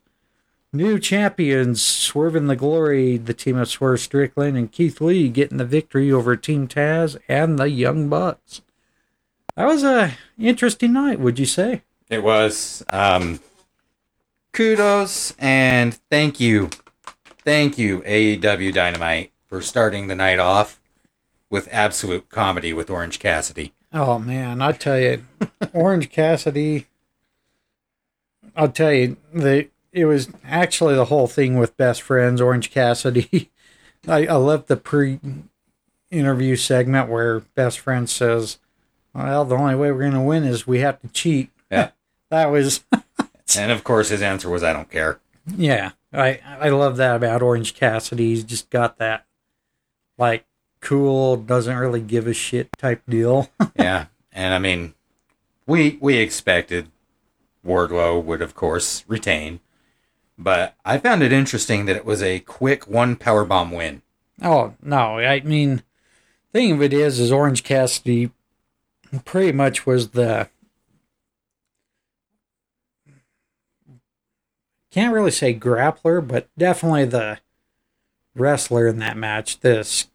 New 0.75 0.97
champions 0.97 1.83
Swerving 1.83 2.47
the 2.47 2.55
Glory, 2.55 3.17
the 3.17 3.33
team 3.35 3.57
of 3.57 3.69
Swerve 3.69 3.99
Strickland 3.99 4.57
and 4.57 4.71
Keith 4.71 4.99
Lee 4.99 5.29
getting 5.29 5.59
the 5.59 5.65
victory 5.65 6.11
over 6.11 6.35
Team 6.35 6.67
Taz 6.67 7.15
and 7.27 7.59
the 7.59 7.69
Young 7.69 8.09
Bucks. 8.09 8.61
That 9.55 9.65
was 9.65 9.83
a 9.83 10.15
interesting 10.39 10.93
night, 10.93 11.19
would 11.19 11.37
you 11.37 11.45
say? 11.45 11.83
It 12.09 12.23
was. 12.23 12.83
Um, 12.89 13.39
kudos 14.51 15.35
and 15.37 15.93
thank 16.09 16.39
you, 16.39 16.71
thank 17.43 17.77
you 17.77 18.01
AEW 18.01 18.73
Dynamite 18.73 19.31
for 19.45 19.61
starting 19.61 20.07
the 20.07 20.15
night 20.15 20.39
off 20.39 20.81
with 21.51 21.69
absolute 21.71 22.29
comedy 22.29 22.73
with 22.73 22.89
Orange 22.89 23.19
Cassidy. 23.19 23.73
Oh 23.93 24.17
man, 24.17 24.61
I 24.61 24.71
tell 24.71 24.99
you, 24.99 25.23
Orange 25.73 26.09
Cassidy. 26.09 26.87
I'll 28.55 28.71
tell 28.71 28.91
you, 28.91 29.17
the 29.31 29.69
it 29.91 30.05
was 30.05 30.29
actually 30.43 30.95
the 30.95 31.05
whole 31.05 31.27
thing 31.27 31.57
with 31.57 31.77
best 31.77 32.01
friends. 32.01 32.41
Orange 32.41 32.71
Cassidy. 32.71 33.51
I, 34.07 34.25
I 34.25 34.33
love 34.33 34.65
the 34.65 34.75
pre-interview 34.75 36.55
segment 36.55 37.09
where 37.09 37.41
best 37.41 37.79
friend 37.79 38.09
says, 38.09 38.57
"Well, 39.13 39.45
the 39.45 39.55
only 39.55 39.75
way 39.75 39.91
we're 39.91 39.99
going 39.99 40.13
to 40.13 40.21
win 40.21 40.43
is 40.43 40.65
we 40.65 40.79
have 40.79 40.99
to 41.01 41.07
cheat." 41.09 41.51
Yeah. 41.71 41.91
that 42.29 42.47
was 42.47 42.83
And 43.57 43.71
of 43.71 43.83
course, 43.83 44.09
his 44.09 44.23
answer 44.23 44.49
was, 44.49 44.63
"I 44.63 44.73
don't 44.73 44.89
care." 44.89 45.19
yeah. 45.55 45.91
I 46.11 46.39
I 46.59 46.69
love 46.69 46.97
that 46.97 47.15
about 47.15 47.41
Orange 47.41 47.75
Cassidy. 47.75 48.29
He's 48.29 48.43
just 48.43 48.69
got 48.69 48.97
that 48.97 49.25
like 50.17 50.45
cool, 50.83 51.37
doesn't 51.37 51.77
really 51.77 52.01
give 52.01 52.27
a 52.27 52.33
shit 52.33 52.69
type 52.77 53.01
deal. 53.07 53.49
yeah, 53.75 54.07
and 54.31 54.53
I 54.53 54.59
mean, 54.59 54.93
we 55.65 55.97
we 56.01 56.17
expected 56.17 56.91
Wardlow 57.65 58.23
would 58.23 58.41
of 58.41 58.53
course 58.53 59.03
retain, 59.07 59.61
but 60.37 60.75
I 60.85 60.97
found 60.97 61.23
it 61.23 61.33
interesting 61.33 61.85
that 61.85 61.95
it 61.95 62.05
was 62.05 62.21
a 62.21 62.41
quick 62.41 62.87
one 62.87 63.15
power 63.15 63.45
bomb 63.45 63.71
win. 63.71 64.01
Oh 64.41 64.75
no! 64.81 65.17
I 65.19 65.39
mean, 65.41 65.83
thing 66.51 66.73
of 66.73 66.81
it 66.81 66.93
is, 66.93 67.19
is 67.19 67.31
Orange 67.31 67.63
Cassidy 67.63 68.31
pretty 69.25 69.51
much 69.51 69.85
was 69.85 70.09
the 70.09 70.49
can't 74.91 75.13
really 75.13 75.31
say 75.31 75.55
grappler, 75.55 76.25
but 76.25 76.47
definitely 76.57 77.05
the 77.05 77.39
wrestler 78.35 78.87
in 78.87 78.99
that 78.99 79.17
match. 79.17 79.61
This 79.61 80.07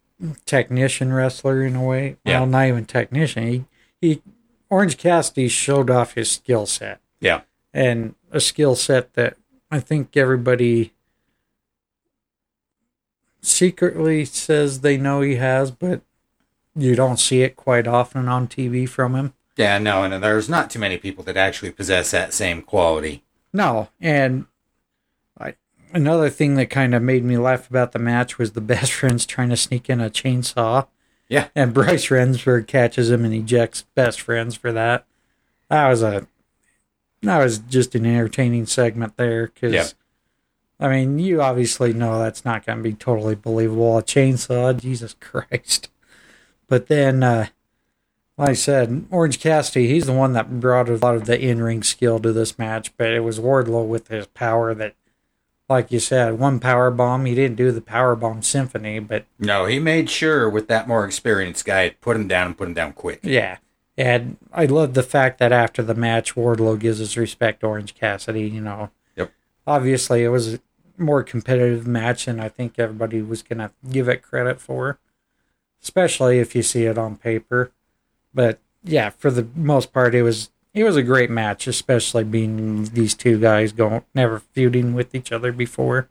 technician 0.45 1.13
wrestler 1.13 1.63
in 1.65 1.77
a 1.77 1.83
way. 1.85 2.17
Yeah. 2.25 2.41
Well, 2.41 2.47
not 2.49 2.67
even 2.69 2.85
technician. 2.87 3.47
He, 3.49 3.65
he 4.01 4.23
Orange 4.71 4.97
Cassidy 4.99 5.49
showed 5.49 5.91
off 5.91 6.15
his 6.15 6.31
skill 6.31 6.67
set 6.67 7.01
Yeah, 7.21 7.41
and 7.73 8.15
a 8.31 8.41
skill 8.41 8.75
set 8.77 9.15
that 9.15 9.37
I 9.71 9.81
think 9.81 10.17
everybody 10.17 10.93
secretly 13.41 14.25
says 14.25 14.81
they 14.81 14.97
know 14.97 15.21
he 15.21 15.37
has, 15.37 15.71
but 15.71 16.03
you 16.75 16.95
don't 16.95 17.19
see 17.19 17.43
it 17.43 17.57
quite 17.57 17.87
often 17.87 18.29
on 18.29 18.47
TV 18.49 18.89
from 18.89 19.15
him. 19.15 19.35
yeah, 19.57 19.79
no, 19.79 20.03
and 20.05 20.23
there's 20.23 20.49
not 20.49 20.71
too 20.71 20.79
many 20.79 20.99
people 20.99 21.25
that 21.25 21.37
actually 21.37 21.71
possess 21.73 22.11
that 22.13 22.33
same 22.33 22.63
quality. 22.63 23.25
No, 23.53 23.89
and 24.01 24.47
another 25.93 26.31
thing 26.31 26.55
that 26.55 26.71
kind 26.71 26.95
of 26.95 27.03
made 27.03 27.25
me 27.25 27.37
laugh 27.37 27.69
about 27.69 27.93
the 27.93 27.99
match 27.99 28.39
was 28.39 28.53
the 28.53 28.61
best 28.63 28.93
friends 28.93 29.27
trying 29.27 29.51
to 29.51 29.57
sneak 29.57 29.89
in 29.89 30.01
a 30.01 30.11
chainsaw. 30.11 30.87
Yeah. 31.29 31.49
And 31.55 31.75
Bryce 31.75 32.07
Remsburg 32.07 32.67
catches 32.67 33.11
him 33.11 33.25
and 33.25 33.35
ejects 33.35 33.83
best 33.95 34.21
friends 34.21 34.55
for 34.57 34.73
that. 34.73 35.07
That 35.69 35.89
was 35.89 36.03
a 36.03 36.27
that 37.23 37.39
was 37.39 37.59
just 37.59 37.95
an 37.95 38.07
entertaining 38.07 38.67
segment 38.67 39.17
there 39.17 39.49
because 39.49 39.73
Yeah. 39.73 39.87
I 40.81 40.89
mean 40.89 41.19
you 41.19 41.43
obviously 41.43 41.93
know 41.93 42.19
that's 42.19 42.45
not 42.45 42.65
going 42.65 42.79
to 42.79 42.85
be 42.85 42.95
totally 42.95 43.35
believable 43.35 43.99
a 43.99 44.03
chainsaw 44.03 44.79
Jesus 44.79 45.15
Christ. 45.21 45.91
But 46.69 46.87
then 46.87 47.23
uh 47.23 47.49
like 48.39 48.51
I 48.51 48.55
said, 48.55 49.05
Orange 49.11 49.41
Cassidy, 49.41 49.89
he's 49.89 50.07
the 50.07 50.13
one 50.13 50.33
that 50.35 50.61
brought 50.61 50.89
a 50.89 50.95
lot 50.97 51.17
of 51.17 51.25
the 51.27 51.39
in 51.39 51.61
ring 51.61 51.83
skill 51.83 52.21
to 52.21 52.33
this 52.33 52.57
match, 52.57 52.97
but 52.97 53.09
it 53.11 53.21
was 53.21 53.41
Wardlow 53.41 53.85
with 53.87 54.09
his 54.09 54.29
power 54.29 54.75
that, 54.75 54.95
like 55.69 55.93
you 55.93 56.01
said, 56.01 56.39
one 56.39 56.61
power 56.61 56.91
bomb. 56.91 57.25
He 57.27 57.35
didn't 57.35 57.57
do 57.57 57.71
the 57.73 57.81
power 57.81 58.17
bomb 58.17 58.43
symphony, 58.43 58.99
but 59.01 59.25
No, 59.39 59.67
he 59.67 59.79
made 59.79 60.09
sure 60.09 60.49
with 60.49 60.69
that 60.69 60.89
more 60.89 61.05
experienced 61.05 61.65
guy, 61.65 61.91
put 62.01 62.17
him 62.17 62.27
down 62.29 62.47
and 62.49 62.59
put 62.59 62.69
him 62.69 62.75
down 62.75 62.93
quick. 62.93 63.21
yeah. 63.23 63.59
And 63.97 64.37
I 64.53 64.67
love 64.67 64.95
the 64.95 65.03
fact 65.03 65.39
that 65.41 65.51
after 65.51 65.83
the 65.83 65.95
match, 65.95 66.37
Wardlow 66.37 66.79
gives 66.79 66.99
his 66.99 67.17
respect 67.17 67.61
to 67.61 67.67
Orange 67.67 67.97
Cassidy. 67.97 68.43
You 68.49 68.61
know, 68.61 68.91
Yep. 69.17 69.33
obviously 69.67 70.23
it 70.23 70.29
was 70.29 70.55
a 70.55 70.61
more 70.97 71.25
competitive 71.25 71.85
match 71.87 72.27
than 72.27 72.39
I 72.39 72.49
think 72.49 72.79
everybody 72.79 73.21
was 73.23 73.43
going 73.43 73.59
to 73.59 73.73
give 73.91 74.09
it 74.09 74.23
credit 74.23 74.61
for, 74.61 75.01
especially 75.83 76.39
if 76.39 76.55
you 76.55 76.63
see 76.63 76.85
it 76.85 76.97
on 76.97 77.17
paper. 77.17 77.73
But 78.33 78.61
yeah, 78.85 79.11
for 79.11 79.31
the 79.33 79.49
most 79.57 79.93
part, 79.93 80.15
it 80.15 80.23
was 80.23 80.51
it 80.75 80.85
was 80.85 80.97
a 80.97 81.03
great 81.03 81.31
match, 81.31 81.67
especially 81.67 82.25
being 82.25 82.85
these 82.85 83.15
two 83.15 83.39
guys 83.41 83.73
going 83.73 84.05
never 84.15 84.41
feuding 84.41 84.95
with 84.95 85.15
each 85.15 85.33
other 85.33 85.53
before. 85.53 86.09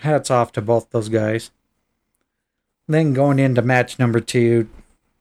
hats 0.00 0.30
off 0.30 0.52
to 0.52 0.62
both 0.62 0.90
those 0.90 1.08
guys. 1.08 1.50
Then 2.86 3.14
going 3.14 3.38
into 3.38 3.62
match 3.62 3.98
number 3.98 4.20
two, 4.20 4.68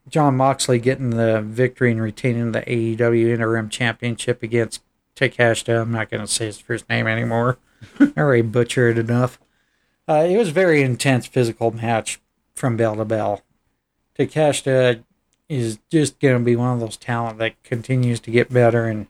Jon 0.08 0.36
Moxley 0.38 0.80
getting 0.80 1.12
the 1.12 1.41
victory 1.41 1.91
and 1.91 2.01
retaining 2.01 2.51
the 2.51 2.62
AEW 2.62 3.34
Interim 3.34 3.70
Championship 3.70 4.43
against 4.43 4.84
Takeshita. 5.16 5.82
I'm 5.82 5.91
not 5.91 6.12
going 6.12 6.22
to 6.22 6.32
say 6.32 6.45
his 6.45 6.60
first 6.60 6.88
name 6.89 7.08
anymore. 7.08 7.58
I 7.99 8.12
already 8.18 8.43
butchered 8.43 8.97
enough. 8.97 9.39
Uh, 10.08 10.28
it 10.30 10.38
was 10.38 10.49
a 10.49 10.53
very 10.53 10.84
intense 10.84 11.26
physical 11.26 11.72
match 11.72 12.20
from 12.53 12.78
bell 12.78 12.95
to 12.97 13.06
bell. 13.06 13.41
Takeshita 14.18 15.03
is 15.48 15.80
just 15.89 16.20
going 16.20 16.39
to 16.39 16.43
be 16.43 16.56
one 16.56 16.74
of 16.74 16.80
those 16.80 16.98
talent 16.98 17.38
that 17.39 17.62
continues 17.64 18.20
to 18.22 18.32
get 18.32 18.52
better, 18.52 18.86
and 18.86 19.08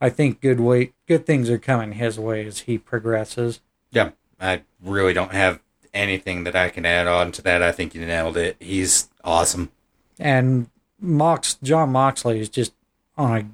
I 0.00 0.10
think 0.10 0.40
good 0.40 0.60
way, 0.60 0.92
good 1.06 1.26
things 1.26 1.48
are 1.48 1.58
coming 1.58 1.92
his 1.92 2.18
way 2.18 2.44
as 2.46 2.60
he 2.60 2.78
progresses. 2.78 3.60
Yeah, 3.90 4.10
I 4.40 4.62
really 4.82 5.12
don't 5.12 5.32
have 5.32 5.60
anything 5.94 6.44
that 6.44 6.56
I 6.56 6.68
can 6.70 6.84
add 6.84 7.06
on 7.06 7.32
to 7.32 7.42
that. 7.42 7.62
I 7.62 7.72
think 7.72 7.94
you 7.94 8.04
nailed 8.04 8.36
it. 8.36 8.56
He's 8.58 9.08
awesome. 9.22 9.70
And 10.18 10.68
Mox 11.00 11.54
Jon 11.62 11.90
Moxley 11.90 12.40
is 12.40 12.48
just 12.48 12.72
on 13.16 13.36
a 13.36 13.44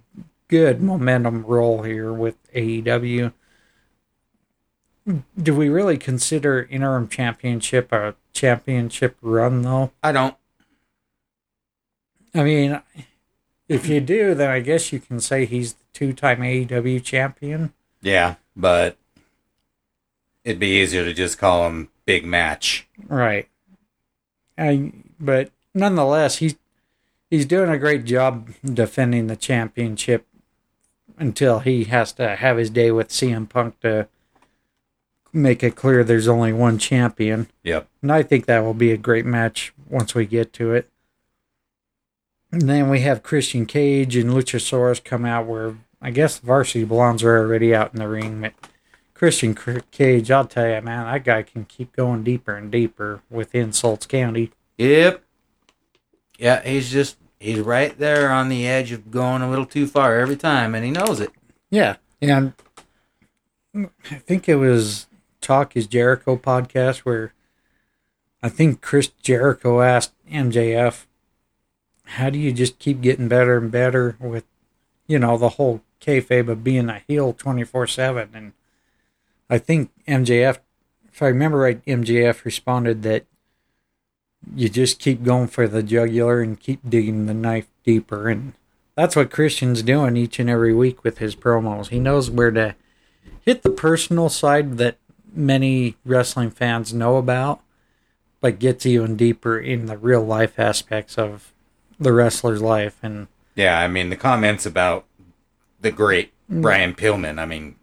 good 0.48 0.80
momentum 0.80 1.44
roll 1.44 1.82
here 1.82 2.12
with 2.12 2.36
AEW. 2.52 3.32
Do 5.40 5.54
we 5.54 5.68
really 5.68 5.96
consider 5.96 6.66
interim 6.70 7.08
championship 7.08 7.92
a 7.92 8.14
championship 8.32 9.16
run 9.22 9.62
though? 9.62 9.90
I 10.02 10.12
don't. 10.12 10.34
I 12.38 12.44
mean, 12.44 12.80
if 13.68 13.88
you 13.88 14.00
do, 14.00 14.32
then 14.34 14.48
I 14.48 14.60
guess 14.60 14.92
you 14.92 15.00
can 15.00 15.20
say 15.20 15.44
he's 15.44 15.74
the 15.74 15.84
two-time 15.92 16.38
AEW 16.38 17.02
champion. 17.02 17.72
Yeah, 18.00 18.36
but 18.54 18.96
it'd 20.44 20.60
be 20.60 20.80
easier 20.80 21.04
to 21.04 21.12
just 21.12 21.36
call 21.36 21.66
him 21.66 21.88
Big 22.04 22.24
Match. 22.24 22.86
Right. 23.08 23.48
I 24.56 24.92
but 25.18 25.50
nonetheless, 25.74 26.36
he's 26.36 26.54
he's 27.28 27.44
doing 27.44 27.70
a 27.70 27.78
great 27.78 28.04
job 28.04 28.50
defending 28.64 29.26
the 29.26 29.36
championship 29.36 30.24
until 31.18 31.58
he 31.58 31.84
has 31.84 32.12
to 32.12 32.36
have 32.36 32.56
his 32.56 32.70
day 32.70 32.92
with 32.92 33.08
CM 33.08 33.48
Punk 33.48 33.80
to 33.80 34.06
make 35.32 35.64
it 35.64 35.74
clear 35.74 36.04
there's 36.04 36.28
only 36.28 36.52
one 36.52 36.78
champion. 36.78 37.48
Yep. 37.64 37.88
And 38.00 38.12
I 38.12 38.22
think 38.22 38.46
that 38.46 38.60
will 38.60 38.74
be 38.74 38.92
a 38.92 38.96
great 38.96 39.26
match 39.26 39.72
once 39.88 40.14
we 40.14 40.24
get 40.24 40.52
to 40.54 40.72
it. 40.72 40.88
And 42.50 42.62
then 42.62 42.88
we 42.88 43.00
have 43.00 43.22
Christian 43.22 43.66
Cage 43.66 44.16
and 44.16 44.30
Luchasaurus 44.30 45.02
come 45.02 45.24
out 45.24 45.46
where 45.46 45.76
I 46.00 46.10
guess 46.10 46.38
Varsity 46.38 46.84
Blonds 46.84 47.22
are 47.22 47.38
already 47.38 47.74
out 47.74 47.92
in 47.92 47.98
the 47.98 48.08
ring. 48.08 48.40
But 48.40 48.54
Christian 49.14 49.54
Cage, 49.90 50.30
I'll 50.30 50.46
tell 50.46 50.68
you, 50.68 50.80
man, 50.80 51.04
that 51.04 51.24
guy 51.24 51.42
can 51.42 51.64
keep 51.64 51.94
going 51.94 52.22
deeper 52.22 52.54
and 52.54 52.70
deeper 52.70 53.20
within 53.28 53.72
Salts 53.72 54.06
County. 54.06 54.52
Yep. 54.78 55.22
Yeah, 56.38 56.62
he's 56.62 56.90
just 56.90 57.18
he's 57.40 57.60
right 57.60 57.98
there 57.98 58.30
on 58.30 58.48
the 58.48 58.66
edge 58.66 58.92
of 58.92 59.10
going 59.10 59.42
a 59.42 59.50
little 59.50 59.66
too 59.66 59.86
far 59.86 60.18
every 60.18 60.36
time, 60.36 60.74
and 60.74 60.84
he 60.84 60.90
knows 60.90 61.20
it. 61.20 61.30
Yeah, 61.68 61.96
and 62.22 62.52
I 63.74 64.14
think 64.18 64.48
it 64.48 64.54
was 64.54 65.06
Talk 65.40 65.76
is 65.76 65.86
Jericho 65.86 66.36
podcast 66.36 66.98
where 66.98 67.34
I 68.40 68.48
think 68.48 68.80
Chris 68.80 69.08
Jericho 69.08 69.80
asked 69.82 70.12
MJF, 70.30 71.06
"How 72.16 72.30
do 72.30 72.38
you 72.38 72.52
just 72.52 72.78
keep 72.78 73.00
getting 73.00 73.28
better 73.28 73.56
and 73.58 73.70
better 73.70 74.16
with, 74.20 74.44
you 75.06 75.18
know, 75.18 75.36
the 75.36 75.50
whole 75.50 75.82
kayfabe 76.00 76.48
of 76.48 76.64
being 76.64 76.88
a 76.88 77.02
heel 77.06 77.32
twenty 77.32 77.64
four 77.64 77.86
7 77.86 78.30
And 78.34 78.52
I 79.50 79.58
think 79.58 79.90
MJF, 80.06 80.58
if 81.10 81.22
I 81.22 81.26
remember 81.26 81.58
right, 81.58 81.84
MJF 81.84 82.44
responded 82.44 83.02
that 83.02 83.26
you 84.54 84.68
just 84.68 85.00
keep 85.00 85.22
going 85.22 85.48
for 85.48 85.66
the 85.66 85.82
jugular 85.82 86.40
and 86.40 86.58
keep 86.58 86.88
digging 86.88 87.26
the 87.26 87.34
knife 87.34 87.68
deeper. 87.84 88.28
And 88.28 88.52
that's 88.94 89.16
what 89.16 89.30
Christian's 89.30 89.82
doing 89.82 90.16
each 90.16 90.38
and 90.38 90.48
every 90.48 90.74
week 90.74 91.04
with 91.04 91.18
his 91.18 91.34
promos. 91.36 91.88
He 91.88 91.98
knows 91.98 92.30
where 92.30 92.50
to 92.52 92.74
hit 93.40 93.62
the 93.62 93.70
personal 93.70 94.28
side 94.28 94.78
that 94.78 94.98
many 95.32 95.96
wrestling 96.04 96.50
fans 96.50 96.94
know 96.94 97.16
about, 97.16 97.60
but 98.40 98.58
gets 98.58 98.86
even 98.86 99.16
deeper 99.16 99.58
in 99.58 99.86
the 99.86 99.96
real 99.96 100.22
life 100.22 100.58
aspects 100.58 101.18
of 101.18 101.52
the 101.98 102.12
wrestler's 102.12 102.62
life. 102.62 102.96
And 103.02 103.28
yeah, 103.54 103.78
I 103.78 103.88
mean, 103.88 104.10
the 104.10 104.16
comments 104.16 104.66
about 104.66 105.04
the 105.80 105.90
great 105.90 106.32
Brian 106.48 106.94
Pillman, 106.94 107.38
I 107.38 107.46
mean, 107.46 107.76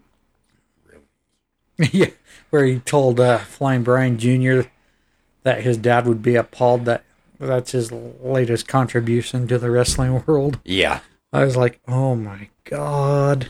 really. 0.88 1.90
yeah, 1.92 2.10
where 2.50 2.66
he 2.66 2.80
told 2.80 3.20
uh, 3.20 3.40
Flying 3.40 3.84
Brian 3.84 4.18
Jr 4.18 4.70
that 5.46 5.62
his 5.62 5.78
dad 5.78 6.08
would 6.08 6.24
be 6.24 6.36
appalled 6.36 6.86
that 6.86 7.04
that's 7.40 7.72
his 7.72 7.92
latest 7.92 8.68
contribution 8.68 9.48
to 9.48 9.60
the 9.60 9.70
wrestling 9.70 10.24
world. 10.26 10.60
Yeah. 10.66 11.02
I 11.32 11.46
was 11.46 11.56
like, 11.56 11.80
oh 11.88 12.16
my 12.16 12.50
god. 12.64 13.50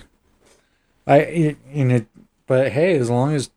I 1.07 1.55
in 1.71 1.91
it, 1.91 2.07
but 2.47 2.73
hey, 2.73 2.97
as 2.97 3.09
long 3.09 3.33
as 3.33 3.49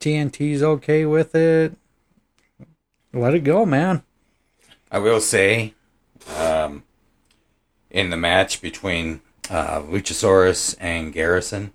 TNT's 0.00 0.62
okay 0.62 1.04
with 1.04 1.34
it, 1.34 1.76
let 3.12 3.34
it 3.34 3.40
go, 3.40 3.66
man. 3.66 4.02
I 4.90 4.98
will 4.98 5.20
say, 5.20 5.74
in 7.94 8.10
the 8.10 8.16
match 8.16 8.60
between 8.60 9.20
uh, 9.48 9.80
Luchasaurus 9.80 10.74
and 10.80 11.12
Garrison, 11.12 11.72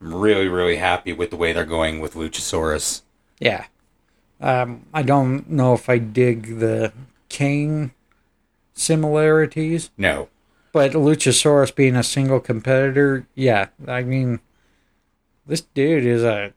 I'm 0.00 0.14
really, 0.14 0.46
really 0.46 0.76
happy 0.76 1.12
with 1.12 1.30
the 1.30 1.36
way 1.36 1.52
they're 1.52 1.64
going 1.64 2.00
with 2.00 2.14
Luchasaurus. 2.14 3.00
Yeah. 3.40 3.64
Um, 4.40 4.84
I 4.92 5.02
don't 5.02 5.48
know 5.48 5.72
if 5.72 5.88
I 5.88 5.98
dig 5.98 6.58
the 6.58 6.92
Kane 7.30 7.92
similarities. 8.74 9.90
No. 9.96 10.28
But 10.72 10.92
Luchasaurus 10.92 11.74
being 11.74 11.96
a 11.96 12.02
single 12.02 12.40
competitor, 12.40 13.26
yeah. 13.34 13.68
I 13.88 14.02
mean, 14.02 14.40
this 15.46 15.62
dude 15.62 16.04
is 16.04 16.22
a 16.22 16.52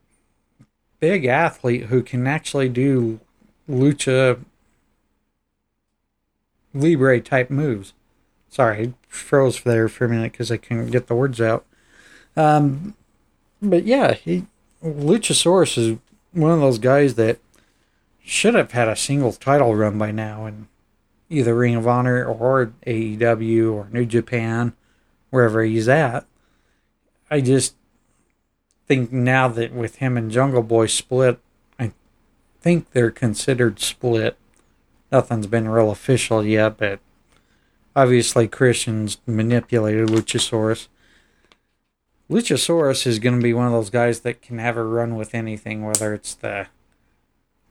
big 1.00 1.26
athlete 1.26 1.84
who 1.84 2.04
can 2.04 2.28
actually 2.28 2.68
do 2.68 3.22
lucha 3.70 4.44
libre 6.74 7.22
type 7.22 7.50
moves. 7.50 7.94
Sorry, 8.56 8.94
froze 9.10 9.62
there 9.64 9.90
for 9.90 10.06
a 10.06 10.10
minute 10.10 10.32
because 10.32 10.50
I 10.50 10.56
couldn't 10.56 10.90
get 10.92 11.08
the 11.08 11.14
words 11.14 11.42
out. 11.42 11.66
Um, 12.38 12.96
but 13.62 13.84
yeah, 13.84 14.14
he 14.14 14.46
Luchasaurus 14.82 15.78
is 15.78 15.98
one 16.32 16.52
of 16.52 16.62
those 16.62 16.80
guys 16.80 17.16
that 17.16 17.40
should 18.24 18.54
have 18.54 18.72
had 18.72 18.88
a 18.88 18.96
single 18.96 19.34
title 19.34 19.76
run 19.76 19.98
by 19.98 20.12
now 20.12 20.46
in 20.46 20.70
either 21.30 21.54
Ring 21.54 21.76
of 21.76 21.86
Honor 21.86 22.24
or 22.24 22.72
AEW 22.88 23.74
or 23.74 23.90
New 23.92 24.06
Japan, 24.06 24.72
wherever 25.32 25.62
he's 25.62 25.90
at. 25.90 26.26
I 27.30 27.42
just 27.42 27.76
think 28.88 29.12
now 29.12 29.50
that 29.50 29.74
with 29.74 29.98
him 29.98 30.16
and 30.16 30.32
Jungle 30.32 30.64
Boy 30.64 30.86
split, 30.86 31.42
I 31.78 31.92
think 32.62 32.92
they're 32.92 33.12
considered 33.12 33.82
split. 33.82 34.38
Nothing's 35.12 35.48
been 35.48 35.68
real 35.68 35.92
official 35.92 36.46
yet, 36.46 36.78
but 36.78 37.02
obviously 37.96 38.48
Christian's 38.48 39.18
manipulated 39.26 40.10
Luchasaurus. 40.10 40.88
Luchasaurus 42.30 43.06
is 43.06 43.20
going 43.20 43.40
to 43.40 43.44
be 43.44 43.54
one 43.54 43.68
of 43.68 43.72
those 43.72 43.90
guys 43.90 44.22
that 44.22 44.42
can 44.42 44.58
have 44.58 44.78
a 44.78 44.84
run 44.84 45.16
with 45.16 45.36
anything, 45.36 45.86
whether 45.86 46.14
it's 46.14 46.34
the 46.34 46.68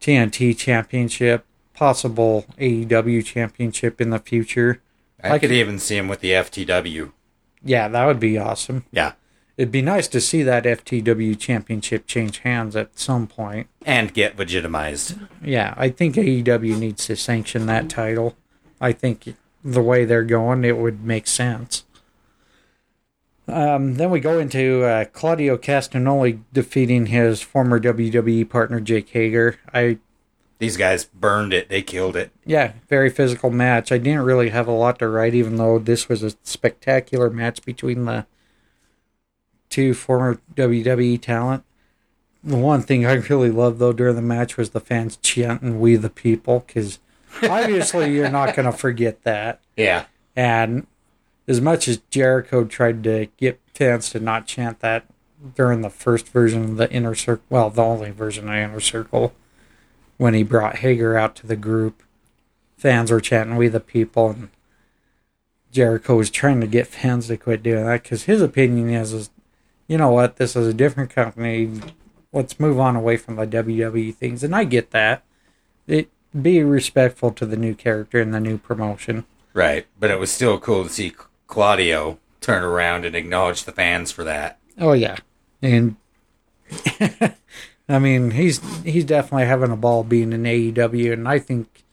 TNT 0.00 0.56
championship, 0.56 1.44
possible 1.74 2.46
AEW 2.58 3.24
championship 3.24 4.00
in 4.00 4.10
the 4.10 4.18
future. 4.18 4.80
I, 5.22 5.32
I 5.32 5.38
could 5.38 5.50
even 5.50 5.78
see 5.78 5.96
him 5.96 6.08
with 6.08 6.20
the 6.20 6.30
FTW. 6.30 7.12
Yeah, 7.64 7.88
that 7.88 8.04
would 8.04 8.20
be 8.20 8.38
awesome. 8.38 8.84
Yeah. 8.92 9.12
It'd 9.56 9.72
be 9.72 9.82
nice 9.82 10.08
to 10.08 10.20
see 10.20 10.42
that 10.42 10.64
FTW 10.64 11.38
championship 11.38 12.06
change 12.06 12.38
hands 12.38 12.74
at 12.76 12.98
some 12.98 13.26
point. 13.26 13.68
And 13.86 14.12
get 14.12 14.36
legitimized. 14.36 15.16
Yeah, 15.42 15.74
I 15.76 15.90
think 15.90 16.16
AEW 16.16 16.78
needs 16.78 17.06
to 17.06 17.16
sanction 17.16 17.66
that 17.66 17.88
title. 17.88 18.36
I 18.80 18.92
think 18.92 19.34
the 19.64 19.82
way 19.82 20.04
they're 20.04 20.22
going, 20.22 20.64
it 20.64 20.76
would 20.76 21.04
make 21.04 21.26
sense. 21.26 21.84
Um, 23.46 23.94
then 23.94 24.10
we 24.10 24.20
go 24.20 24.38
into 24.38 24.84
uh, 24.84 25.04
Claudio 25.06 25.56
Castagnoli 25.56 26.40
defeating 26.52 27.06
his 27.06 27.42
former 27.42 27.78
WWE 27.78 28.48
partner 28.48 28.80
Jake 28.80 29.10
Hager. 29.10 29.58
I 29.72 29.98
these 30.58 30.76
guys 30.76 31.04
burned 31.04 31.52
it; 31.52 31.68
they 31.68 31.82
killed 31.82 32.16
it. 32.16 32.30
Yeah, 32.46 32.72
very 32.88 33.10
physical 33.10 33.50
match. 33.50 33.92
I 33.92 33.98
didn't 33.98 34.22
really 34.22 34.48
have 34.48 34.66
a 34.66 34.72
lot 34.72 34.98
to 35.00 35.08
write, 35.08 35.34
even 35.34 35.56
though 35.56 35.78
this 35.78 36.08
was 36.08 36.22
a 36.22 36.32
spectacular 36.42 37.28
match 37.28 37.62
between 37.64 38.06
the 38.06 38.26
two 39.68 39.92
former 39.92 40.40
WWE 40.54 41.20
talent. 41.20 41.64
The 42.42 42.56
one 42.56 42.80
thing 42.80 43.04
I 43.04 43.12
really 43.28 43.50
loved 43.50 43.78
though 43.78 43.92
during 43.92 44.16
the 44.16 44.22
match 44.22 44.56
was 44.56 44.70
the 44.70 44.80
fans 44.80 45.18
chanting 45.18 45.80
"We 45.80 45.96
the 45.96 46.08
People" 46.08 46.64
because 46.66 46.98
obviously 47.42 48.14
you're 48.14 48.30
not 48.30 48.54
going 48.54 48.70
to 48.70 48.76
forget 48.76 49.22
that. 49.24 49.60
Yeah, 49.76 50.06
and 50.36 50.86
as 51.46 51.60
much 51.60 51.88
as 51.88 51.98
Jericho 52.10 52.64
tried 52.64 53.02
to 53.04 53.28
get 53.36 53.60
fans 53.74 54.10
to 54.10 54.20
not 54.20 54.46
chant 54.46 54.80
that, 54.80 55.04
during 55.56 55.82
the 55.82 55.90
first 55.90 56.28
version 56.28 56.64
of 56.64 56.76
the 56.76 56.90
inner 56.90 57.14
circle, 57.14 57.44
well, 57.50 57.70
the 57.70 57.82
only 57.82 58.10
version 58.10 58.48
of 58.48 58.54
inner 58.54 58.80
circle, 58.80 59.34
when 60.16 60.32
he 60.34 60.42
brought 60.42 60.76
Hager 60.76 61.16
out 61.18 61.34
to 61.36 61.46
the 61.46 61.56
group, 61.56 62.02
fans 62.76 63.10
were 63.10 63.20
chanting, 63.20 63.56
"We 63.56 63.68
the 63.68 63.80
people," 63.80 64.30
and 64.30 64.48
Jericho 65.70 66.16
was 66.16 66.30
trying 66.30 66.60
to 66.60 66.66
get 66.66 66.86
fans 66.86 67.26
to 67.26 67.36
quit 67.36 67.62
doing 67.62 67.84
that 67.84 68.04
because 68.04 68.24
his 68.24 68.40
opinion 68.40 68.90
is, 68.90 69.12
is, 69.12 69.30
you 69.88 69.98
know 69.98 70.10
what, 70.10 70.36
this 70.36 70.54
is 70.54 70.66
a 70.66 70.72
different 70.72 71.10
company. 71.10 71.80
Let's 72.32 72.58
move 72.58 72.78
on 72.78 72.96
away 72.96 73.16
from 73.16 73.36
the 73.36 73.46
WWE 73.46 74.14
things, 74.14 74.42
and 74.42 74.54
I 74.54 74.64
get 74.64 74.92
that. 74.92 75.24
It 75.86 76.08
be 76.40 76.62
respectful 76.62 77.30
to 77.32 77.46
the 77.46 77.56
new 77.56 77.74
character 77.74 78.20
and 78.20 78.34
the 78.34 78.40
new 78.40 78.58
promotion. 78.58 79.24
Right, 79.52 79.86
but 79.98 80.10
it 80.10 80.18
was 80.18 80.32
still 80.32 80.58
cool 80.58 80.84
to 80.84 80.90
see 80.90 81.14
Claudio 81.46 82.18
turn 82.40 82.62
around 82.62 83.04
and 83.04 83.14
acknowledge 83.14 83.64
the 83.64 83.72
fans 83.72 84.10
for 84.10 84.24
that. 84.24 84.58
Oh 84.78 84.92
yeah, 84.92 85.18
and 85.62 85.96
I 87.88 87.98
mean 87.98 88.32
he's 88.32 88.60
he's 88.82 89.04
definitely 89.04 89.46
having 89.46 89.70
a 89.70 89.76
ball 89.76 90.02
being 90.02 90.32
in 90.32 90.42
AEW, 90.42 91.12
and 91.12 91.28
I 91.28 91.38
think 91.38 91.84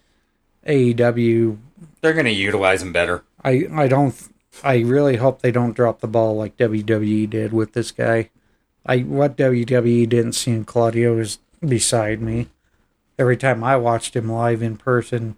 AEW. 0.66 1.58
They're 2.02 2.14
going 2.14 2.26
to 2.26 2.32
utilize 2.32 2.82
him 2.82 2.92
better. 2.92 3.24
I 3.44 3.68
I 3.72 3.88
don't. 3.88 4.16
I 4.64 4.80
really 4.80 5.16
hope 5.18 5.42
they 5.42 5.52
don't 5.52 5.76
drop 5.76 6.02
the 6.02 6.08
ball 6.08 6.36
like 6.36 6.58
WWE 6.58 7.30
did 7.30 7.54
with 7.54 7.74
this 7.74 7.92
guy. 7.92 8.30
I 8.86 9.00
what 9.00 9.38
WWE 9.38 10.10
didn't 10.10 10.34
see 10.34 10.52
in 10.52 10.66
Claudio 10.66 11.18
is 11.20 11.38
beside 11.66 12.22
me. 12.22 12.48
Every 13.22 13.38
time 13.38 13.64
I 13.64 13.78
watched 13.78 14.16
him 14.16 14.32
live 14.32 14.64
in 14.64 14.78
person, 14.78 15.38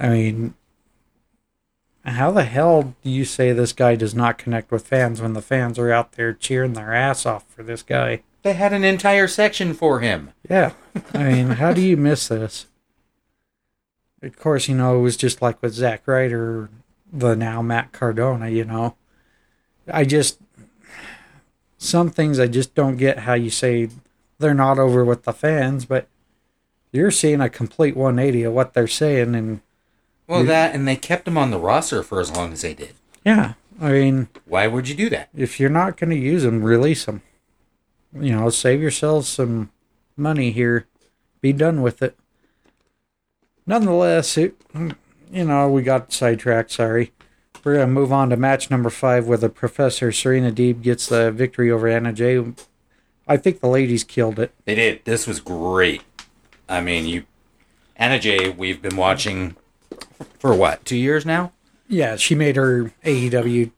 I 0.00 0.08
mean, 0.08 0.54
how 2.04 2.32
the 2.32 2.42
hell 2.42 2.96
do 3.04 3.08
you 3.08 3.24
say 3.24 3.52
this 3.52 3.72
guy 3.72 3.94
does 3.94 4.16
not 4.16 4.36
connect 4.36 4.72
with 4.72 4.88
fans 4.88 5.22
when 5.22 5.34
the 5.34 5.42
fans 5.42 5.78
are 5.78 5.92
out 5.92 6.14
there 6.14 6.32
cheering 6.32 6.72
their 6.72 6.92
ass 6.92 7.24
off 7.24 7.44
for 7.46 7.62
this 7.62 7.84
guy? 7.84 8.24
They 8.42 8.54
had 8.54 8.72
an 8.72 8.82
entire 8.82 9.28
section 9.28 9.74
for 9.74 10.00
him. 10.00 10.32
Yeah. 10.50 10.72
I 11.14 11.22
mean, 11.22 11.46
how 11.50 11.72
do 11.72 11.80
you 11.80 11.96
miss 11.96 12.26
this? 12.26 12.66
Of 14.20 14.36
course, 14.36 14.66
you 14.66 14.74
know, 14.74 14.98
it 14.98 15.02
was 15.02 15.16
just 15.16 15.40
like 15.40 15.62
with 15.62 15.74
Zack 15.74 16.02
Ryder, 16.04 16.68
the 17.12 17.36
now 17.36 17.62
Matt 17.62 17.92
Cardona, 17.92 18.48
you 18.48 18.64
know. 18.64 18.96
I 19.86 20.04
just, 20.04 20.40
some 21.78 22.10
things 22.10 22.40
I 22.40 22.48
just 22.48 22.74
don't 22.74 22.96
get 22.96 23.20
how 23.20 23.34
you 23.34 23.50
say 23.50 23.88
they're 24.40 24.52
not 24.52 24.80
over 24.80 25.04
with 25.04 25.22
the 25.22 25.32
fans, 25.32 25.84
but 25.84 26.08
you're 26.92 27.10
seeing 27.10 27.40
a 27.40 27.48
complete 27.48 27.96
180 27.96 28.44
of 28.44 28.52
what 28.52 28.74
they're 28.74 28.86
saying. 28.86 29.34
And 29.34 29.60
Well, 30.26 30.44
that 30.44 30.74
and 30.74 30.86
they 30.86 30.96
kept 30.96 31.26
him 31.26 31.38
on 31.38 31.50
the 31.50 31.58
roster 31.58 32.02
for 32.02 32.20
as 32.20 32.30
long 32.30 32.52
as 32.52 32.62
they 32.62 32.74
did. 32.74 32.94
yeah, 33.24 33.54
I 33.80 33.92
mean, 33.92 34.28
Why 34.46 34.66
would 34.66 34.88
you 34.88 34.94
do 34.94 35.08
that? 35.10 35.28
if 35.34 35.58
you're 35.58 35.70
not 35.70 35.96
going 35.96 36.10
to 36.10 36.16
use 36.16 36.42
them, 36.42 36.62
release 36.62 37.06
them. 37.06 37.22
You 38.14 38.32
know, 38.32 38.50
save 38.50 38.80
yourselves 38.82 39.26
some 39.28 39.70
money 40.16 40.50
here. 40.52 40.86
Be 41.40 41.52
done 41.52 41.80
with 41.82 42.02
it. 42.02 42.16
Nonetheless, 43.66 44.36
it, 44.36 44.54
you 44.74 45.44
know, 45.44 45.68
we 45.70 45.82
got 45.82 46.12
sidetracked. 46.12 46.70
Sorry. 46.72 47.12
We're 47.64 47.74
going 47.76 47.86
to 47.88 47.92
move 47.92 48.12
on 48.12 48.30
to 48.30 48.36
match 48.36 48.70
number 48.70 48.90
five 48.90 49.26
where 49.28 49.38
the 49.38 49.48
Professor 49.48 50.10
Serena 50.10 50.50
Deeb 50.50 50.82
gets 50.82 51.06
the 51.06 51.30
victory 51.30 51.70
over 51.70 51.86
Anna 51.86 52.12
Jay. 52.12 52.44
I 53.28 53.36
think 53.36 53.60
the 53.60 53.68
ladies 53.68 54.02
killed 54.02 54.38
it. 54.40 54.52
They 54.64 54.74
did. 54.74 55.04
This 55.04 55.26
was 55.28 55.40
great. 55.40 56.02
I 56.72 56.80
mean, 56.80 57.06
you, 57.06 57.24
Anna 57.96 58.18
Jay, 58.18 58.48
we've 58.48 58.80
been 58.80 58.96
watching 58.96 59.56
for 60.38 60.54
what 60.54 60.84
two 60.86 60.96
years 60.96 61.26
now. 61.26 61.52
Yeah, 61.86 62.16
she 62.16 62.34
made 62.34 62.56
her 62.56 62.92
AEW 63.04 63.70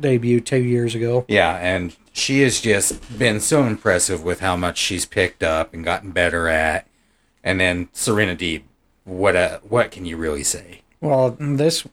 debut 0.00 0.40
two 0.40 0.62
years 0.62 0.94
ago. 0.94 1.24
Yeah, 1.26 1.56
and 1.56 1.96
she 2.12 2.42
has 2.42 2.60
just 2.60 3.18
been 3.18 3.40
so 3.40 3.64
impressive 3.64 4.22
with 4.22 4.38
how 4.38 4.54
much 4.54 4.78
she's 4.78 5.04
picked 5.04 5.42
up 5.42 5.74
and 5.74 5.84
gotten 5.84 6.12
better 6.12 6.46
at. 6.48 6.86
And 7.42 7.58
then 7.58 7.88
Serena 7.92 8.36
Deeb, 8.36 8.62
what 9.02 9.34
a 9.34 9.60
what 9.68 9.90
can 9.90 10.04
you 10.04 10.16
really 10.16 10.44
say? 10.44 10.82
Well, 11.00 11.36
this, 11.40 11.84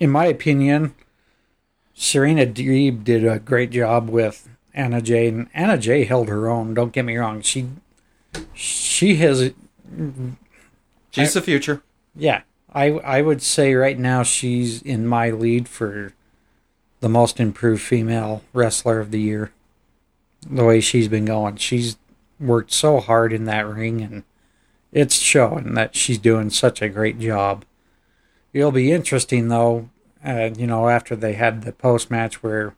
in 0.00 0.10
my 0.10 0.26
opinion, 0.26 0.94
Serena 1.94 2.46
Deeb 2.46 3.04
did 3.04 3.24
a 3.24 3.38
great 3.38 3.70
job 3.70 4.10
with 4.10 4.48
Anna 4.74 5.00
Jay, 5.00 5.28
and 5.28 5.48
Anna 5.54 5.78
Jay 5.78 6.02
held 6.02 6.28
her 6.28 6.48
own. 6.48 6.74
Don't 6.74 6.92
get 6.92 7.04
me 7.04 7.16
wrong; 7.16 7.42
she 7.42 7.68
she 8.54 9.16
has, 9.16 9.52
She's 11.10 11.34
the 11.34 11.42
future. 11.42 11.82
yeah. 12.14 12.42
I 12.72 12.90
I 12.90 13.22
would 13.22 13.42
say 13.42 13.74
right 13.74 13.98
now 13.98 14.22
she's 14.22 14.80
in 14.82 15.06
my 15.06 15.30
lead 15.30 15.68
for 15.68 16.12
the 17.00 17.08
most 17.08 17.40
improved 17.40 17.82
female 17.82 18.42
wrestler 18.52 19.00
of 19.00 19.10
the 19.10 19.20
year. 19.20 19.50
The 20.48 20.64
way 20.64 20.80
she's 20.80 21.08
been 21.08 21.24
going, 21.24 21.56
she's 21.56 21.96
worked 22.38 22.72
so 22.72 23.00
hard 23.00 23.32
in 23.32 23.44
that 23.44 23.66
ring, 23.66 24.00
and 24.00 24.22
it's 24.92 25.16
showing 25.16 25.74
that 25.74 25.94
she's 25.96 26.18
doing 26.18 26.50
such 26.50 26.80
a 26.80 26.88
great 26.88 27.18
job. 27.18 27.64
It'll 28.52 28.72
be 28.72 28.92
interesting 28.92 29.48
though, 29.48 29.90
uh, 30.24 30.50
you 30.56 30.66
know, 30.66 30.88
after 30.88 31.16
they 31.16 31.34
had 31.34 31.62
the 31.62 31.72
post 31.72 32.10
match 32.10 32.42
where 32.42 32.74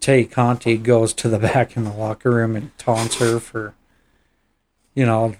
Tay 0.00 0.24
Conti 0.24 0.76
goes 0.76 1.12
to 1.14 1.28
the 1.28 1.38
back 1.50 1.76
in 1.76 1.84
the 1.84 1.92
locker 1.92 2.30
room 2.30 2.56
and 2.56 2.76
taunts 2.78 3.16
her 3.16 3.40
for, 3.40 3.74
you 4.94 5.06
know, 5.06 5.34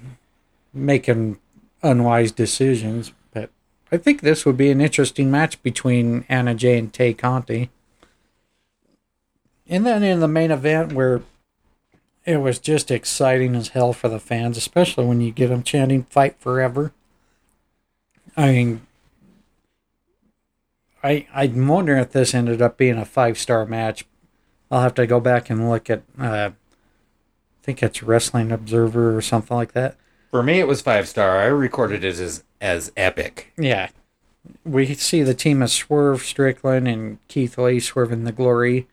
making 0.73 1.39
unwise 1.83 2.33
decisions. 2.33 3.12
But 3.33 3.51
I 3.91 3.97
think 3.97 4.21
this 4.21 4.45
would 4.45 4.57
be 4.57 4.71
an 4.71 4.81
interesting 4.81 5.31
match 5.31 5.62
between 5.62 6.25
Anna 6.29 6.55
Jay 6.55 6.79
and 6.79 6.93
Tay 6.93 7.14
Conti. 7.14 7.71
And 9.69 9.85
then 9.85 10.03
in 10.03 10.21
the 10.21 10.29
main 10.29 10.51
event 10.51 10.93
where 10.93 11.23
it 12.25 12.39
was 12.39 12.59
just 12.59 12.91
exciting 12.91 13.55
as 13.55 13.69
hell 13.69 13.93
for 13.93 14.09
the 14.09 14.21
fans, 14.21 14.57
especially 14.57 15.07
when 15.07 15.21
you 15.21 15.31
get 15.31 15.49
them 15.49 15.62
chanting 15.62 16.03
"Fight 16.05 16.37
Forever." 16.39 16.93
I 18.37 18.53
mean, 18.53 18.87
I 21.03 21.27
I'm 21.35 21.69
wondering 21.69 22.01
if 22.01 22.12
this 22.12 22.35
ended 22.35 22.61
up 22.61 22.77
being 22.77 22.99
a 22.99 23.05
five 23.05 23.39
star 23.39 23.64
match. 23.64 24.07
I'll 24.71 24.83
have 24.83 24.95
to 24.97 25.07
go 25.07 25.21
back 25.21 25.49
and 25.49 25.71
look 25.71 25.89
at. 25.89 26.03
Uh, 26.19 26.51
I 26.51 27.62
think 27.62 27.83
it's 27.83 28.03
Wrestling 28.03 28.53
Observer 28.53 29.16
or 29.16 29.23
something 29.23 29.57
like 29.57 29.73
that. 29.73 29.97
For 30.31 30.43
me, 30.43 30.61
it 30.61 30.68
was 30.68 30.81
five 30.81 31.09
star. 31.09 31.39
I 31.39 31.47
recorded 31.47 32.05
it 32.05 32.18
as 32.18 32.45
as 32.61 32.93
epic. 32.97 33.53
Yeah, 33.57 33.89
we 34.64 34.95
see 34.95 35.22
the 35.22 35.35
team 35.35 35.62
of 35.62 35.70
Swerve 35.70 36.22
Strickland 36.22 36.87
and 36.89 37.18
Keith 37.29 37.57
Lee 37.59 37.81
Swerving 37.81 38.24
the 38.24 38.33
Glory 38.33 38.87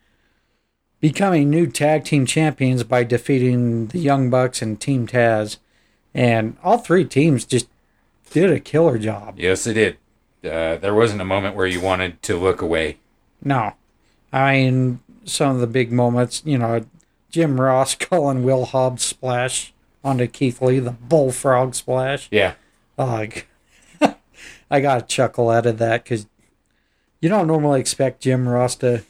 becoming 1.05 1.51
new 1.51 1.67
tag 1.67 2.03
team 2.03 2.25
champions 2.25 2.83
by 2.83 3.03
defeating 3.03 3.85
the 3.87 3.99
Young 3.99 4.31
Bucks 4.31 4.63
and 4.63 4.81
Team 4.81 5.05
Taz, 5.05 5.57
and 6.15 6.57
all 6.63 6.79
three 6.79 7.05
teams 7.05 7.45
just 7.45 7.67
did 8.31 8.49
a 8.49 8.59
killer 8.59 8.97
job. 8.97 9.35
Yes, 9.37 9.67
it 9.67 9.73
did. 9.73 9.97
Uh, 10.43 10.77
there 10.77 10.95
wasn't 10.95 11.21
a 11.21 11.25
moment 11.25 11.55
where 11.55 11.67
you 11.67 11.79
wanted 11.79 12.23
to 12.23 12.37
look 12.37 12.59
away. 12.59 12.97
No, 13.43 13.73
I 14.33 14.53
mean 14.53 14.99
some 15.25 15.53
of 15.53 15.61
the 15.61 15.67
big 15.67 15.91
moments. 15.91 16.41
You 16.43 16.57
know, 16.57 16.85
Jim 17.29 17.61
Ross 17.61 17.93
calling 17.99 18.43
Will 18.43 18.65
Hobbs 18.65 19.03
splash 19.03 19.74
onto 20.05 20.27
Keith 20.27 20.61
Lee, 20.61 20.79
the 20.79 20.91
bullfrog 20.91 21.75
splash. 21.75 22.29
Yeah, 22.31 22.53
Ugh. 22.97 23.43
I 24.71 24.79
got 24.79 25.03
a 25.03 25.05
chuckle 25.05 25.49
out 25.49 25.65
of 25.65 25.79
that 25.79 26.03
because 26.03 26.27
you 27.19 27.27
don't 27.27 27.47
normally 27.47 27.79
expect 27.79 28.21
Jim 28.21 28.47
Ross 28.47 28.75
to 28.77 29.03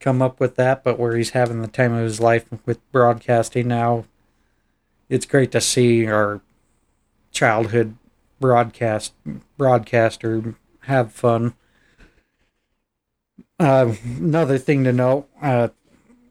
come 0.00 0.22
up 0.22 0.40
with 0.40 0.56
that, 0.56 0.82
but 0.82 0.98
where 0.98 1.16
he's 1.16 1.30
having 1.30 1.60
the 1.60 1.68
time 1.68 1.92
of 1.92 2.02
his 2.02 2.20
life 2.20 2.46
with 2.64 2.90
broadcasting 2.90 3.68
now, 3.68 4.06
it's 5.08 5.26
great 5.26 5.52
to 5.52 5.60
see 5.60 6.06
our 6.06 6.40
childhood 7.32 7.96
broadcast 8.40 9.12
broadcaster 9.58 10.54
have 10.84 11.12
fun. 11.12 11.54
Uh, 13.58 13.94
another 14.16 14.56
thing 14.56 14.84
to 14.84 14.92
note, 14.92 15.28
uh, 15.42 15.68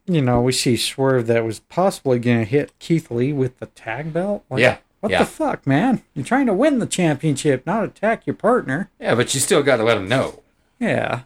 you 0.09 0.21
know, 0.21 0.41
we 0.41 0.51
see 0.51 0.75
Swerve 0.77 1.27
that 1.27 1.43
was 1.45 1.59
possibly 1.61 2.19
going 2.19 2.39
to 2.39 2.45
hit 2.45 2.77
Keith 2.79 3.09
Lee 3.11 3.31
with 3.33 3.59
the 3.59 3.67
tag 3.67 4.11
belt. 4.13 4.43
Like, 4.49 4.61
Yeah, 4.61 4.77
What 4.99 5.11
yeah. 5.11 5.19
the 5.19 5.25
fuck, 5.25 5.65
man? 5.67 6.01
You're 6.13 6.25
trying 6.25 6.45
to 6.47 6.53
win 6.53 6.79
the 6.79 6.85
championship, 6.87 7.65
not 7.65 7.83
attack 7.83 8.25
your 8.27 8.35
partner. 8.35 8.89
yeah, 8.99 9.15
but 9.15 9.33
you 9.33 9.39
still 9.39 9.63
got 9.63 9.77
to 9.77 9.83
let 9.83 9.97
him 9.97 10.07
know. 10.09 10.41
Yeah. 10.79 11.21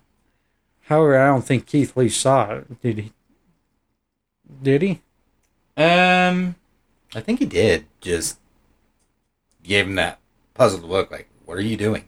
However, 0.88 1.17
I 1.17 1.27
don't 1.27 1.45
think 1.45 1.65
Keith 1.65 1.95
Lee 1.95 2.09
saw 2.09 2.51
it. 2.51 2.81
Did 2.81 2.97
he? 2.97 3.13
Did 4.61 4.81
he? 4.81 5.01
Um, 5.77 6.55
I 7.15 7.21
think 7.21 7.39
he 7.39 7.45
did. 7.45 7.86
Just 8.01 8.39
gave 9.63 9.86
him 9.88 9.95
that 9.95 10.19
puzzled 10.53 10.84
look, 10.84 11.09
like, 11.09 11.29
"What 11.45 11.57
are 11.57 11.61
you 11.61 11.77
doing?" 11.77 12.05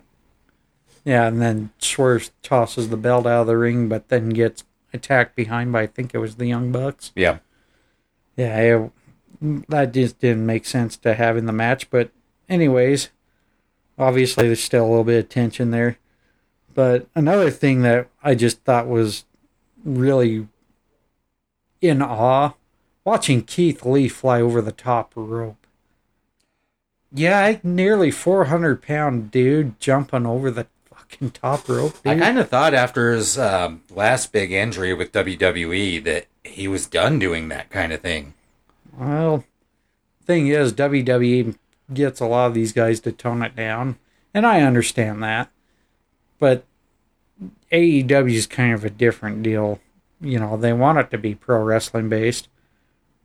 Yeah, 1.04 1.28
and 1.28 1.42
then 1.42 1.72
Swerve 1.80 2.30
tosses 2.44 2.90
the 2.90 2.98
belt 2.98 3.26
out 3.26 3.42
of 3.42 3.48
the 3.48 3.58
ring, 3.58 3.88
but 3.88 4.10
then 4.10 4.30
gets 4.30 4.64
attacked 4.96 5.36
behind 5.36 5.72
by 5.72 5.84
I 5.84 5.88
think 5.88 6.14
it 6.14 6.20
was 6.20 6.36
the 6.36 6.48
Young 6.48 6.72
Bucks. 6.72 7.12
Yeah, 7.16 7.40
Yeah, 8.36 8.58
it, 8.60 8.92
that 9.70 9.94
just 9.94 10.20
didn't 10.20 10.46
make 10.46 10.66
sense 10.66 10.98
to 10.98 11.14
have 11.14 11.38
in 11.38 11.46
the 11.46 11.54
match. 11.54 11.90
But, 11.90 12.10
anyways, 12.50 13.10
obviously 13.98 14.48
there's 14.48 14.64
still 14.64 14.86
a 14.86 14.90
little 14.90 15.04
bit 15.04 15.24
of 15.24 15.30
tension 15.30 15.72
there. 15.72 15.98
But 16.74 17.08
another 17.16 17.50
thing 17.52 17.82
that 17.84 18.10
I 18.24 18.36
just 18.36 18.64
thought 18.64 18.88
was 18.88 19.26
really 19.84 20.48
in 21.82 22.02
awe 22.02 22.54
watching 23.06 23.44
Keith 23.44 23.86
Lee 23.86 24.10
fly 24.10 24.42
over 24.42 24.62
the 24.62 24.72
top 24.72 25.14
rope. 25.16 25.66
Yeah, 27.14 27.60
nearly 27.64 28.12
400 28.12 28.82
pound 28.82 29.32
dude 29.32 29.80
jumping 29.80 30.26
over 30.26 30.52
the 30.52 30.68
fucking 31.10 31.32
top 31.32 31.68
rope. 31.68 31.96
I 32.06 32.16
kind 32.16 32.38
of 32.38 32.50
thought 32.50 32.74
after 32.74 33.12
his 33.12 33.38
um, 33.38 33.84
last 33.90 34.32
big 34.32 34.52
injury 34.52 34.94
with 34.94 35.12
WWE 35.12 36.04
that 36.04 36.26
he 36.44 36.68
was 36.68 36.88
done 36.88 37.20
doing 37.20 37.50
that 37.50 37.70
kind 37.70 37.92
of 37.94 38.02
thing. 38.02 38.34
Well, 38.98 39.44
thing 40.26 40.48
is, 40.48 40.74
WWE 40.74 41.58
gets 41.94 42.20
a 42.20 42.26
lot 42.26 42.48
of 42.48 42.54
these 42.54 42.74
guys 42.74 43.00
to 43.02 43.12
tone 43.12 43.44
it 43.44 43.56
down, 43.56 43.98
and 44.34 44.46
I 44.46 44.62
understand 44.62 45.22
that. 45.24 45.50
But 46.40 46.66
AEW 47.72 48.34
is 48.34 48.48
kind 48.48 48.74
of 48.74 48.84
a 48.84 48.90
different 48.90 49.44
deal. 49.44 49.80
You 50.22 50.40
know, 50.40 50.58
they 50.58 50.74
want 50.74 51.00
it 51.00 51.12
to 51.12 51.18
be 51.18 51.36
pro 51.36 51.62
wrestling 51.62 52.10
based. 52.10 52.48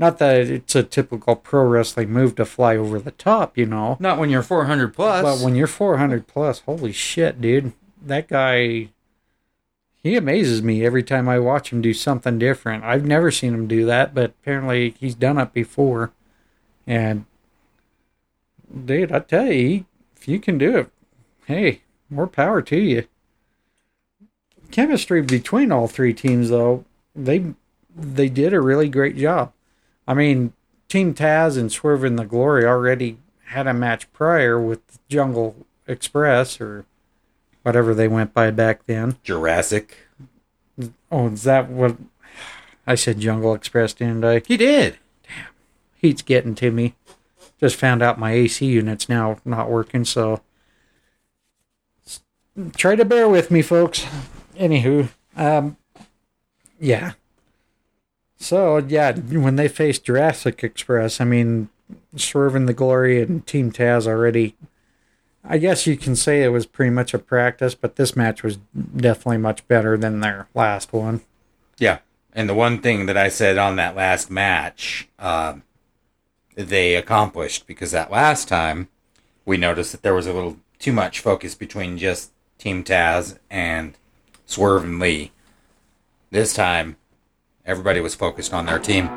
Not 0.01 0.16
that 0.16 0.48
it's 0.48 0.74
a 0.74 0.82
typical 0.82 1.36
pro 1.36 1.62
wrestling 1.62 2.11
move 2.11 2.34
to 2.36 2.46
fly 2.46 2.74
over 2.74 2.98
the 2.98 3.11
top, 3.11 3.59
you 3.59 3.66
know. 3.66 3.98
Not 4.01 4.16
when 4.18 4.30
you're 4.30 4.42
400 4.42 4.94
plus. 4.94 5.22
But 5.22 5.44
when 5.44 5.55
you're 5.55 5.66
400 5.66 6.26
plus, 6.26 6.61
holy 6.61 6.90
shit, 6.90 7.38
dude. 7.38 7.74
That 8.01 8.26
guy, 8.26 8.88
he 10.03 10.16
amazes 10.16 10.62
me 10.62 10.86
every 10.86 11.03
time 11.03 11.28
I 11.28 11.38
watch 11.38 11.70
him 11.70 11.82
do 11.82 11.92
something 11.92 12.38
different. 12.38 12.82
I've 12.82 13.05
never 13.05 13.30
seen 13.30 13.53
him 13.53 13.66
do 13.66 13.84
that, 13.84 14.14
but 14.14 14.30
apparently 14.40 14.94
he's 14.98 15.14
done 15.14 15.36
it 15.36 15.53
before. 15.53 16.12
And, 16.86 17.26
dude, 18.86 19.12
I 19.12 19.18
tell 19.18 19.53
you, 19.53 19.84
if 20.16 20.26
you 20.26 20.40
can 20.40 20.57
do 20.57 20.78
it, 20.78 20.90
hey, 21.44 21.82
more 22.09 22.26
power 22.26 22.62
to 22.62 22.78
you. 22.78 23.07
Chemistry 24.70 25.20
between 25.20 25.70
all 25.70 25.88
three 25.88 26.14
teams, 26.14 26.48
though, 26.48 26.86
they 27.14 27.53
they 27.94 28.30
did 28.30 28.55
a 28.55 28.62
really 28.62 28.88
great 28.88 29.18
job. 29.18 29.53
I 30.11 30.14
mean, 30.14 30.54
Team 30.88 31.14
Taz 31.14 31.56
and 31.56 31.70
Swerve 31.70 32.02
in 32.02 32.16
the 32.16 32.24
Glory 32.24 32.64
already 32.64 33.18
had 33.44 33.68
a 33.68 33.72
match 33.72 34.12
prior 34.12 34.61
with 34.61 34.98
Jungle 35.08 35.54
Express 35.86 36.61
or 36.61 36.84
whatever 37.62 37.94
they 37.94 38.08
went 38.08 38.34
by 38.34 38.50
back 38.50 38.86
then. 38.86 39.18
Jurassic. 39.22 40.08
Oh, 41.12 41.28
is 41.28 41.44
that 41.44 41.68
what 41.68 41.96
I 42.88 42.96
said? 42.96 43.20
Jungle 43.20 43.54
Express, 43.54 43.92
didn't 43.92 44.24
I? 44.24 44.42
He 44.44 44.56
did. 44.56 44.98
Damn, 45.22 45.46
Heat's 45.94 46.22
getting 46.22 46.56
to 46.56 46.72
me. 46.72 46.96
Just 47.61 47.76
found 47.76 48.02
out 48.02 48.18
my 48.18 48.32
AC 48.32 48.66
unit's 48.66 49.08
now 49.08 49.38
not 49.44 49.70
working, 49.70 50.04
so 50.04 50.40
try 52.76 52.96
to 52.96 53.04
bear 53.04 53.28
with 53.28 53.52
me, 53.52 53.62
folks. 53.62 54.04
Anywho, 54.56 55.11
um, 55.36 55.76
yeah. 56.80 57.12
So 58.41 58.78
yeah, 58.78 59.12
when 59.12 59.57
they 59.57 59.68
faced 59.68 60.05
Jurassic 60.05 60.64
Express, 60.64 61.20
I 61.20 61.24
mean, 61.24 61.68
Swerving 62.16 62.66
the 62.66 62.72
Glory 62.72 63.22
and 63.22 63.47
Team 63.47 63.70
Taz 63.70 64.07
already. 64.07 64.57
I 65.45 65.59
guess 65.59 65.86
you 65.86 65.97
can 65.97 66.16
say 66.16 66.43
it 66.43 66.49
was 66.49 66.66
pretty 66.66 66.91
much 66.91 67.14
a 67.14 67.18
practice, 67.18 67.74
but 67.74 67.97
this 67.97 68.16
match 68.16 68.43
was 68.43 68.59
definitely 68.97 69.38
much 69.38 69.66
better 69.68 69.97
than 69.97 70.20
their 70.20 70.49
last 70.55 70.93
one. 70.93 71.20
Yeah. 71.78 71.99
And 72.32 72.49
the 72.49 72.55
one 72.55 72.80
thing 72.80 73.07
that 73.07 73.16
I 73.16 73.28
said 73.28 73.59
on 73.59 73.76
that 73.76 73.97
last 73.97 74.30
match, 74.30 75.09
um, 75.18 75.62
they 76.55 76.95
accomplished 76.95 77.66
because 77.66 77.91
that 77.91 78.11
last 78.11 78.49
time 78.49 78.88
we 79.45 79.57
noticed 79.57 79.93
that 79.93 80.03
there 80.03 80.14
was 80.14 80.26
a 80.26 80.32
little 80.32 80.57
too 80.78 80.93
much 80.93 81.20
focus 81.20 81.55
between 81.55 81.99
just 81.99 82.32
Team 82.59 82.84
Taz 82.84 83.38
and 83.51 83.97
Swerve 84.47 84.84
and 84.84 84.99
Lee. 84.99 85.32
This 86.30 86.55
time, 86.55 86.97
everybody 87.71 88.01
was 88.01 88.16
focused 88.16 88.53
on 88.53 88.66
their 88.66 88.81
team. 88.81 89.09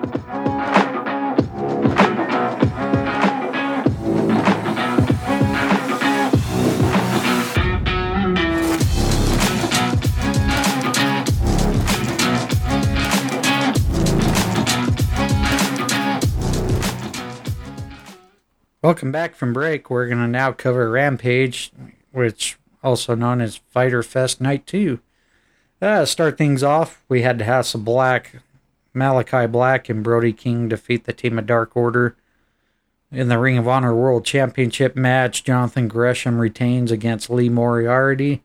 Welcome 18.83 19.11
back 19.11 19.33
from 19.33 19.53
break. 19.53 19.89
We're 19.89 20.05
going 20.05 20.19
to 20.19 20.27
now 20.27 20.51
cover 20.51 20.91
Rampage, 20.91 21.71
which 22.11 22.59
also 22.83 23.15
known 23.15 23.41
as 23.41 23.61
Fyter 23.71 24.03
Fest 24.03 24.39
Night 24.39 24.67
2. 24.67 24.99
Uh, 25.83 26.05
start 26.05 26.37
things 26.37 26.63
off, 26.63 27.03
we 27.09 27.23
had 27.23 27.41
House 27.41 27.75
of 27.75 27.83
Black, 27.83 28.41
Malachi 28.93 29.45
Black, 29.47 29.89
and 29.89 30.01
Brody 30.01 30.31
King 30.31 30.69
defeat 30.69 31.03
the 31.03 31.11
team 31.11 31.37
of 31.37 31.45
Dark 31.45 31.75
Order. 31.75 32.15
In 33.11 33.27
the 33.27 33.37
Ring 33.37 33.57
of 33.57 33.67
Honor 33.67 33.93
World 33.93 34.23
Championship 34.23 34.95
match, 34.95 35.43
Jonathan 35.43 35.89
Gresham 35.89 36.39
retains 36.39 36.89
against 36.89 37.29
Lee 37.29 37.49
Moriarty. 37.49 38.43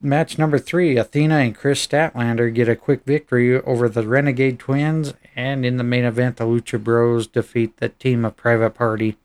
Match 0.00 0.38
number 0.38 0.58
three, 0.58 0.96
Athena 0.96 1.34
and 1.34 1.54
Kris 1.54 1.86
Statlander 1.86 2.54
get 2.54 2.66
a 2.66 2.74
quick 2.74 3.04
victory 3.04 3.60
over 3.60 3.86
the 3.86 4.08
Renegade 4.08 4.58
Twins, 4.58 5.12
and 5.36 5.66
in 5.66 5.76
the 5.76 5.84
main 5.84 6.06
event, 6.06 6.38
the 6.38 6.44
Lucha 6.46 6.82
Bros 6.82 7.26
defeat 7.26 7.76
the 7.76 7.90
team 7.90 8.24
of 8.24 8.34
Private 8.34 8.70
Party. 8.70 9.18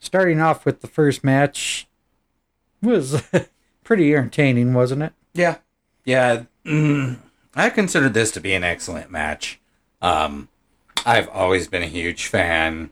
Starting 0.00 0.38
off 0.38 0.66
with 0.66 0.82
the 0.82 0.86
first 0.86 1.24
match 1.24 1.88
was 2.82 3.22
pretty 3.84 4.14
entertaining, 4.14 4.74
wasn't 4.74 5.02
it? 5.02 5.14
Yeah. 5.36 5.56
Yeah. 6.04 6.44
mm, 6.64 7.18
I 7.54 7.70
consider 7.70 8.08
this 8.08 8.30
to 8.32 8.40
be 8.40 8.54
an 8.54 8.64
excellent 8.64 9.10
match. 9.10 9.60
Um, 10.02 10.48
I've 11.04 11.28
always 11.28 11.68
been 11.68 11.82
a 11.82 11.86
huge 11.88 12.26
fan 12.26 12.90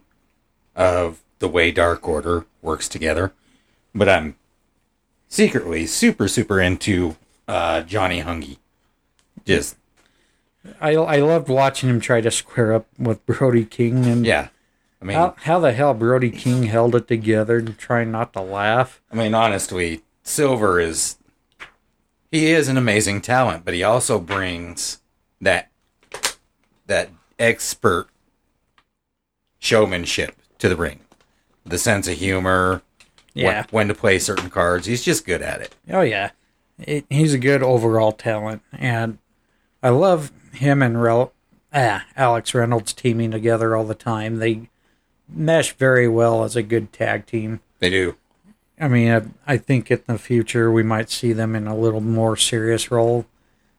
of 0.75 1.21
the 1.39 1.47
way 1.47 1.71
Dark 1.71 2.07
Order 2.07 2.45
works 2.61 2.87
together, 2.87 3.33
but 3.93 4.09
I'm 4.09 4.35
secretly 5.27 5.85
super, 5.85 6.27
super 6.27 6.59
into 6.59 7.17
uh, 7.47 7.81
Johnny 7.81 8.21
Hungee. 8.21 8.57
Just, 9.45 9.75
I 10.81 10.95
I 10.95 11.17
loved 11.17 11.49
watching 11.49 11.89
him 11.89 11.99
try 11.99 12.21
to 12.21 12.31
square 12.31 12.73
up 12.73 12.87
with 12.97 13.25
Brody 13.25 13.65
King 13.65 14.05
and 14.05 14.25
yeah. 14.25 14.47
I 15.01 15.05
mean, 15.05 15.17
how 15.17 15.35
how 15.37 15.59
the 15.59 15.71
hell 15.71 15.93
Brody 15.93 16.31
King 16.31 16.63
held 16.63 16.95
it 16.95 17.07
together 17.07 17.57
and 17.59 17.77
trying 17.77 18.11
not 18.11 18.33
to 18.33 18.41
laugh. 18.41 19.01
I 19.11 19.15
mean, 19.15 19.35
honestly, 19.35 20.01
Silver 20.23 20.79
is 20.79 21.17
he 22.35 22.51
is 22.51 22.67
an 22.67 22.77
amazing 22.77 23.21
talent, 23.21 23.65
but 23.65 23.73
he 23.73 23.83
also 23.83 24.19
brings 24.19 24.99
that 25.41 25.69
that 26.87 27.09
expert 27.39 28.07
showmanship 29.59 30.35
to 30.59 30.69
the 30.69 30.75
ring, 30.75 30.99
the 31.65 31.77
sense 31.77 32.07
of 32.07 32.17
humor, 32.17 32.81
Yeah. 33.33 33.65
when, 33.71 33.87
when 33.87 33.87
to 33.89 33.93
play 33.95 34.19
certain 34.19 34.49
cards. 34.49 34.85
He's 34.85 35.03
just 35.03 35.25
good 35.25 35.41
at 35.41 35.61
it. 35.61 35.75
Oh 35.89 36.01
yeah, 36.01 36.31
it, 36.79 37.05
he's 37.09 37.33
a 37.33 37.39
good 37.39 37.63
overall 37.63 38.11
talent, 38.11 38.61
and 38.77 39.17
I 39.81 39.89
love 39.89 40.31
him 40.53 40.81
and 40.81 41.01
Rel- 41.01 41.33
ah, 41.73 42.05
Alex 42.15 42.53
Reynolds 42.53 42.93
teaming 42.93 43.31
together 43.31 43.75
all 43.75 43.85
the 43.85 43.95
time. 43.95 44.37
They 44.37 44.69
mesh 45.27 45.73
very 45.73 46.07
well 46.07 46.43
as 46.43 46.55
a 46.55 46.63
good 46.63 46.93
tag 46.93 47.25
team. 47.25 47.59
They 47.79 47.89
do. 47.89 48.15
I 48.79 48.87
mean, 48.87 49.11
I, 49.11 49.53
I 49.53 49.57
think 49.57 49.89
in 49.89 50.01
the 50.07 50.17
future 50.17 50.71
we 50.71 50.83
might 50.83 51.09
see 51.09 51.33
them 51.33 51.55
in 51.55 51.67
a 51.67 51.75
little 51.75 52.01
more 52.01 52.35
serious 52.35 52.91
role. 52.91 53.25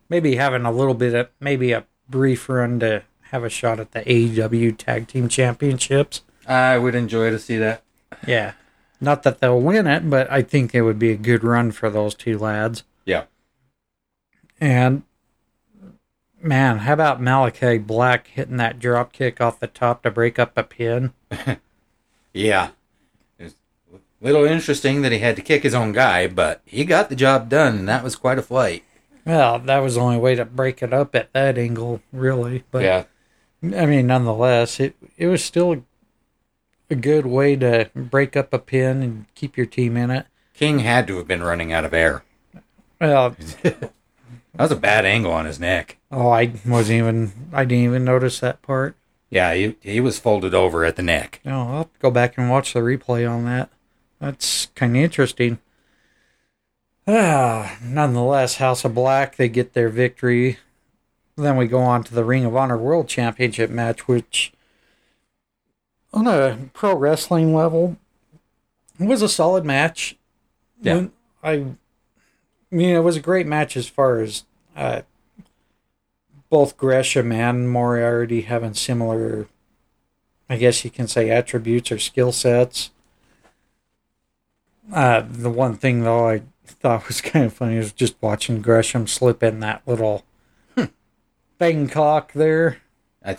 Maybe 0.08 0.36
having 0.36 0.64
a 0.64 0.72
little 0.72 0.94
bit 0.94 1.14
of 1.14 1.28
maybe 1.40 1.72
a 1.72 1.84
brief 2.08 2.48
run 2.48 2.80
to 2.80 3.02
have 3.30 3.44
a 3.44 3.50
shot 3.50 3.80
at 3.80 3.92
the 3.92 4.00
AEW 4.00 4.76
Tag 4.78 5.08
Team 5.08 5.28
Championships. 5.28 6.22
I 6.46 6.78
would 6.78 6.94
enjoy 6.94 7.30
to 7.30 7.38
see 7.38 7.58
that. 7.58 7.82
Yeah, 8.26 8.52
not 9.00 9.24
that 9.24 9.40
they'll 9.40 9.60
win 9.60 9.86
it, 9.86 10.08
but 10.08 10.30
I 10.30 10.42
think 10.42 10.74
it 10.74 10.82
would 10.82 10.98
be 10.98 11.10
a 11.10 11.16
good 11.16 11.42
run 11.42 11.72
for 11.72 11.90
those 11.90 12.14
two 12.14 12.38
lads. 12.38 12.84
Yeah. 13.04 13.24
And 14.60 15.02
man, 16.40 16.78
how 16.78 16.92
about 16.94 17.20
Malachi 17.20 17.78
Black 17.78 18.28
hitting 18.28 18.56
that 18.58 18.78
drop 18.78 19.12
kick 19.12 19.40
off 19.40 19.60
the 19.60 19.66
top 19.66 20.02
to 20.04 20.10
break 20.10 20.38
up 20.38 20.56
a 20.56 20.62
pin? 20.62 21.12
Yeah. 22.36 22.72
Little 24.20 24.44
interesting 24.44 25.02
that 25.02 25.12
he 25.12 25.18
had 25.18 25.36
to 25.36 25.42
kick 25.42 25.62
his 25.62 25.74
own 25.74 25.92
guy, 25.92 26.26
but 26.26 26.62
he 26.64 26.84
got 26.84 27.08
the 27.08 27.16
job 27.16 27.48
done, 27.48 27.78
and 27.78 27.88
that 27.88 28.02
was 28.02 28.16
quite 28.16 28.38
a 28.38 28.42
flight. 28.42 28.82
Well, 29.26 29.58
that 29.58 29.78
was 29.78 29.96
the 29.96 30.00
only 30.00 30.18
way 30.18 30.34
to 30.36 30.44
break 30.44 30.82
it 30.82 30.92
up 30.92 31.14
at 31.14 31.32
that 31.32 31.58
angle, 31.58 32.00
really. 32.12 32.64
But 32.70 32.82
yeah. 32.82 33.04
I 33.62 33.84
mean, 33.86 34.06
nonetheless, 34.06 34.80
it 34.80 34.94
it 35.16 35.26
was 35.26 35.44
still 35.44 35.84
a 36.88 36.94
good 36.94 37.26
way 37.26 37.56
to 37.56 37.90
break 37.94 38.36
up 38.36 38.52
a 38.54 38.58
pin 38.58 39.02
and 39.02 39.26
keep 39.34 39.56
your 39.56 39.66
team 39.66 39.96
in 39.96 40.10
it. 40.10 40.26
King 40.54 40.78
had 40.78 41.06
to 41.08 41.16
have 41.16 41.26
been 41.28 41.42
running 41.42 41.72
out 41.72 41.84
of 41.84 41.92
air. 41.92 42.22
Well, 43.00 43.36
That 44.56 44.62
was 44.62 44.72
a 44.72 44.76
bad 44.76 45.04
angle 45.04 45.32
on 45.32 45.44
his 45.44 45.60
neck. 45.60 45.98
oh, 46.10 46.28
I 46.30 46.52
wasn't 46.64 46.98
even 46.98 47.32
I 47.52 47.64
didn't 47.66 47.84
even 47.84 48.04
notice 48.04 48.40
that 48.40 48.62
part. 48.62 48.96
Yeah, 49.28 49.52
he, 49.54 49.76
he 49.82 50.00
was 50.00 50.18
folded 50.18 50.54
over 50.54 50.84
at 50.84 50.96
the 50.96 51.02
neck. 51.02 51.40
Oh, 51.44 51.50
I'll 51.50 51.90
go 52.00 52.10
back 52.10 52.38
and 52.38 52.48
watch 52.48 52.72
the 52.72 52.80
replay 52.80 53.28
on 53.30 53.44
that. 53.44 53.68
That's 54.18 54.66
kind 54.74 54.96
of 54.96 55.02
interesting. 55.02 55.58
Ah, 57.06 57.78
nonetheless, 57.82 58.56
House 58.56 58.84
of 58.84 58.94
Black 58.94 59.36
they 59.36 59.48
get 59.48 59.74
their 59.74 59.88
victory. 59.88 60.58
then 61.36 61.56
we 61.56 61.66
go 61.66 61.80
on 61.80 62.02
to 62.04 62.14
the 62.14 62.24
Ring 62.24 62.44
of 62.44 62.56
Honor 62.56 62.78
World 62.78 63.08
Championship 63.08 63.70
match, 63.70 64.08
which 64.08 64.52
on 66.12 66.26
a 66.26 66.70
pro 66.72 66.96
wrestling 66.96 67.54
level 67.54 67.96
was 68.98 69.22
a 69.22 69.28
solid 69.28 69.64
match. 69.64 70.16
Yeah. 70.80 70.94
When 70.94 71.12
I, 71.42 71.52
I 71.52 72.74
mean, 72.74 72.96
it 72.96 73.04
was 73.04 73.16
a 73.16 73.20
great 73.20 73.46
match 73.46 73.76
as 73.76 73.86
far 73.86 74.20
as 74.20 74.44
uh, 74.74 75.02
both 76.50 76.76
Gresham 76.76 77.30
and 77.32 77.70
Moriarty 77.70 78.42
having 78.42 78.74
similar, 78.74 79.46
I 80.48 80.56
guess 80.56 80.84
you 80.84 80.90
can 80.90 81.06
say, 81.06 81.30
attributes 81.30 81.92
or 81.92 81.98
skill 81.98 82.32
sets. 82.32 82.90
Uh, 84.92 85.24
the 85.28 85.50
one 85.50 85.74
thing 85.76 86.02
though 86.02 86.28
I 86.28 86.42
thought 86.64 87.08
was 87.08 87.20
kind 87.22 87.44
of 87.44 87.52
funny 87.52 87.78
was 87.78 87.92
just 87.92 88.16
watching 88.20 88.62
Gresham 88.62 89.06
slip 89.06 89.42
in 89.42 89.60
that 89.60 89.82
little 89.86 90.24
Bangkok 91.58 92.32
there. 92.32 92.78
I, 93.24 93.36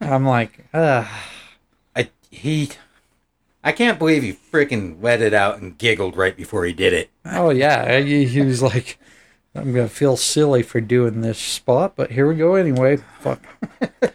I'm 0.00 0.24
like, 0.24 0.66
I 0.72 1.08
he, 2.30 2.70
I 3.62 3.72
can't 3.72 3.98
believe 3.98 4.22
he 4.22 4.32
freaking 4.32 5.02
let 5.02 5.20
it 5.20 5.34
out 5.34 5.60
and 5.60 5.76
giggled 5.76 6.16
right 6.16 6.36
before 6.36 6.64
he 6.64 6.72
did 6.72 6.92
it. 6.92 7.10
oh 7.24 7.50
yeah. 7.50 8.00
He, 8.00 8.24
he 8.26 8.40
was 8.40 8.62
like, 8.62 8.98
I'm 9.54 9.72
gonna 9.72 9.88
feel 9.88 10.16
silly 10.16 10.62
for 10.62 10.80
doing 10.80 11.20
this 11.20 11.38
spot, 11.38 11.94
but 11.96 12.12
here 12.12 12.28
we 12.28 12.36
go 12.36 12.54
anyway. 12.54 12.98
Fuck. 13.20 13.42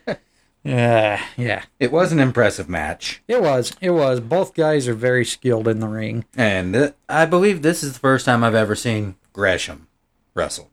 yeah, 0.65 1.23
yeah. 1.37 1.63
It 1.79 1.91
was 1.91 2.11
an 2.11 2.19
impressive 2.19 2.67
match, 2.67 3.21
It 3.27 3.41
was. 3.41 3.71
It 3.79 3.91
was. 3.91 4.19
Both 4.19 4.53
guys 4.55 4.87
are 4.87 4.93
very 4.95 5.23
skilled 5.23 5.67
in 5.67 5.79
the 5.79 5.87
ring. 5.87 6.25
and 6.35 6.73
th- 6.73 6.93
I 7.07 7.25
believe 7.25 7.61
this 7.61 7.83
is 7.83 7.93
the 7.93 7.99
first 7.99 8.25
time 8.25 8.43
I've 8.43 8.55
ever 8.55 8.75
seen 8.75 9.15
Gresham 9.31 9.87
wrestle. 10.33 10.71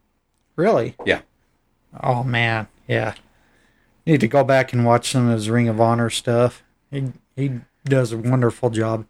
Really. 0.57 0.97
Yeah. 1.05 1.21
Oh 2.03 2.25
man, 2.25 2.69
yeah. 2.89 3.15
Need 4.07 4.21
to 4.21 4.29
go 4.29 4.43
back 4.45 4.73
and 4.73 4.85
watch 4.87 5.11
some 5.13 5.29
of 5.29 5.35
his 5.35 5.51
Ring 5.51 5.69
of 5.69 5.81
Honor 5.81 6.11
stuff. 6.11 6.63
He 6.91 7.13
he 7.37 7.61
does 7.85 8.13
a 8.13 8.17
wonderful 8.19 8.71
job. 8.71 9.07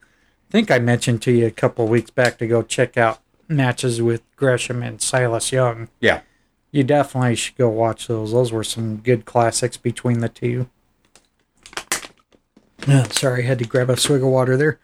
I 0.49 0.53
think 0.53 0.71
I 0.71 0.79
mentioned 0.81 1.23
to 1.23 1.33
you 1.33 1.47
a 1.47 1.51
couple 1.51 1.85
of 1.85 1.91
weeks 1.91 2.11
back 2.11 2.39
to 2.39 2.47
go 2.47 2.63
check 2.63 2.97
out 2.99 3.21
matches 3.49 4.03
with 4.03 4.23
Gresham 4.37 4.83
and 4.83 5.01
Silas 5.01 5.53
Young. 5.53 5.89
Yeah. 6.01 6.23
You 6.73 6.83
definitely 6.83 7.37
should 7.37 7.57
go 7.57 7.69
watch 7.69 8.09
those. 8.09 8.33
Those 8.33 8.51
were 8.51 8.65
some 8.65 8.97
good 8.97 9.27
classics 9.27 9.77
between 9.77 10.21
the 10.21 10.29
two. 10.29 10.69
Yeah, 12.89 13.05
sorry, 13.05 13.45
I 13.45 13.47
had 13.47 13.59
to 13.59 13.67
grab 13.67 13.91
a 13.91 13.97
swig 13.97 14.23
of 14.23 14.29
water 14.29 14.57
there. 14.57 14.81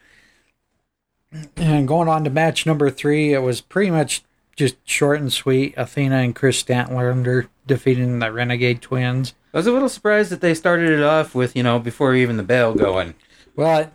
And 1.56 1.88
going 1.88 2.08
on 2.08 2.24
to 2.24 2.30
match 2.30 2.66
number 2.66 2.90
three, 2.90 3.32
it 3.32 3.40
was 3.40 3.60
pretty 3.60 3.90
much 3.90 4.22
just 4.54 4.76
short 4.84 5.20
and 5.20 5.32
sweet. 5.32 5.74
Athena 5.76 6.16
and 6.16 6.34
Kris 6.34 6.62
Statlander 6.62 7.48
defeating 7.66 8.18
the 8.18 8.32
Renegade 8.32 8.82
Twins. 8.82 9.34
I 9.54 9.56
was 9.56 9.66
a 9.66 9.72
little 9.72 9.88
surprised 9.88 10.30
that 10.30 10.40
they 10.40 10.54
started 10.54 10.90
it 10.90 11.02
off 11.02 11.34
with, 11.34 11.56
you 11.56 11.62
know, 11.62 11.78
before 11.78 12.14
even 12.14 12.36
the 12.36 12.42
bell 12.42 12.74
going. 12.74 13.14
Well, 13.56 13.90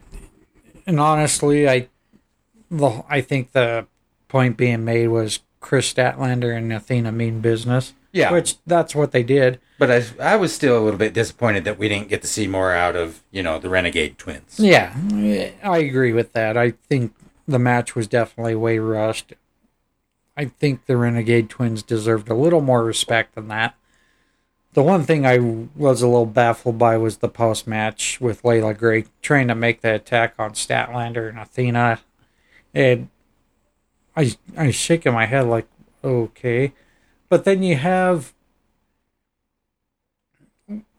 and 0.85 0.99
honestly, 0.99 1.69
I 1.69 1.89
the 2.69 3.03
I 3.07 3.21
think 3.21 3.51
the 3.51 3.87
point 4.27 4.57
being 4.57 4.83
made 4.83 5.07
was 5.07 5.39
Kris 5.63 5.91
Statlander 5.91 6.55
and 6.55 6.71
Athena 6.71 7.11
mean 7.11 7.39
business. 7.39 7.93
Yeah. 8.11 8.31
which 8.31 8.57
that's 8.67 8.93
what 8.93 9.11
they 9.11 9.23
did. 9.23 9.59
But 9.79 9.89
I, 9.89 10.03
I 10.19 10.35
was 10.35 10.53
still 10.53 10.77
a 10.77 10.83
little 10.83 10.99
bit 10.99 11.15
disappointed 11.15 11.63
that 11.63 11.79
we 11.79 11.89
didn't 11.89 12.09
get 12.09 12.21
to 12.21 12.27
see 12.27 12.45
more 12.45 12.71
out 12.71 12.95
of, 12.95 13.23
you 13.31 13.41
know, 13.41 13.57
the 13.57 13.69
Renegade 13.69 14.19
Twins. 14.19 14.59
Yeah, 14.59 14.95
I 15.63 15.79
agree 15.79 16.13
with 16.13 16.33
that. 16.33 16.55
I 16.55 16.71
think 16.87 17.15
the 17.47 17.57
match 17.57 17.95
was 17.95 18.07
definitely 18.07 18.53
way 18.53 18.77
rushed. 18.77 19.33
I 20.37 20.45
think 20.45 20.85
the 20.85 20.95
Renegade 20.95 21.49
Twins 21.49 21.81
deserved 21.81 22.29
a 22.29 22.35
little 22.35 22.61
more 22.61 22.83
respect 22.83 23.33
than 23.33 23.47
that. 23.47 23.75
The 24.73 24.83
one 24.83 25.03
thing 25.03 25.25
I 25.25 25.39
was 25.75 26.03
a 26.03 26.07
little 26.07 26.27
baffled 26.27 26.77
by 26.77 26.97
was 26.97 27.17
the 27.17 27.29
post 27.29 27.65
match 27.65 28.21
with 28.21 28.45
Leila 28.45 28.75
Grey 28.75 29.05
trying 29.23 29.47
to 29.47 29.55
make 29.55 29.81
the 29.81 29.95
attack 29.95 30.35
on 30.37 30.53
Statlander 30.53 31.29
and 31.29 31.39
Athena. 31.39 31.99
And 32.75 33.09
I 34.15 34.35
I 34.57 34.71
shaking 34.71 35.13
my 35.13 35.25
head 35.25 35.47
like, 35.47 35.67
okay. 36.03 36.73
But 37.29 37.45
then 37.45 37.63
you 37.63 37.75
have 37.75 38.33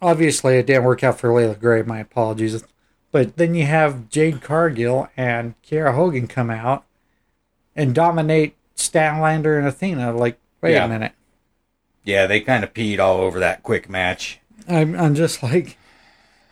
obviously 0.02 0.56
it 0.58 0.66
didn't 0.66 0.84
work 0.84 1.02
out 1.02 1.18
for 1.18 1.32
Leila 1.32 1.54
Grey, 1.56 1.82
my 1.82 2.00
apologies. 2.00 2.64
But 3.12 3.36
then 3.36 3.54
you 3.54 3.64
have 3.66 4.08
Jade 4.08 4.42
Cargill 4.42 5.08
and 5.16 5.54
Kiera 5.62 5.94
Hogan 5.94 6.26
come 6.26 6.50
out 6.50 6.84
and 7.76 7.94
dominate 7.94 8.56
Statlander 8.76 9.56
and 9.56 9.66
Athena. 9.66 10.12
Like, 10.12 10.38
wait 10.60 10.74
Yeah. 10.74 10.84
a 10.84 10.88
minute. 10.88 11.12
Yeah, 12.02 12.26
they 12.26 12.40
kind 12.40 12.64
of 12.64 12.74
peed 12.74 12.98
all 12.98 13.18
over 13.18 13.38
that 13.38 13.62
quick 13.62 13.88
match. 13.88 14.40
I'm, 14.68 14.94
I'm 14.98 15.14
just 15.14 15.42
like, 15.42 15.78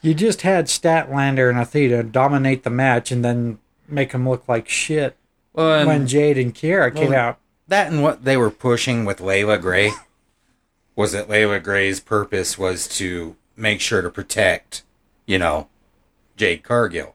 you 0.01 0.15
just 0.15 0.43
had 0.43 0.67
Statlander 0.67 1.51
and 1.51 1.59
Athena 1.59 2.05
dominate 2.05 2.63
the 2.63 2.71
match 2.71 3.11
and 3.11 3.25
then 3.25 3.59
make 3.89 4.13
them 4.13 4.29
look 4.29 4.49
like 4.49 4.69
shit 4.69 5.17
Well, 5.53 5.75
and 5.81 5.87
when 5.87 6.07
Jade 6.07 6.39
and 6.39 6.55
Kiera 6.55 6.95
came 6.95 7.13
out. 7.13 7.39
that 7.69 7.91
and 7.93 8.03
what 8.03 8.25
they 8.25 8.37
were 8.37 8.51
pushing 8.51 9.05
with 9.05 9.21
Leila 9.21 9.59
Grey 9.59 9.93
was 10.97 11.13
that 11.13 11.29
Leila 11.29 11.61
Grey's 11.61 12.01
purpose 12.01 12.57
was 12.59 12.87
to 12.99 13.37
make 13.57 13.81
sure 13.81 14.03
to 14.03 14.11
protect, 14.11 14.83
you 15.27 15.39
know, 15.39 15.69
Jade 16.37 16.63
Cargill. 16.63 17.15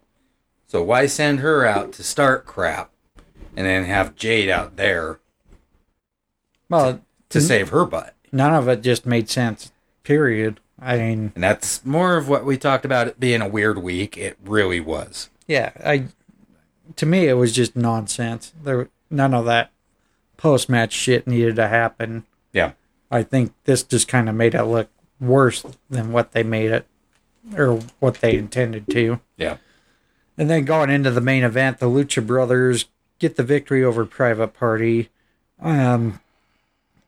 So 0.68 0.84
why 0.84 1.06
send 1.08 1.40
her 1.40 1.66
out 1.66 1.94
to 1.94 2.04
start 2.04 2.46
crap 2.46 2.92
and 3.56 3.66
then 3.66 3.86
have 3.86 4.16
Jade 4.16 4.50
out 4.50 4.76
there 4.76 5.20
Well, 6.70 7.02
to 7.30 7.42
save 7.42 7.70
her 7.70 7.86
butt? 7.86 8.14
none 8.32 8.54
of 8.54 8.68
it 8.68 8.82
just 8.82 9.06
made 9.06 9.30
sense, 9.30 9.72
period. 10.04 10.60
I 10.80 10.98
mean, 10.98 11.32
And 11.34 11.44
that's 11.44 11.84
more 11.86 12.18
of 12.18 12.28
what 12.30 12.46
we 12.46 12.58
talked 12.58 12.86
about 12.86 13.08
it 13.08 13.20
being 13.20 13.42
a 13.42 13.48
weird 13.48 13.80
week. 13.80 14.16
It 14.18 14.38
really 14.44 14.80
was. 14.80 15.30
yeah, 15.48 15.72
I 15.84 16.06
to 16.96 17.06
me 17.06 17.28
it 17.28 17.34
was 17.34 17.52
just 17.52 17.76
nonsense. 17.76 18.54
There 18.64 18.90
none 19.10 19.34
of 19.34 19.46
that 19.46 19.72
post 20.38 20.70
match 20.70 20.94
shit 20.94 21.28
needed 21.28 21.56
to 21.56 21.68
happen. 21.68 22.26
Yeah. 22.54 22.74
I 23.10 23.24
think 23.24 23.54
this 23.64 23.84
just 23.84 24.08
kind 24.08 24.30
of 24.30 24.36
made 24.36 24.56
it 24.56 24.64
look 24.64 24.90
worse 25.20 25.66
than 25.90 26.12
what 26.12 26.32
they 26.32 26.44
made 26.44 26.72
it 26.72 26.86
or 27.56 27.80
what 28.00 28.16
they 28.16 28.36
intended 28.36 28.88
to. 28.90 29.20
Yeah. 29.38 29.58
And 30.38 30.50
then 30.50 30.66
going 30.66 30.90
into 30.90 31.12
the 31.12 31.22
main 31.22 31.44
event, 31.44 31.80
the 31.80 31.88
Lucha 31.88 32.26
Brothers 32.26 32.86
get 33.20 33.36
the 33.36 33.44
victory 33.44 33.84
over 33.84 34.06
Private 34.06 34.54
Party. 34.54 35.10
Um, 35.60 36.20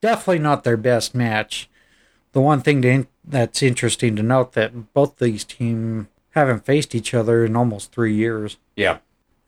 definitely 0.02 0.40
not 0.40 0.64
their 0.64 0.78
best 0.78 1.14
match. 1.14 1.70
The 2.32 2.42
one 2.42 2.62
thing 2.62 2.82
to, 2.82 3.08
that's 3.24 3.62
interesting 3.62 4.16
to 4.16 4.24
note 4.24 4.54
that 4.54 4.94
both 4.94 5.18
these 5.18 5.44
teams 5.44 6.08
haven't 6.32 6.66
faced 6.66 6.96
each 6.96 7.14
other 7.14 7.46
in 7.46 7.56
almost 7.56 7.92
three 7.92 8.16
years. 8.16 8.58
Yeah. 8.76 9.00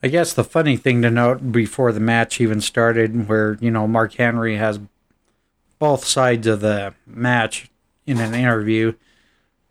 I 0.04 0.08
guess 0.08 0.34
the 0.34 0.44
funny 0.44 0.78
thing 0.78 1.02
to 1.04 1.12
note 1.12 1.52
before 1.52 1.92
the 1.92 2.00
match 2.00 2.42
even 2.42 2.62
started, 2.62 3.28
where 3.28 3.58
you 3.62 3.72
know 3.72 3.88
Mark 3.88 4.16
Henry 4.16 4.58
has 4.58 4.80
both 5.80 6.06
sides 6.06 6.48
of 6.48 6.62
the 6.62 6.94
match 7.06 7.70
in 8.06 8.20
an 8.20 8.34
interview. 8.34 8.94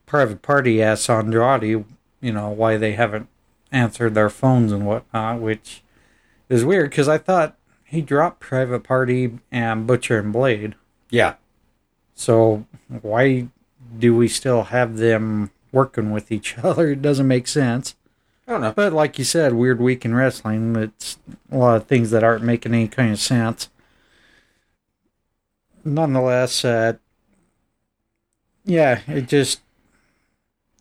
Private 0.07 0.43
Party 0.43 0.83
asks 0.83 1.09
Andrade, 1.09 1.85
you 2.21 2.33
know, 2.33 2.49
why 2.49 2.77
they 2.77 2.93
haven't 2.93 3.29
answered 3.71 4.15
their 4.15 4.31
phones 4.31 4.73
and 4.73 4.87
whatnot, 4.87 5.41
which 5.41 5.83
is 6.49 6.65
weird 6.65 6.91
because 6.91 7.09
I 7.09 7.19
thought 7.19 7.57
he 7.85 8.01
dropped 8.03 8.41
Private 8.41 8.83
Party 8.83 9.39
and 9.51 9.87
Butcher 9.87 10.19
and 10.19 10.33
Blade. 10.33 10.75
Yeah. 11.11 11.35
So 12.15 12.67
why 12.89 13.49
do 13.99 14.17
we 14.17 14.29
still 14.29 14.65
have 14.65 14.97
them 14.97 15.51
working 15.73 16.11
with 16.11 16.31
each 16.33 16.59
other? 16.63 16.91
It 16.91 17.03
doesn't 17.03 17.29
make 17.29 17.47
sense. 17.47 17.95
Don't 18.51 18.63
know. 18.63 18.73
But 18.73 18.93
like 18.93 19.17
you 19.17 19.25
said, 19.25 19.53
weird 19.53 19.81
week 19.81 20.05
in 20.05 20.13
wrestling. 20.13 20.75
It's 20.75 21.19
a 21.53 21.57
lot 21.57 21.77
of 21.77 21.87
things 21.87 22.11
that 22.11 22.25
aren't 22.25 22.43
making 22.43 22.75
any 22.75 22.89
kind 22.89 23.13
of 23.13 23.21
sense. 23.21 23.69
Nonetheless, 25.85 26.65
uh, 26.65 26.95
yeah, 28.65 29.03
it 29.07 29.29
just 29.29 29.61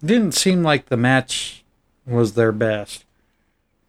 didn't 0.04 0.32
seem 0.32 0.64
like 0.64 0.88
the 0.88 0.98
match 0.98 1.64
was 2.08 2.34
their 2.34 2.52
best. 2.52 3.06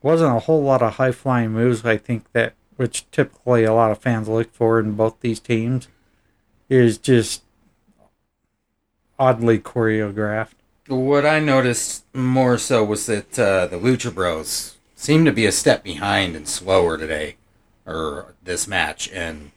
Wasn't 0.03 0.37
a 0.37 0.41
whole 0.41 0.63
lot 0.63 0.83
of 0.83 0.97
high 0.97 1.13
flying 1.13 1.53
moves. 1.53 1.83
I 1.83 1.97
think 1.97 2.31
that 2.33 2.53
which 2.77 3.11
typically 3.11 3.65
a 3.65 3.73
lot 3.73 3.91
of 3.91 3.97
fans 3.99 4.29
look 4.29 4.53
for 4.53 4.79
in 4.79 4.93
both 4.93 5.19
these 5.21 5.41
teams 5.41 5.89
is 6.69 6.99
just 6.99 7.45
oddly 9.19 9.59
choreographed. 9.59 10.60
What 10.91 11.25
I 11.25 11.39
noticed 11.39 12.05
more 12.13 12.59
so 12.59 12.83
was 12.83 13.07
that 13.07 13.39
uh, 13.39 13.67
the 13.69 13.79
Lucha 13.79 14.13
Bros 14.13 14.77
seemed 14.97 15.25
to 15.27 15.33
be 15.33 15.47
a 15.47 15.53
step 15.53 15.85
behind 15.85 16.35
and 16.35 16.49
slower 16.49 16.99
today, 16.99 17.37
or 17.87 18.35
this 18.43 18.67
match, 18.67 19.09
and 19.13 19.53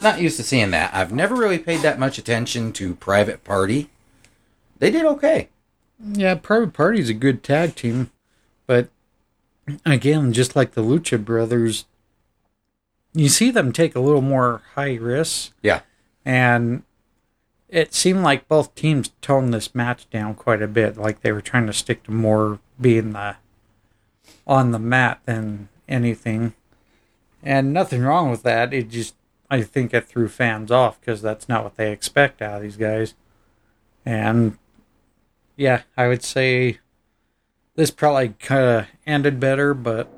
not 0.00 0.22
used 0.22 0.38
to 0.38 0.42
seeing 0.42 0.70
that. 0.70 0.94
I've 0.94 1.12
never 1.12 1.34
really 1.34 1.58
paid 1.58 1.80
that 1.82 1.98
much 1.98 2.16
attention 2.16 2.72
to 2.72 2.94
Private 2.94 3.44
Party. 3.44 3.90
They 4.78 4.90
did 4.90 5.04
okay. 5.04 5.50
Yeah, 6.02 6.36
Private 6.36 6.72
Party's 6.72 7.10
a 7.10 7.14
good 7.14 7.42
tag 7.42 7.74
team, 7.74 8.10
but 8.66 8.88
again, 9.84 10.32
just 10.32 10.56
like 10.56 10.72
the 10.72 10.82
Lucha 10.82 11.22
Brothers, 11.22 11.84
you 13.12 13.28
see 13.28 13.50
them 13.50 13.70
take 13.70 13.94
a 13.94 14.00
little 14.00 14.22
more 14.22 14.62
high 14.76 14.94
risks, 14.94 15.52
Yeah. 15.62 15.80
and 16.24 16.84
it 17.70 17.94
seemed 17.94 18.22
like 18.22 18.48
both 18.48 18.74
teams 18.74 19.12
toned 19.20 19.54
this 19.54 19.74
match 19.74 20.08
down 20.10 20.34
quite 20.34 20.60
a 20.60 20.68
bit. 20.68 20.96
Like 20.96 21.20
they 21.20 21.32
were 21.32 21.40
trying 21.40 21.66
to 21.66 21.72
stick 21.72 22.02
to 22.04 22.10
more 22.10 22.58
being 22.80 23.12
the 23.12 23.36
on 24.46 24.72
the 24.72 24.78
mat 24.78 25.20
than 25.24 25.68
anything. 25.88 26.54
And 27.42 27.72
nothing 27.72 28.02
wrong 28.02 28.30
with 28.30 28.42
that. 28.42 28.74
It 28.74 28.90
just 28.90 29.14
I 29.50 29.62
think 29.62 29.94
it 29.94 30.06
threw 30.06 30.28
fans 30.28 30.70
off 30.70 31.00
because 31.00 31.22
that's 31.22 31.48
not 31.48 31.64
what 31.64 31.76
they 31.76 31.92
expect 31.92 32.42
out 32.42 32.56
of 32.56 32.62
these 32.62 32.76
guys. 32.76 33.14
And 34.04 34.58
yeah, 35.56 35.82
I 35.96 36.08
would 36.08 36.24
say 36.24 36.78
this 37.76 37.90
probably 37.90 38.30
kind 38.40 38.64
of 38.64 38.86
ended 39.06 39.38
better, 39.38 39.74
but 39.74 40.08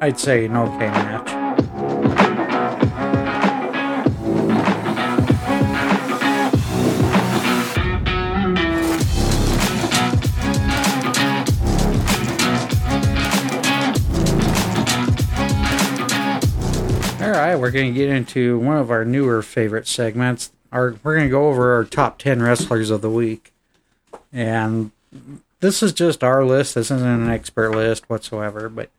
I'd 0.00 0.18
say 0.18 0.44
an 0.44 0.56
okay 0.56 0.88
match. 0.88 1.99
All 17.30 17.36
right, 17.36 17.54
we're 17.54 17.70
going 17.70 17.94
to 17.94 17.96
get 17.96 18.08
into 18.08 18.58
one 18.58 18.76
of 18.76 18.90
our 18.90 19.04
newer 19.04 19.40
favorite 19.40 19.86
segments. 19.86 20.50
Our 20.72 20.96
we're 21.04 21.14
going 21.14 21.28
to 21.28 21.30
go 21.30 21.46
over 21.46 21.74
our 21.74 21.84
top 21.84 22.18
10 22.18 22.42
wrestlers 22.42 22.90
of 22.90 23.02
the 23.02 23.10
week. 23.10 23.52
And 24.32 24.90
this 25.60 25.80
is 25.80 25.92
just 25.92 26.24
our 26.24 26.44
list. 26.44 26.74
This 26.74 26.90
isn't 26.90 27.08
an 27.08 27.30
expert 27.30 27.70
list 27.70 28.10
whatsoever, 28.10 28.68
but 28.68 28.90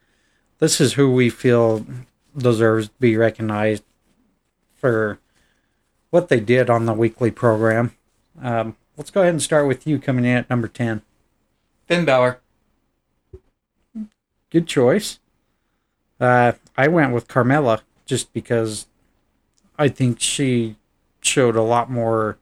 this 0.59 0.79
is 0.79 0.93
who 0.93 1.11
we 1.11 1.29
feel 1.29 1.85
deserves 2.37 2.87
to 2.87 2.93
be 3.01 3.17
recognized 3.17 3.83
for 4.75 5.19
what 6.09 6.29
they 6.29 6.39
did 6.39 6.69
on 6.69 6.85
the 6.85 6.93
weekly 6.93 7.31
program. 7.31 7.93
Um, 8.41 8.77
let's 8.95 9.11
go 9.11 9.23
ahead 9.23 9.33
and 9.33 9.41
start 9.41 9.67
with 9.67 9.85
you 9.85 9.99
coming 9.99 10.23
in 10.23 10.37
at 10.37 10.49
number 10.49 10.69
10. 10.69 11.01
Finn 11.85 12.05
Balor. 12.05 12.39
Good 14.49 14.67
choice. 14.67 15.19
Uh, 16.17 16.53
I 16.77 16.87
went 16.87 17.11
with 17.11 17.27
Carmella 17.27 17.81
just 18.11 18.33
because 18.33 18.87
I 19.79 19.87
think 19.87 20.19
she 20.19 20.75
showed 21.21 21.55
a 21.55 21.61
lot 21.61 21.89
more 21.89 22.37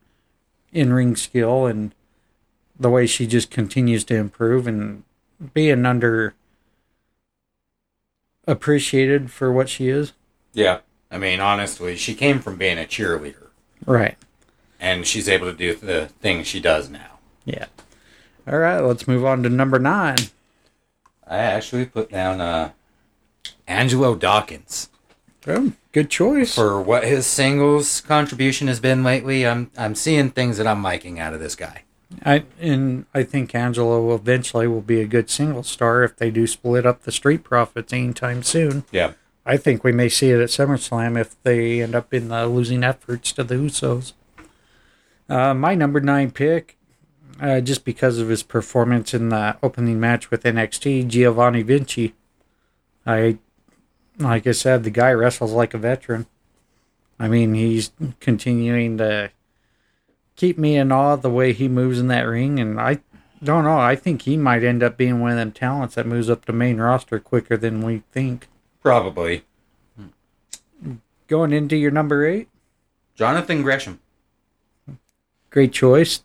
in 0.74 0.92
ring 0.92 1.16
skill 1.16 1.68
and 1.68 1.94
the 2.80 2.90
way 2.90 3.06
she 3.06 3.28
just 3.28 3.52
continues 3.52 4.04
to 4.06 4.16
improve 4.16 4.66
and 4.66 5.04
being 5.54 5.86
under 5.86 6.34
appreciated 8.48 9.30
for 9.30 9.52
what 9.52 9.70
she 9.70 9.90
is. 9.90 10.14
Yeah. 10.54 10.80
I 11.12 11.20
mean, 11.20 11.40
honestly, 11.40 11.96
she 11.96 12.16
came 12.16 12.40
from 12.40 12.56
being 12.58 12.80
a 12.80 12.84
cheerleader, 12.86 13.50
Right. 13.86 14.18
and 14.80 15.06
she's 15.06 15.30
able 15.30 15.52
to 15.52 15.56
do 15.58 15.76
the 15.76 16.08
things 16.20 16.48
she 16.48 16.60
does 16.60 16.90
now. 16.90 17.20
Yeah. 17.46 17.66
All 18.48 18.58
right, 18.58 18.80
let's 18.80 19.08
move 19.08 19.24
on 19.24 19.44
to 19.44 19.50
number 19.50 19.78
nine. 19.78 20.18
I 21.28 21.38
actually 21.38 21.86
put 21.86 22.10
down 22.10 22.42
uh, 22.42 22.72
Angelo 23.68 24.16
Dawkins 24.16 24.90
Oh, 25.50 25.74
good 25.92 26.10
choice. 26.10 26.56
for 26.56 26.82
what 26.82 27.04
his 27.04 27.26
singles 27.26 28.02
contribution 28.02 28.68
has 28.68 28.80
been 28.80 29.04
lately. 29.04 29.46
I'm 29.48 29.72
I'm 29.78 29.96
seeing 29.96 30.30
things 30.30 30.58
that 30.58 30.68
I'm 30.68 30.84
liking 30.84 31.20
out 31.20 31.34
of 31.34 31.40
this 31.40 31.56
guy. 31.56 31.84
I 32.26 32.44
and 32.60 33.06
I 33.14 33.24
think 33.24 33.54
Angelo 33.54 34.14
eventually 34.16 34.68
will 34.68 34.82
be 34.82 35.02
a 35.02 35.08
good 35.08 35.30
single 35.30 35.64
star 35.64 36.04
if 36.04 36.16
they 36.16 36.32
do 36.32 36.48
split 36.48 36.86
up 36.86 37.04
the 37.04 37.12
Street 37.12 37.44
Profits 37.44 37.94
anytime 37.94 38.44
soon. 38.44 38.84
Yeah. 38.92 39.14
I 39.46 39.58
think 39.58 39.84
we 39.84 39.92
may 39.92 40.10
see 40.10 40.30
it 40.30 40.40
at 40.40 40.50
SummerSlam 40.50 41.20
if 41.20 41.42
they 41.44 41.82
end 41.82 41.96
up 41.96 42.14
in 42.14 42.28
the 42.28 42.46
losing 42.48 42.84
efforts 42.84 43.32
to 43.34 43.44
the 43.44 43.56
Usos. 43.56 44.14
Uh, 45.28 45.54
my 45.54 45.74
number 45.76 46.00
nine 46.00 46.30
pick, 46.32 46.78
uh, 47.42 47.60
just 47.62 47.86
because 47.86 48.20
of 48.20 48.30
his 48.30 48.44
performance 48.44 49.14
in 49.14 49.30
the 49.30 49.58
opening 49.64 50.00
match 50.00 50.30
with 50.30 50.44
NXT, 50.44 51.08
Giovanni 51.08 51.64
Vinci. 51.64 52.14
I, 53.06 53.38
like 54.20 54.46
I 54.46 54.52
said, 54.52 54.84
the 54.84 54.90
guy 54.90 55.12
wrestles 55.12 55.54
like 55.54 55.74
a 55.74 55.78
veteran. 55.78 56.28
I 57.20 57.28
mean, 57.28 57.54
he's 57.54 57.92
continuing 58.20 58.98
to 58.98 59.32
keep 60.36 60.58
me 60.58 60.78
in 60.78 60.92
awe 60.92 61.14
of 61.14 61.22
the 61.22 61.30
way 61.30 61.54
he 61.54 61.68
moves 61.68 62.00
in 62.00 62.08
that 62.08 62.24
ring, 62.24 62.60
and 62.60 62.80
I 62.80 63.00
don't 63.44 63.64
know. 63.64 63.80
I 63.80 63.96
think 63.96 64.24
he 64.24 64.38
might 64.38 64.64
end 64.64 64.84
up 64.84 64.98
being 64.98 65.20
one 65.20 65.32
of 65.32 65.38
them 65.38 65.52
talents 65.52 65.96
that 65.96 66.06
moves 66.06 66.30
up 66.30 66.46
to 66.46 66.54
main 66.54 66.78
roster 66.78 67.20
quicker 67.20 67.58
than 67.58 67.82
we 67.82 68.04
think. 68.12 68.48
Probably. 68.82 69.44
Going 71.28 71.52
into 71.54 71.76
your 71.76 71.92
number 71.92 72.26
eight. 72.26 72.50
Jonathan 73.16 73.62
Gresham. 73.62 74.00
great 75.50 75.74
choice. 75.74 76.24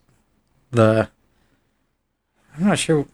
The 0.71 1.09
I'm 2.57 2.69
not 2.69 2.79
sure. 2.79 3.07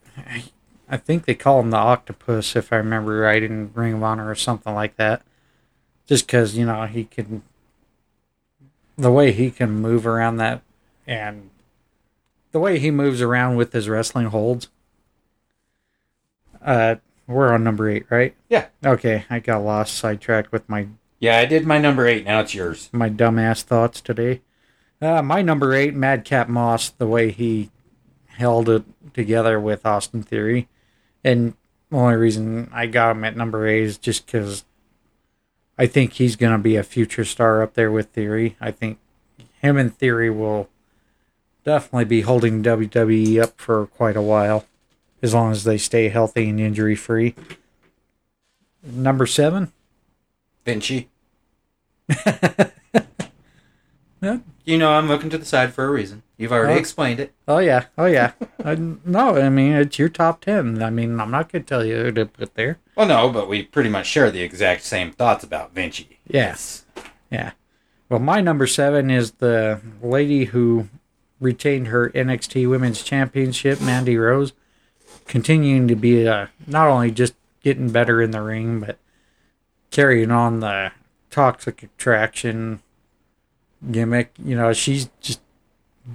I, 0.91 0.97
think 0.97 1.25
they 1.25 1.35
call 1.35 1.61
him 1.61 1.71
the 1.71 1.77
octopus, 1.77 2.57
if 2.57 2.73
I 2.73 2.77
remember 2.77 3.21
right, 3.21 3.43
in 3.43 3.73
Ring 3.75 3.95
of 3.95 4.03
Honor 4.03 4.29
or 4.29 4.35
something 4.35 4.75
like 4.75 4.97
that. 4.97 5.23
Just 6.07 6.27
because 6.27 6.57
you 6.57 6.67
know 6.67 6.87
he 6.87 7.05
can, 7.05 7.43
the 8.97 9.13
way 9.13 9.33
he 9.33 9.51
can 9.51 9.71
move 9.71 10.07
around 10.07 10.39
that, 10.39 10.63
and 11.07 11.51
the 12.53 12.59
way 12.59 12.79
he 12.79 12.91
moves 12.91 13.23
around 13.23 13.57
with 13.57 13.73
his 13.73 13.89
wrestling 13.89 14.27
holds. 14.27 14.69
Uh, 16.61 16.97
we're 17.27 17.53
on 17.53 17.63
number 17.63 17.89
eight, 17.89 18.07
right? 18.11 18.35
Yeah. 18.49 18.67
Okay, 18.85 19.25
I 19.31 19.39
got 19.39 19.63
lost, 19.63 19.97
sidetracked 19.97 20.51
with 20.51 20.69
my 20.69 20.89
Yeah, 21.21 21.39
I 21.39 21.45
did 21.45 21.65
my 21.65 21.79
number 21.79 22.07
eight. 22.07 22.25
Now 22.25 22.41
it's 22.41 22.55
yours. 22.55 22.91
my 22.93 23.09
dumbass 23.09 23.63
thoughts 23.63 24.01
today. 24.01 24.41
Uh, 25.01 25.23
my 25.23 25.41
number 25.41 25.73
eight, 25.73 25.95
Madcap 25.95 26.49
Moss, 26.49 26.91
the 26.91 27.07
way 27.07 27.31
he 27.31 27.71
held 28.27 28.69
it 28.69 28.85
together 29.15 29.59
with 29.61 29.87
Austin 29.87 30.23
Theory. 30.23 30.69
And 31.23 31.55
the 31.91 31.97
only 31.97 32.17
reason 32.17 32.71
I 32.73 32.87
got 32.87 33.13
him 33.13 33.25
at 33.25 33.37
number 33.37 33.67
eight 33.67 33.83
is 33.83 33.99
just 33.99 34.27
because 34.27 34.65
I 35.79 35.87
think 35.87 36.15
he's 36.15 36.37
going 36.37 36.53
to 36.53 36.59
be 36.59 36.77
a 36.77 36.83
future 36.83 37.25
star 37.25 37.63
up 37.63 37.75
there 37.75 37.91
with 37.91 38.09
Theory. 38.09 38.57
I 38.61 38.71
think 38.71 38.99
him 39.61 39.77
and 39.77 39.95
Theory 39.95 40.31
will 40.31 40.69
definitely 41.65 42.05
be 42.07 42.23
holding 42.23 42.63
WWE 42.63 43.43
up 43.43 43.61
for 43.61 43.87
quite 43.87 44.17
a 44.17 44.23
while, 44.23 44.67
as 45.23 45.35
long 45.35 45.53
as 45.53 45.65
they 45.65 45.79
stay 45.79 46.09
healthy 46.09 46.49
and 46.49 46.61
injury 46.61 46.97
free. 46.97 47.35
Number 48.83 49.27
seven, 49.27 49.73
Vinci. 50.65 51.09
Yeah. 54.23 54.39
You 54.65 54.79
know, 54.79 54.93
I'm 54.93 55.09
looking 55.09 55.31
to 55.31 55.39
the 55.39 55.45
side 55.45 55.73
for 55.73 55.85
a 55.85 55.91
reason. 55.91 56.23
You've 56.41 56.53
already 56.53 56.75
Oh. 56.75 56.79
explained 56.79 57.21
it. 57.21 57.35
Oh 57.47 57.59
yeah, 57.59 57.85
oh 57.99 58.07
yeah. 58.07 58.33
I, 58.65 58.75
no, 59.05 59.37
I 59.37 59.51
mean 59.51 59.73
it's 59.73 59.99
your 59.99 60.09
top 60.09 60.41
ten. 60.41 60.83
I 60.83 60.89
mean 60.89 61.21
I'm 61.21 61.31
not 61.31 61.53
gonna 61.53 61.65
tell 61.65 61.85
you 61.85 61.97
who 61.97 62.13
to 62.13 62.27
put 62.27 62.55
there. 62.55 62.79
Well, 62.97 63.07
no, 63.07 63.29
but 63.31 63.47
we 63.49 63.63
pretty 63.63 63.91
much 63.91 64.07
share 64.07 64.31
the 64.31 64.41
exact 64.43 64.83
same 64.83 65.13
thoughts 65.13 65.45
about 65.45 65.75
Vinci. 65.75 66.19
Yes, 66.27 66.87
yeah. 67.31 67.53
Well, 68.09 68.21
my 68.21 68.41
number 68.41 68.67
seven 68.67 69.11
is 69.11 69.33
the 69.33 69.81
lady 70.03 70.47
who 70.47 70.89
retained 71.41 71.89
her 71.89 72.09
NXT 72.11 72.69
Women's 72.69 73.03
Championship, 73.03 73.81
Mandy 73.81 74.17
Rose, 74.17 74.53
continuing 75.27 75.89
to 75.89 75.95
be 75.95 76.27
uh, 76.27 76.47
not 76.67 76.89
only 76.89 77.11
just 77.11 77.35
getting 77.63 77.91
better 77.91 78.21
in 78.23 78.31
the 78.31 78.41
ring, 78.43 78.81
but 78.81 78.99
carrying 79.91 80.31
on 80.31 80.61
the 80.61 80.93
toxic 81.31 81.83
attraction 81.83 82.81
gimmick. 83.91 84.33
You 84.43 84.57
know, 84.57 84.73
she's 84.73 85.09
just 85.21 85.41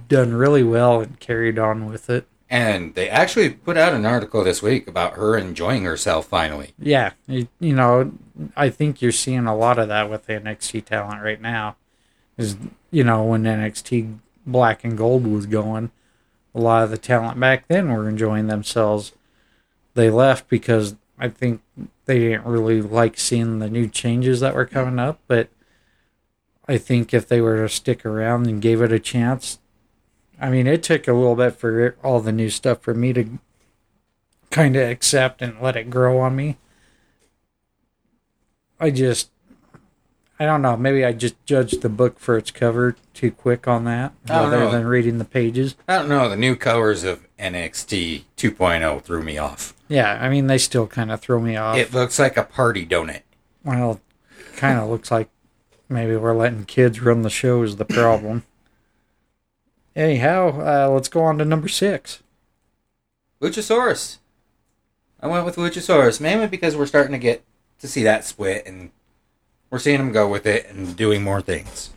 done 0.08 0.34
really 0.34 0.62
well 0.62 1.00
and 1.00 1.18
carried 1.20 1.58
on 1.58 1.86
with 1.86 2.08
it. 2.10 2.26
And 2.48 2.94
they 2.94 3.08
actually 3.08 3.50
put 3.50 3.76
out 3.76 3.92
an 3.92 4.06
article 4.06 4.44
this 4.44 4.62
week 4.62 4.86
about 4.86 5.14
her 5.14 5.36
enjoying 5.36 5.82
herself 5.82 6.26
finally. 6.26 6.74
Yeah, 6.78 7.12
you, 7.26 7.48
you 7.58 7.74
know, 7.74 8.12
I 8.56 8.70
think 8.70 9.02
you're 9.02 9.10
seeing 9.10 9.46
a 9.46 9.56
lot 9.56 9.78
of 9.78 9.88
that 9.88 10.08
with 10.08 10.28
NXT 10.28 10.84
talent 10.84 11.22
right 11.22 11.40
now. 11.40 11.76
Is 12.36 12.56
you 12.90 13.02
know 13.02 13.24
when 13.24 13.42
NXT 13.44 14.18
Black 14.46 14.84
and 14.84 14.96
Gold 14.96 15.26
was 15.26 15.46
going, 15.46 15.90
a 16.54 16.60
lot 16.60 16.84
of 16.84 16.90
the 16.90 16.98
talent 16.98 17.40
back 17.40 17.66
then 17.66 17.90
were 17.90 18.08
enjoying 18.08 18.46
themselves. 18.46 19.12
They 19.94 20.10
left 20.10 20.48
because 20.48 20.94
I 21.18 21.28
think 21.28 21.62
they 22.04 22.18
didn't 22.18 22.46
really 22.46 22.80
like 22.80 23.18
seeing 23.18 23.58
the 23.58 23.70
new 23.70 23.88
changes 23.88 24.40
that 24.40 24.54
were 24.54 24.66
coming 24.66 24.98
up. 24.98 25.18
But 25.26 25.48
I 26.68 26.78
think 26.78 27.12
if 27.12 27.26
they 27.26 27.40
were 27.40 27.56
to 27.56 27.68
stick 27.68 28.04
around 28.06 28.46
and 28.46 28.62
gave 28.62 28.80
it 28.80 28.92
a 28.92 28.98
chance, 28.98 29.58
I 30.40 30.50
mean, 30.50 30.66
it 30.66 30.82
took 30.82 31.08
a 31.08 31.12
little 31.12 31.36
bit 31.36 31.56
for 31.56 31.96
all 32.02 32.20
the 32.20 32.32
new 32.32 32.50
stuff 32.50 32.82
for 32.82 32.94
me 32.94 33.12
to 33.14 33.38
kind 34.50 34.76
of 34.76 34.88
accept 34.88 35.42
and 35.42 35.60
let 35.60 35.76
it 35.76 35.90
grow 35.90 36.18
on 36.18 36.36
me. 36.36 36.56
I 38.78 38.90
just, 38.90 39.30
I 40.38 40.44
don't 40.44 40.60
know. 40.60 40.76
Maybe 40.76 41.04
I 41.04 41.12
just 41.12 41.34
judged 41.46 41.80
the 41.80 41.88
book 41.88 42.18
for 42.18 42.36
its 42.36 42.50
cover 42.50 42.96
too 43.14 43.30
quick 43.30 43.66
on 43.66 43.84
that, 43.84 44.12
rather 44.28 44.60
know. 44.60 44.70
than 44.70 44.86
reading 44.86 45.16
the 45.18 45.24
pages. 45.24 45.76
I 45.88 45.96
don't 45.96 46.08
know, 46.08 46.28
the 46.28 46.36
new 46.36 46.56
covers 46.56 47.04
of 47.04 47.26
NXT 47.38 48.24
2.0 48.36 49.02
threw 49.02 49.22
me 49.22 49.38
off. 49.38 49.72
Yeah, 49.88 50.18
I 50.20 50.28
mean, 50.28 50.46
they 50.46 50.58
still 50.58 50.86
kind 50.86 51.10
of 51.10 51.20
throw 51.20 51.40
me 51.40 51.56
off. 51.56 51.78
It 51.78 51.94
looks 51.94 52.18
like 52.18 52.36
a 52.36 52.42
party 52.42 52.84
donut. 52.84 53.22
well, 53.64 54.00
kind 54.56 54.78
of 54.78 54.90
looks 54.90 55.10
like 55.10 55.28
maybe 55.88 56.16
we're 56.16 56.34
letting 56.34 56.64
kids 56.64 57.00
run 57.00 57.22
the 57.22 57.30
show 57.30 57.62
is 57.62 57.76
the 57.76 57.84
problem. 57.84 58.44
Anyhow, 59.96 60.60
uh, 60.60 60.90
let's 60.90 61.08
go 61.08 61.22
on 61.22 61.38
to 61.38 61.44
number 61.46 61.68
six. 61.68 62.22
Luchasaurus. 63.40 64.18
I 65.20 65.26
went 65.26 65.46
with 65.46 65.56
Luchasaurus 65.56 66.20
mainly 66.20 66.46
because 66.46 66.76
we're 66.76 66.86
starting 66.86 67.12
to 67.12 67.18
get 67.18 67.42
to 67.80 67.88
see 67.88 68.02
that 68.02 68.24
split, 68.24 68.66
and 68.66 68.90
we're 69.70 69.78
seeing 69.78 69.98
him 69.98 70.12
go 70.12 70.28
with 70.28 70.46
it 70.46 70.68
and 70.68 70.94
doing 70.94 71.22
more 71.22 71.40
things. 71.40 71.90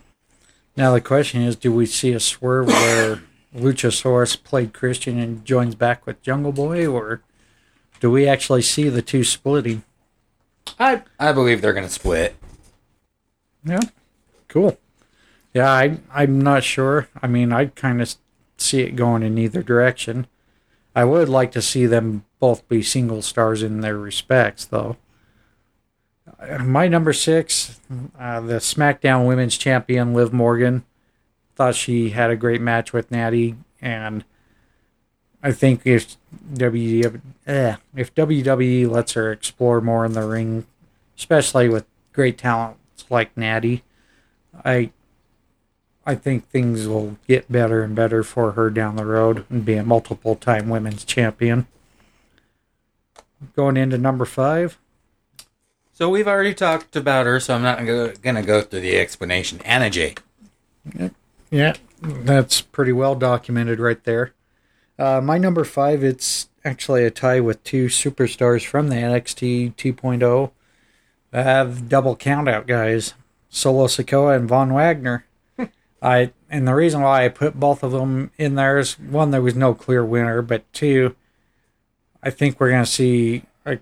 Now 0.76 0.94
the 0.94 1.00
question 1.02 1.42
is, 1.42 1.56
do 1.56 1.72
we 1.72 1.84
see 1.84 2.12
a 2.12 2.20
swerve 2.20 2.68
where 2.68 3.22
Luchasaurus 3.54 4.42
played 4.42 4.72
Christian 4.72 5.18
and 5.18 5.44
joins 5.44 5.74
back 5.74 6.06
with 6.06 6.22
Jungle 6.22 6.52
Boy, 6.52 6.86
or 6.86 7.20
do 8.00 8.10
we 8.10 8.26
actually 8.26 8.62
see 8.62 8.88
the 8.88 9.02
two 9.02 9.24
splitting? 9.24 9.82
I 10.78 11.02
I 11.18 11.32
believe 11.32 11.60
they're 11.60 11.74
going 11.74 11.86
to 11.86 11.92
split. 11.92 12.34
Yeah, 13.62 13.80
cool. 14.48 14.78
Yeah, 15.52 15.70
I 15.70 15.98
I'm 16.12 16.40
not 16.40 16.62
sure. 16.64 17.08
I 17.22 17.26
mean, 17.26 17.52
I 17.52 17.66
kind 17.66 18.00
of 18.00 18.14
see 18.56 18.80
it 18.82 18.96
going 18.96 19.22
in 19.22 19.38
either 19.38 19.62
direction. 19.62 20.26
I 20.94 21.04
would 21.04 21.28
like 21.28 21.52
to 21.52 21.62
see 21.62 21.86
them 21.86 22.24
both 22.40 22.66
be 22.68 22.82
single 22.82 23.22
stars 23.22 23.62
in 23.62 23.80
their 23.80 23.96
respects, 23.96 24.64
though. 24.64 24.96
Uh, 26.38 26.58
My 26.58 26.88
number 26.88 27.12
six, 27.12 27.80
uh, 28.18 28.40
the 28.40 28.54
SmackDown 28.56 29.26
Women's 29.26 29.56
Champion 29.56 30.14
Liv 30.14 30.32
Morgan, 30.32 30.84
thought 31.54 31.74
she 31.74 32.10
had 32.10 32.30
a 32.30 32.36
great 32.36 32.60
match 32.60 32.92
with 32.92 33.10
Natty, 33.10 33.56
and 33.80 34.24
I 35.42 35.52
think 35.52 35.82
if 35.84 36.16
WWE, 36.54 37.20
eh, 37.46 37.76
if 37.94 38.14
WWE 38.14 38.88
lets 38.88 39.12
her 39.12 39.30
explore 39.32 39.80
more 39.80 40.04
in 40.04 40.12
the 40.12 40.26
ring, 40.26 40.66
especially 41.16 41.68
with 41.68 41.86
great 42.12 42.38
talents 42.38 43.04
like 43.10 43.36
Natty, 43.36 43.82
I 44.64 44.90
I 46.06 46.14
think 46.14 46.48
things 46.48 46.88
will 46.88 47.18
get 47.28 47.50
better 47.50 47.82
and 47.82 47.94
better 47.94 48.22
for 48.22 48.52
her 48.52 48.70
down 48.70 48.96
the 48.96 49.04
road 49.04 49.44
and 49.50 49.64
be 49.64 49.74
a 49.74 49.84
multiple 49.84 50.34
time 50.34 50.68
women's 50.68 51.04
champion. 51.04 51.66
Going 53.54 53.76
into 53.76 53.98
number 53.98 54.24
five. 54.24 54.78
So 55.92 56.08
we've 56.08 56.28
already 56.28 56.54
talked 56.54 56.96
about 56.96 57.26
her, 57.26 57.38
so 57.40 57.54
I'm 57.54 57.62
not 57.62 57.84
going 57.84 58.36
to 58.36 58.42
go 58.42 58.62
through 58.62 58.80
the 58.80 58.98
explanation. 58.98 59.60
Anna 59.64 59.90
Jay. 59.90 60.14
Yeah, 61.50 61.74
that's 62.00 62.62
pretty 62.62 62.92
well 62.92 63.14
documented 63.14 63.78
right 63.80 64.02
there. 64.04 64.32
Uh, 64.98 65.20
my 65.20 65.36
number 65.36 65.64
five, 65.64 66.02
it's 66.02 66.48
actually 66.64 67.04
a 67.04 67.10
tie 67.10 67.40
with 67.40 67.62
two 67.64 67.86
superstars 67.86 68.64
from 68.64 68.88
the 68.88 68.96
NXT 68.96 69.74
2.0. 69.74 70.50
I 71.32 71.42
have 71.42 71.88
double 71.88 72.16
countout 72.16 72.66
guys, 72.66 73.14
Solo 73.48 73.86
Sikoa 73.86 74.36
and 74.36 74.48
Von 74.48 74.72
Wagner. 74.72 75.24
I 76.02 76.32
and 76.48 76.66
the 76.66 76.74
reason 76.74 77.02
why 77.02 77.24
I 77.24 77.28
put 77.28 77.60
both 77.60 77.82
of 77.82 77.92
them 77.92 78.30
in 78.38 78.54
there 78.54 78.78
is 78.78 78.98
one, 78.98 79.30
there 79.30 79.42
was 79.42 79.54
no 79.54 79.74
clear 79.74 80.04
winner, 80.04 80.42
but 80.42 80.70
two, 80.72 81.14
I 82.22 82.30
think 82.30 82.58
we're 82.58 82.70
going 82.70 82.84
to 82.84 82.90
see 82.90 83.42
a 83.64 83.78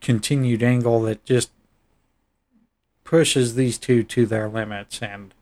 continued 0.00 0.62
angle 0.62 1.02
that 1.02 1.24
just 1.24 1.50
pushes 3.04 3.54
these 3.54 3.78
two 3.78 4.02
to 4.04 4.26
their 4.26 4.48
limits 4.48 5.02
and 5.02 5.34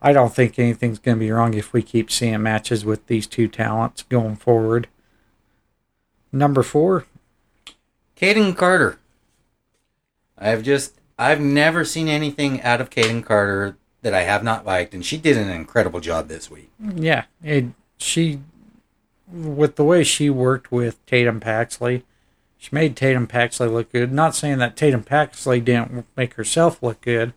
I 0.00 0.12
don't 0.12 0.34
think 0.34 0.58
anything's 0.58 0.98
going 0.98 1.16
to 1.16 1.20
be 1.20 1.30
wrong 1.30 1.54
if 1.54 1.72
we 1.72 1.82
keep 1.82 2.10
seeing 2.10 2.42
matches 2.42 2.84
with 2.84 3.06
these 3.06 3.26
two 3.26 3.48
talents 3.48 4.02
going 4.02 4.36
forward. 4.36 4.86
Number 6.30 6.62
four, 6.62 7.06
Kayden 8.14 8.54
Carter. 8.54 8.98
I've 10.36 10.62
just 10.62 11.00
I've 11.18 11.40
never 11.40 11.86
seen 11.86 12.08
anything 12.08 12.60
out 12.60 12.82
of 12.82 12.90
Kayden 12.90 13.24
Carter 13.24 13.78
that 14.04 14.14
I 14.14 14.22
have 14.22 14.44
not 14.44 14.64
liked, 14.66 14.94
and 14.94 15.04
she 15.04 15.16
did 15.16 15.36
an 15.36 15.48
incredible 15.48 15.98
job 15.98 16.28
this 16.28 16.50
week. 16.50 16.70
yeah, 16.78 17.24
it, 17.42 17.64
she, 17.96 18.40
with 19.32 19.76
the 19.76 19.84
way 19.84 20.04
she 20.04 20.28
worked 20.30 20.70
with 20.70 21.04
Tatum 21.06 21.40
Paxley, 21.40 22.04
she 22.58 22.68
made 22.70 22.96
Tatum 22.96 23.26
Paxley 23.26 23.66
look 23.66 23.90
good. 23.90 24.12
Not 24.12 24.34
saying 24.34 24.58
that 24.58 24.76
Tatum 24.76 25.02
Paxley 25.02 25.60
didn't 25.60 26.06
make 26.16 26.34
herself 26.34 26.82
look 26.82 27.00
good, 27.00 27.32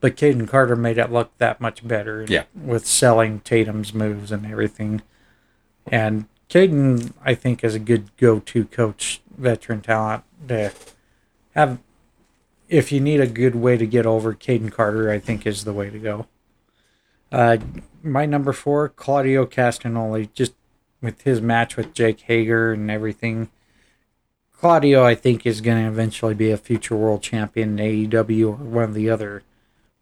but 0.00 0.16
Kayden 0.16 0.48
Carter 0.48 0.74
made 0.74 0.98
it 0.98 1.12
look 1.12 1.30
that 1.38 1.60
much 1.60 1.86
better. 1.86 2.26
Yeah. 2.28 2.44
with 2.54 2.84
selling 2.84 3.40
Tatum's 3.40 3.94
moves 3.94 4.32
and 4.32 4.44
everything. 4.44 5.02
And 5.86 6.26
Kayden, 6.50 7.12
I 7.24 7.34
think, 7.34 7.62
is 7.62 7.76
a 7.76 7.78
good 7.78 8.10
go-to 8.16 8.64
coach, 8.64 9.20
veteran 9.36 9.80
talent 9.80 10.24
to 10.48 10.72
have. 11.54 11.78
If 12.72 12.90
you 12.90 13.00
need 13.00 13.20
a 13.20 13.26
good 13.26 13.54
way 13.54 13.76
to 13.76 13.86
get 13.86 14.06
over 14.06 14.32
Kayden 14.32 14.72
Carter, 14.72 15.10
I 15.10 15.18
think 15.18 15.46
is 15.46 15.64
the 15.64 15.74
way 15.74 15.90
to 15.90 15.98
go. 15.98 16.26
Uh, 17.30 17.58
my 18.02 18.24
number 18.24 18.54
four, 18.54 18.88
Claudio 18.88 19.44
Castagnoli, 19.44 20.32
just 20.32 20.54
with 21.02 21.20
his 21.20 21.42
match 21.42 21.76
with 21.76 21.92
Jake 21.92 22.20
Hager 22.20 22.72
and 22.72 22.90
everything. 22.90 23.50
Claudio, 24.58 25.04
I 25.04 25.14
think, 25.14 25.44
is 25.44 25.60
going 25.60 25.82
to 25.82 25.90
eventually 25.90 26.32
be 26.32 26.50
a 26.50 26.56
future 26.56 26.96
world 26.96 27.22
champion 27.22 27.78
in 27.78 28.08
AEW 28.08 28.46
or 28.46 28.52
one 28.52 28.84
of 28.84 28.94
the 28.94 29.10
other 29.10 29.42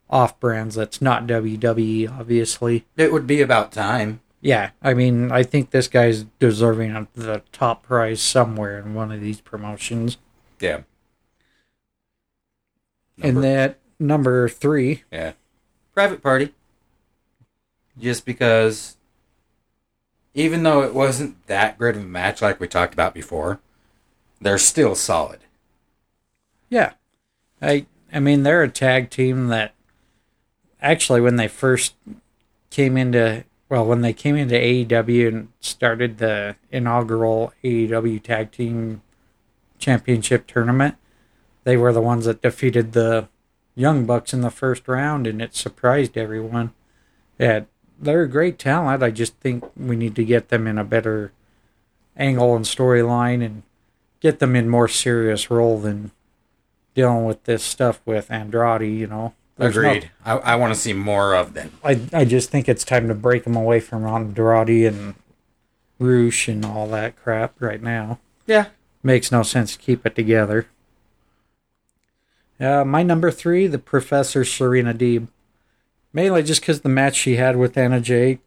off 0.09 0.39
brands 0.39 0.75
that's 0.75 1.01
not 1.01 1.27
WWE, 1.27 2.09
obviously. 2.09 2.85
It 2.95 3.11
would 3.11 3.27
be 3.27 3.41
about 3.41 3.73
time. 3.73 4.21
Yeah, 4.39 4.69
I 4.81 4.93
mean, 4.93 5.29
I 5.29 5.43
think 5.43 5.71
this 5.71 5.89
guy's 5.89 6.23
deserving 6.39 6.95
of 6.95 7.07
the 7.15 7.41
top 7.51 7.83
prize 7.83 8.21
somewhere 8.21 8.79
in 8.79 8.93
one 8.93 9.11
of 9.11 9.19
these 9.19 9.41
promotions. 9.41 10.17
Yeah. 10.61 10.81
And 13.23 13.43
that 13.43 13.79
number 13.99 14.47
three, 14.49 15.03
Yeah. 15.11 15.33
Private 15.93 16.21
Party. 16.23 16.53
Just 17.99 18.25
because, 18.25 18.97
even 20.33 20.63
though 20.63 20.81
it 20.83 20.93
wasn't 20.93 21.45
that 21.47 21.77
great 21.77 21.95
of 21.97 22.03
a 22.03 22.05
match 22.05 22.41
like 22.41 22.59
we 22.59 22.67
talked 22.67 22.93
about 22.93 23.13
before, 23.13 23.59
they're 24.39 24.57
still 24.57 24.95
solid. 24.95 25.39
yeah, 26.69 26.93
I 27.61 27.85
I 28.13 28.19
mean 28.19 28.43
they're 28.43 28.63
a 28.63 28.69
tag 28.69 29.09
team 29.09 29.47
that 29.47 29.73
actually 30.81 31.21
when 31.21 31.35
they 31.35 31.47
first 31.49 31.95
came 32.69 32.95
into 32.97 33.43
well 33.69 33.85
when 33.85 34.01
they 34.01 34.13
came 34.13 34.35
into 34.37 34.55
AEW 34.55 35.27
and 35.27 35.49
started 35.59 36.17
the 36.17 36.55
inaugural 36.71 37.53
AEW 37.63 38.23
tag 38.23 38.51
team 38.51 39.01
championship 39.79 40.47
tournament, 40.47 40.95
they 41.63 41.77
were 41.77 41.93
the 41.93 42.01
ones 42.01 42.25
that 42.25 42.41
defeated 42.41 42.93
the 42.93 43.27
Young 43.75 44.05
Bucks 44.05 44.33
in 44.33 44.41
the 44.41 44.49
first 44.51 44.87
round, 44.87 45.25
and 45.27 45.41
it 45.41 45.55
surprised 45.55 46.17
everyone. 46.17 46.73
Yeah, 47.39 47.61
they're 47.99 48.23
a 48.23 48.27
great 48.29 48.59
talent. 48.59 49.03
I 49.03 49.11
just 49.11 49.35
think 49.37 49.63
we 49.77 49.95
need 49.95 50.15
to 50.15 50.25
get 50.25 50.49
them 50.49 50.67
in 50.67 50.77
a 50.77 50.83
better 50.83 51.31
angle 52.17 52.55
and 52.55 52.65
storyline, 52.65 53.43
and 53.45 53.63
get 54.19 54.39
them 54.39 54.55
in 54.55 54.69
more 54.69 54.87
serious 54.87 55.49
role 55.49 55.79
than 55.79 56.11
dealing 56.93 57.25
with 57.25 57.43
this 57.45 57.63
stuff 57.63 58.01
with 58.05 58.29
Andrade. 58.29 58.81
You 58.99 59.07
know, 59.07 59.33
There's 59.57 59.75
no- 59.75 59.81
Agreed. 59.89 60.11
I, 60.25 60.33
I 60.37 60.55
want 60.55 60.73
to 60.73 60.79
see 60.79 60.93
more 60.93 61.33
of 61.35 61.53
them. 61.53 61.71
I 61.83 62.01
I 62.11 62.25
just 62.25 62.49
think 62.49 62.67
it's 62.67 62.83
time 62.83 63.07
to 63.07 63.15
break 63.15 63.45
them 63.45 63.55
away 63.55 63.79
from 63.79 64.05
Andrade 64.05 64.85
and 64.93 65.15
Rush 65.99 66.47
and 66.47 66.65
all 66.65 66.87
that 66.89 67.15
crap 67.15 67.53
right 67.61 67.81
now. 67.81 68.19
Yeah. 68.47 68.67
Makes 69.03 69.31
no 69.31 69.43
sense 69.43 69.73
to 69.73 69.79
keep 69.79 70.05
it 70.05 70.15
together. 70.15 70.67
Uh, 72.61 72.85
my 72.85 73.01
number 73.01 73.31
three, 73.31 73.65
the 73.67 73.79
Professor 73.79 74.45
Serena 74.45 74.93
Deeb. 74.93 75.27
Mainly 76.13 76.43
just 76.43 76.61
because 76.61 76.81
the 76.81 76.89
match 76.89 77.15
she 77.15 77.37
had 77.37 77.55
with 77.55 77.77
Anna 77.77 77.99
Jay 77.99 78.39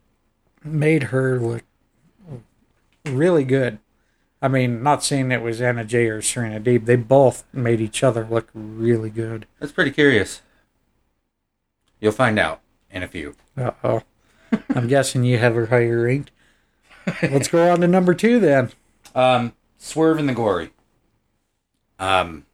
made 0.62 1.04
her 1.04 1.40
look 1.40 1.62
really 3.04 3.44
good. 3.44 3.78
I 4.40 4.48
mean, 4.48 4.82
not 4.82 5.02
saying 5.02 5.32
it 5.32 5.42
was 5.42 5.62
Anna 5.62 5.84
Jay 5.84 6.06
or 6.08 6.20
Serena 6.20 6.60
Deeb. 6.60 6.84
They 6.84 6.96
both 6.96 7.44
made 7.52 7.80
each 7.80 8.02
other 8.02 8.26
look 8.30 8.50
really 8.52 9.10
good. 9.10 9.46
That's 9.58 9.72
pretty 9.72 9.90
curious. 9.90 10.42
You'll 12.00 12.12
find 12.12 12.38
out 12.38 12.60
in 12.90 13.02
a 13.02 13.08
few. 13.08 13.34
Uh 13.56 13.70
oh. 13.82 14.02
I'm 14.74 14.86
guessing 14.86 15.24
you 15.24 15.38
have 15.38 15.54
her 15.54 15.66
higher 15.66 16.02
ranked. 16.02 16.30
Let's 17.22 17.48
go 17.48 17.70
on 17.72 17.80
to 17.80 17.88
number 17.88 18.14
two 18.14 18.38
then. 18.38 18.70
Um, 19.14 19.54
Swerve 19.78 20.18
in 20.18 20.26
the 20.26 20.34
Glory. 20.34 20.70
Um, 21.98 22.44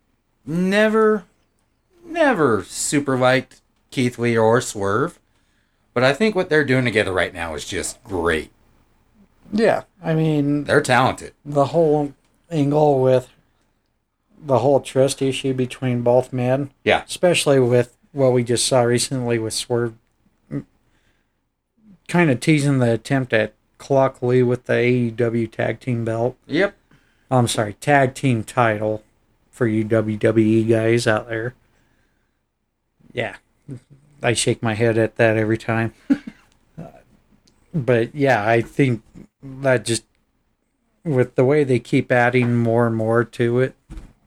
never, 0.46 1.24
never 2.10 2.62
super 2.64 3.16
liked 3.16 3.60
Keith 3.90 4.18
Lee 4.18 4.36
or 4.36 4.60
Swerve, 4.60 5.18
but 5.94 6.04
I 6.04 6.12
think 6.12 6.34
what 6.34 6.48
they're 6.48 6.64
doing 6.64 6.84
together 6.84 7.12
right 7.12 7.32
now 7.34 7.54
is 7.54 7.64
just 7.66 8.02
great. 8.04 8.50
Yeah, 9.52 9.82
I 10.02 10.14
mean, 10.14 10.64
They're 10.64 10.80
talented. 10.80 11.32
the 11.44 11.66
whole 11.66 12.14
angle 12.50 13.00
with 13.02 13.30
the 14.42 14.60
whole 14.60 14.80
trust 14.80 15.20
issue 15.20 15.52
between 15.52 16.02
both 16.02 16.32
men, 16.32 16.70
Yeah. 16.84 17.02
especially 17.06 17.58
with 17.60 17.96
what 18.12 18.32
we 18.32 18.42
just 18.44 18.66
saw 18.66 18.82
recently 18.82 19.38
with 19.38 19.52
Swerve, 19.54 19.94
kind 22.08 22.30
of 22.30 22.40
teasing 22.40 22.78
the 22.78 22.92
attempt 22.92 23.32
at 23.32 23.54
Clock 23.78 24.22
Lee 24.22 24.42
with 24.42 24.64
the 24.66 24.72
AEW 24.74 25.50
tag 25.50 25.80
team 25.80 26.04
belt. 26.04 26.36
Yep. 26.46 26.74
I'm 27.30 27.46
sorry, 27.48 27.74
tag 27.74 28.14
team 28.14 28.42
title 28.42 29.02
for 29.50 29.66
you 29.66 29.84
WWE 29.84 30.68
guys 30.68 31.06
out 31.06 31.28
there. 31.28 31.54
Yeah, 33.12 33.36
I 34.22 34.32
shake 34.32 34.62
my 34.62 34.74
head 34.74 34.98
at 34.98 35.16
that 35.16 35.36
every 35.36 35.58
time. 35.58 35.94
But 37.72 38.14
yeah, 38.14 38.46
I 38.46 38.60
think 38.62 39.02
that 39.42 39.84
just 39.84 40.04
with 41.04 41.34
the 41.34 41.44
way 41.44 41.64
they 41.64 41.78
keep 41.78 42.10
adding 42.10 42.56
more 42.56 42.86
and 42.86 42.96
more 42.96 43.24
to 43.24 43.60
it, 43.60 43.74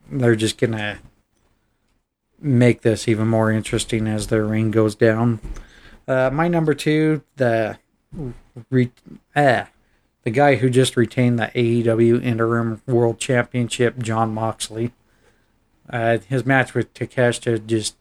they're 0.10 0.36
just 0.36 0.58
gonna 0.58 1.00
make 2.40 2.82
this 2.82 3.08
even 3.08 3.28
more 3.28 3.52
interesting 3.52 4.08
as 4.08 4.28
their 4.28 4.46
ring 4.46 4.72
goes 4.72 4.96
down. 4.96 5.40
Uh, 6.08 6.30
my 6.32 6.48
number 6.48 6.74
two, 6.74 7.24
the 7.36 7.78
re- 8.70 8.92
ah, 9.36 9.68
the 10.24 10.32
guy 10.32 10.56
who 10.56 10.70
just 10.70 10.96
retained 10.96 11.40
the 11.40 11.52
AEW 11.54 12.24
Interim 12.24 12.82
World 12.88 13.20
Championship, 13.20 14.00
Jon 14.00 14.34
Moxley. 14.34 14.94
Uh, 15.90 16.18
his 16.20 16.46
match 16.46 16.74
with 16.74 16.94
Takeshita 16.94 17.66
just 17.66 17.96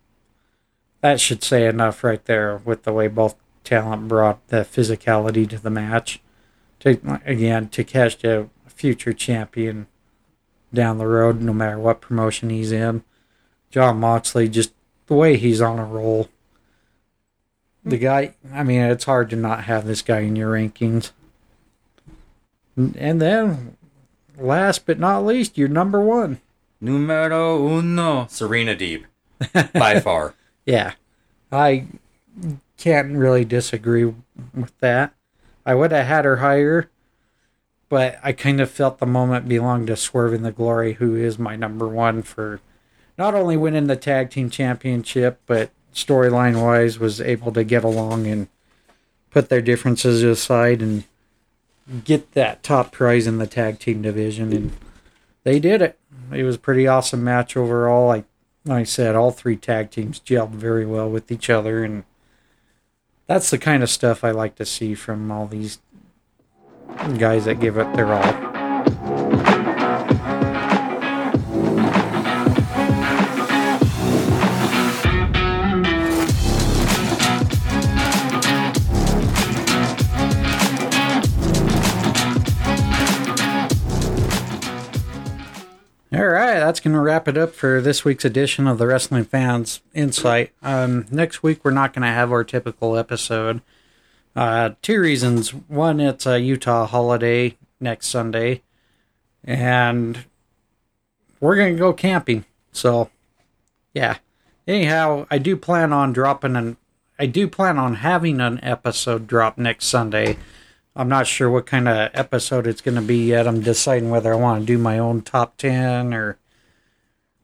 that 1.02 1.20
should 1.20 1.44
say 1.44 1.66
enough 1.66 2.02
right 2.02 2.24
there 2.24 2.56
with 2.56 2.84
the 2.84 2.92
way 2.92 3.08
both 3.08 3.34
talent 3.64 4.08
brought 4.08 4.46
the 4.48 4.58
physicality 4.58 5.48
to 5.50 5.58
the 5.58 5.70
match. 5.70 6.20
Again, 6.84 7.20
to, 7.20 7.20
again, 7.30 7.68
Takeshita, 7.68 8.48
future 8.66 9.12
champion 9.12 9.86
down 10.72 10.98
the 10.98 11.06
road, 11.06 11.40
no 11.40 11.52
matter 11.52 11.78
what 11.78 12.00
promotion 12.00 12.50
he's 12.50 12.72
in. 12.72 13.04
Jon 13.70 13.98
Moxley, 13.98 14.48
just 14.48 14.72
the 15.06 15.14
way 15.14 15.36
he's 15.36 15.60
on 15.60 15.78
a 15.78 15.84
roll. 15.84 16.28
The 17.84 17.96
hmm. 17.96 18.02
guy, 18.02 18.34
I 18.52 18.62
mean, 18.62 18.80
it's 18.80 19.04
hard 19.04 19.30
to 19.30 19.36
not 19.36 19.64
have 19.64 19.86
this 19.86 20.02
guy 20.02 20.20
in 20.20 20.36
your 20.36 20.52
rankings. 20.52 21.10
And 22.76 23.20
then, 23.20 23.76
last 24.38 24.86
but 24.86 24.98
not 24.98 25.24
least, 25.24 25.58
your 25.58 25.68
number 25.68 26.00
one. 26.00 26.40
Numero 26.80 27.64
uno. 27.68 28.26
Serena 28.28 28.74
Deeb. 28.74 29.04
By 29.72 30.00
far. 30.00 30.34
Yeah, 30.64 30.92
I 31.50 31.86
can't 32.76 33.16
really 33.16 33.44
disagree 33.44 34.04
with 34.04 34.78
that. 34.80 35.14
I 35.64 35.74
would 35.74 35.92
have 35.92 36.06
had 36.06 36.24
her 36.24 36.36
higher, 36.36 36.90
but 37.88 38.18
I 38.22 38.32
kind 38.32 38.60
of 38.60 38.70
felt 38.70 38.98
the 38.98 39.06
moment 39.06 39.48
belonged 39.48 39.88
to 39.88 39.96
Swerve 39.96 40.34
in 40.34 40.42
the 40.42 40.52
Glory, 40.52 40.94
who 40.94 41.14
is 41.14 41.38
my 41.38 41.56
number 41.56 41.86
one 41.86 42.22
for 42.22 42.60
not 43.18 43.34
only 43.34 43.56
winning 43.56 43.86
the 43.86 43.96
tag 43.96 44.30
team 44.30 44.50
championship, 44.50 45.40
but 45.46 45.70
storyline 45.94 46.62
wise 46.62 46.98
was 46.98 47.20
able 47.20 47.52
to 47.52 47.64
get 47.64 47.84
along 47.84 48.26
and 48.26 48.48
put 49.30 49.48
their 49.48 49.60
differences 49.60 50.22
aside 50.22 50.80
and 50.80 51.04
get 52.04 52.32
that 52.32 52.62
top 52.62 52.92
prize 52.92 53.26
in 53.26 53.38
the 53.38 53.46
tag 53.46 53.78
team 53.78 54.02
division. 54.02 54.52
And 54.52 54.72
they 55.44 55.60
did 55.60 55.82
it. 55.82 55.98
It 56.32 56.44
was 56.44 56.56
a 56.56 56.60
pretty 56.60 56.86
awesome 56.86 57.22
match 57.22 57.56
overall. 57.56 58.06
Like, 58.06 58.24
like 58.64 58.80
I 58.80 58.84
said, 58.84 59.14
all 59.14 59.30
three 59.30 59.56
tag 59.56 59.90
teams 59.90 60.20
gelled 60.20 60.50
very 60.50 60.86
well 60.86 61.10
with 61.10 61.32
each 61.32 61.50
other. 61.50 61.84
And 61.84 62.04
that's 63.26 63.50
the 63.50 63.58
kind 63.58 63.82
of 63.82 63.90
stuff 63.90 64.24
I 64.24 64.30
like 64.30 64.56
to 64.56 64.66
see 64.66 64.94
from 64.94 65.30
all 65.30 65.46
these 65.46 65.78
guys 67.18 67.46
that 67.46 67.60
give 67.60 67.76
it 67.76 67.92
their 67.94 68.12
all. 68.12 68.51
All 86.14 86.26
right, 86.26 86.58
that's 86.58 86.78
going 86.78 86.92
to 86.92 87.00
wrap 87.00 87.26
it 87.26 87.38
up 87.38 87.54
for 87.54 87.80
this 87.80 88.04
week's 88.04 88.26
edition 88.26 88.66
of 88.66 88.76
the 88.76 88.86
Wrestling 88.86 89.24
Fans 89.24 89.80
Incite. 89.94 90.52
Um, 90.62 91.06
next 91.10 91.42
week, 91.42 91.64
we're 91.64 91.70
not 91.70 91.94
going 91.94 92.02
to 92.02 92.08
have 92.08 92.30
our 92.30 92.44
typical 92.44 92.98
episode. 92.98 93.62
Uh, 94.36 94.72
two 94.82 95.00
reasons. 95.00 95.54
One, 95.54 96.00
it's 96.00 96.26
a 96.26 96.38
Utah 96.38 96.84
holiday 96.84 97.56
next 97.80 98.08
Sunday, 98.08 98.60
and 99.42 100.26
we're 101.40 101.56
going 101.56 101.76
to 101.76 101.78
go 101.78 101.94
camping. 101.94 102.44
So, 102.72 103.08
yeah. 103.94 104.18
Anyhow, 104.68 105.26
I 105.30 105.38
do 105.38 105.56
plan 105.56 105.94
on 105.94 106.12
dropping 106.12 106.56
an. 106.56 106.76
I 107.18 107.24
do 107.24 107.48
plan 107.48 107.78
on 107.78 107.94
having 107.94 108.38
an 108.38 108.62
episode 108.62 109.26
drop 109.26 109.56
next 109.56 109.86
Sunday. 109.86 110.36
I'm 110.94 111.08
not 111.08 111.26
sure 111.26 111.50
what 111.50 111.66
kind 111.66 111.88
of 111.88 112.10
episode 112.12 112.66
it's 112.66 112.82
going 112.82 112.96
to 112.96 113.02
be 113.02 113.26
yet. 113.26 113.48
I'm 113.48 113.62
deciding 113.62 114.10
whether 114.10 114.32
I 114.32 114.36
want 114.36 114.60
to 114.60 114.66
do 114.66 114.76
my 114.76 114.98
own 114.98 115.22
top 115.22 115.56
10 115.56 116.12
or 116.12 116.36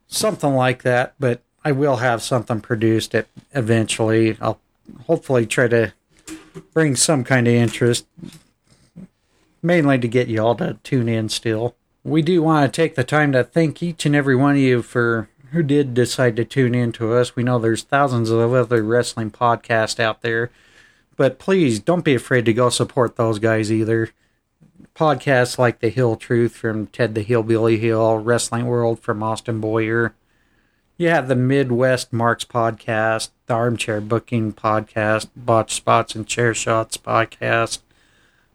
something 0.06 0.54
like 0.54 0.82
that, 0.82 1.14
but 1.18 1.42
I 1.64 1.72
will 1.72 1.96
have 1.96 2.22
something 2.22 2.60
produced 2.60 3.14
at, 3.14 3.26
eventually. 3.52 4.36
I'll 4.40 4.60
hopefully 5.06 5.46
try 5.46 5.68
to 5.68 5.92
bring 6.74 6.94
some 6.94 7.24
kind 7.24 7.48
of 7.48 7.54
interest, 7.54 8.06
mainly 9.62 9.98
to 9.98 10.08
get 10.08 10.28
you 10.28 10.42
all 10.42 10.54
to 10.56 10.74
tune 10.82 11.08
in 11.08 11.30
still. 11.30 11.74
We 12.04 12.20
do 12.22 12.42
want 12.42 12.72
to 12.72 12.76
take 12.76 12.94
the 12.94 13.04
time 13.04 13.32
to 13.32 13.44
thank 13.44 13.82
each 13.82 14.04
and 14.04 14.14
every 14.14 14.36
one 14.36 14.52
of 14.52 14.60
you 14.60 14.82
for 14.82 15.28
who 15.52 15.62
did 15.62 15.94
decide 15.94 16.36
to 16.36 16.44
tune 16.44 16.74
in 16.74 16.92
to 16.92 17.14
us. 17.14 17.34
We 17.34 17.42
know 17.42 17.58
there's 17.58 17.82
thousands 17.82 18.28
of 18.30 18.52
other 18.52 18.82
wrestling 18.82 19.30
podcasts 19.30 19.98
out 19.98 20.20
there 20.20 20.50
but 21.18 21.38
please 21.38 21.80
don't 21.80 22.04
be 22.04 22.14
afraid 22.14 22.46
to 22.46 22.54
go 22.54 22.70
support 22.70 23.16
those 23.16 23.40
guys 23.40 23.70
either. 23.70 24.10
Podcasts 24.94 25.58
like 25.58 25.80
The 25.80 25.90
Hill 25.90 26.16
Truth 26.16 26.56
from 26.56 26.86
Ted 26.86 27.14
the 27.14 27.22
Hillbilly 27.22 27.76
Hill, 27.76 28.18
Wrestling 28.18 28.66
World 28.66 29.00
from 29.00 29.22
Austin 29.22 29.60
Boyer. 29.60 30.14
You 30.96 31.08
have 31.08 31.26
the 31.28 31.34
Midwest 31.34 32.12
Marks 32.12 32.44
podcast, 32.44 33.30
the 33.46 33.54
Armchair 33.54 34.00
Booking 34.00 34.52
podcast, 34.52 35.28
Botch 35.36 35.74
Spots 35.74 36.14
and 36.14 36.26
Chair 36.26 36.54
Shots 36.54 36.96
podcast, 36.96 37.80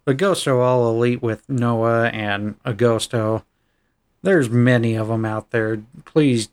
Agosto 0.07 0.60
All 0.60 0.90
Elite 0.90 1.22
with 1.22 1.48
Noah 1.49 2.07
and 2.07 2.61
Agosto. 2.64 3.44
There's 4.22 4.49
many 4.49 4.95
of 4.95 5.10
them 5.10 5.26
out 5.26 5.52
there. 5.52 5.84
Please 6.06 6.48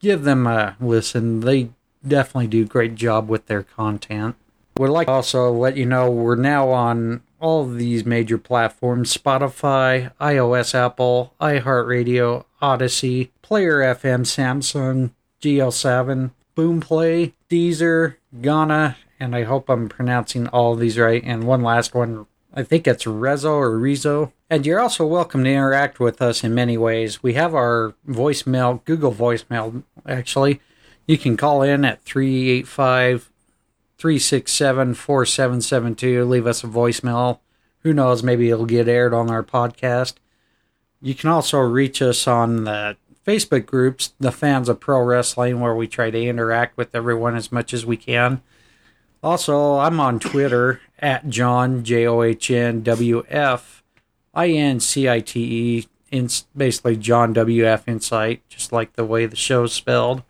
give 0.00 0.24
them 0.24 0.46
a 0.46 0.76
listen. 0.80 1.40
They 1.40 1.70
definitely 2.06 2.46
do 2.46 2.62
a 2.62 2.66
great 2.66 2.94
job 2.94 3.28
with 3.28 3.46
their 3.46 3.62
content. 3.62 4.36
Would 4.76 4.90
like 4.90 5.06
also 5.06 5.52
let 5.52 5.76
you 5.76 5.86
know 5.86 6.10
we're 6.10 6.34
now 6.34 6.70
on 6.70 7.22
all 7.38 7.64
these 7.64 8.04
major 8.04 8.38
platforms 8.38 9.16
Spotify, 9.16 10.12
iOS, 10.20 10.74
Apple, 10.74 11.32
iHeartRadio, 11.40 12.44
Odysee, 12.60 13.30
Player 13.40 13.80
FM, 13.94 14.22
Samsung, 14.22 15.12
GL7, 15.40 16.32
Boomplay, 16.56 17.32
Deezer, 17.48 18.16
Gaana, 18.40 18.96
and 19.20 19.36
I 19.36 19.44
hope 19.44 19.68
I'm 19.68 19.88
pronouncing 19.88 20.48
all 20.48 20.74
these 20.74 20.98
right. 20.98 21.22
And 21.24 21.44
one 21.44 21.62
last 21.62 21.94
one, 21.94 22.26
I 22.52 22.64
think 22.64 22.88
it's 22.88 23.04
Rezo 23.04 23.50
or 23.50 23.78
Rezo. 23.78 24.32
And 24.50 24.66
you're 24.66 24.80
also 24.80 25.06
welcome 25.06 25.44
to 25.44 25.50
interact 25.50 26.00
with 26.00 26.20
us 26.20 26.42
in 26.42 26.52
many 26.52 26.76
ways. 26.76 27.22
We 27.22 27.34
have 27.34 27.54
our 27.54 27.94
voicemail, 28.08 28.84
Google 28.84 29.14
voicemail, 29.14 29.84
actually. 30.04 30.60
You 31.06 31.16
can 31.16 31.36
call 31.36 31.62
in 31.62 31.84
at 31.84 32.02
385 32.02 33.30
367 33.98 34.94
4772. 34.94 36.24
Leave 36.24 36.46
us 36.46 36.64
a 36.64 36.66
voicemail. 36.66 37.40
Who 37.80 37.92
knows? 37.92 38.22
Maybe 38.22 38.50
it'll 38.50 38.66
get 38.66 38.88
aired 38.88 39.14
on 39.14 39.30
our 39.30 39.42
podcast. 39.42 40.14
You 41.00 41.14
can 41.14 41.30
also 41.30 41.58
reach 41.58 42.00
us 42.00 42.26
on 42.26 42.64
the 42.64 42.96
Facebook 43.26 43.66
groups, 43.66 44.14
the 44.18 44.32
fans 44.32 44.68
of 44.68 44.80
pro 44.80 45.02
wrestling, 45.02 45.60
where 45.60 45.74
we 45.74 45.86
try 45.86 46.10
to 46.10 46.22
interact 46.22 46.76
with 46.76 46.94
everyone 46.94 47.36
as 47.36 47.52
much 47.52 47.72
as 47.74 47.84
we 47.86 47.96
can. 47.96 48.42
Also, 49.22 49.78
I'm 49.78 50.00
on 50.00 50.18
Twitter 50.18 50.80
at 50.98 51.28
John 51.28 51.84
J 51.84 52.06
O 52.06 52.22
H 52.22 52.50
N 52.50 52.82
W 52.82 53.24
F 53.28 53.82
I 54.34 54.48
N 54.48 54.80
C 54.80 55.08
I 55.08 55.20
T 55.20 55.40
E. 55.40 55.88
Basically 56.56 56.96
John 56.96 57.32
W 57.32 57.66
F 57.66 57.88
Incite, 57.88 58.48
just 58.48 58.70
like 58.70 58.92
the 58.92 59.04
way 59.04 59.26
the 59.26 59.34
show's 59.34 59.72
spelled. 59.72 60.22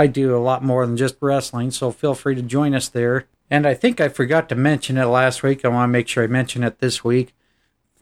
I 0.00 0.06
do 0.06 0.34
a 0.34 0.38
lot 0.38 0.64
more 0.64 0.86
than 0.86 0.96
just 0.96 1.16
wrestling, 1.20 1.70
so 1.70 1.90
feel 1.90 2.14
free 2.14 2.34
to 2.34 2.40
join 2.40 2.74
us 2.74 2.88
there. 2.88 3.26
And 3.50 3.66
I 3.66 3.74
think 3.74 4.00
I 4.00 4.08
forgot 4.08 4.48
to 4.48 4.54
mention 4.54 4.96
it 4.96 5.04
last 5.04 5.42
week. 5.42 5.62
I 5.62 5.68
want 5.68 5.90
to 5.90 5.92
make 5.92 6.08
sure 6.08 6.24
I 6.24 6.26
mention 6.26 6.64
it 6.64 6.78
this 6.78 7.04
week. 7.04 7.34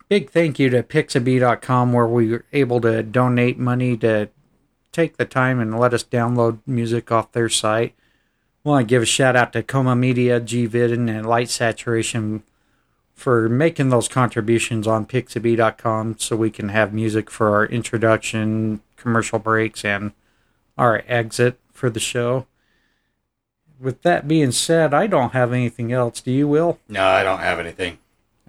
Big 0.09 0.31
thank 0.31 0.61
you 0.61 0.71
to 0.71 0.85
Pixabay.com, 0.85 1.93
where 1.93 2.07
we 2.07 2.31
were 2.31 2.45
able 2.53 2.81
to 2.83 3.03
donate 3.03 3.59
money 3.59 3.97
to 3.97 4.29
take 4.93 5.17
the 5.17 5.25
time 5.25 5.59
and 5.59 5.77
let 5.77 5.93
us 5.93 6.05
download 6.05 6.61
music 6.67 7.11
off 7.11 7.33
their 7.33 7.49
site. 7.49 7.95
I 8.65 8.69
want 8.69 8.87
to 8.87 8.89
give 8.89 9.03
a 9.03 9.07
shout 9.07 9.35
out 9.35 9.53
to 9.55 9.65
Coma 9.65 9.97
Media, 9.97 10.41
Gvidon, 10.41 11.11
and 11.11 11.27
Light 11.27 11.51
Saturation 11.51 12.45
for 13.13 13.49
making 13.49 13.89
those 13.89 14.07
contributions 14.07 14.87
on 14.87 15.05
Pixabay.com 15.05 16.19
so 16.21 16.37
we 16.37 16.51
can 16.51 16.69
have 16.69 16.95
music 16.95 17.29
for 17.29 17.57
our 17.57 17.67
introduction, 17.67 18.83
commercial 18.97 19.41
breaks, 19.41 19.85
and 19.85 20.13
our 20.77 21.03
exit 21.09 21.59
for 21.79 21.89
the 21.89 22.01
show. 22.01 22.47
With 23.81 24.03
that 24.03 24.27
being 24.27 24.53
said, 24.53 24.93
I 24.93 25.07
don't 25.07 25.33
have 25.33 25.53
anything 25.53 25.93
else. 25.93 26.21
Do 26.21 26.33
you, 26.33 26.49
Will? 26.49 26.79
No, 26.89 27.07
I 27.07 27.23
don't 27.23 27.39
have 27.39 27.61
anything. 27.61 27.99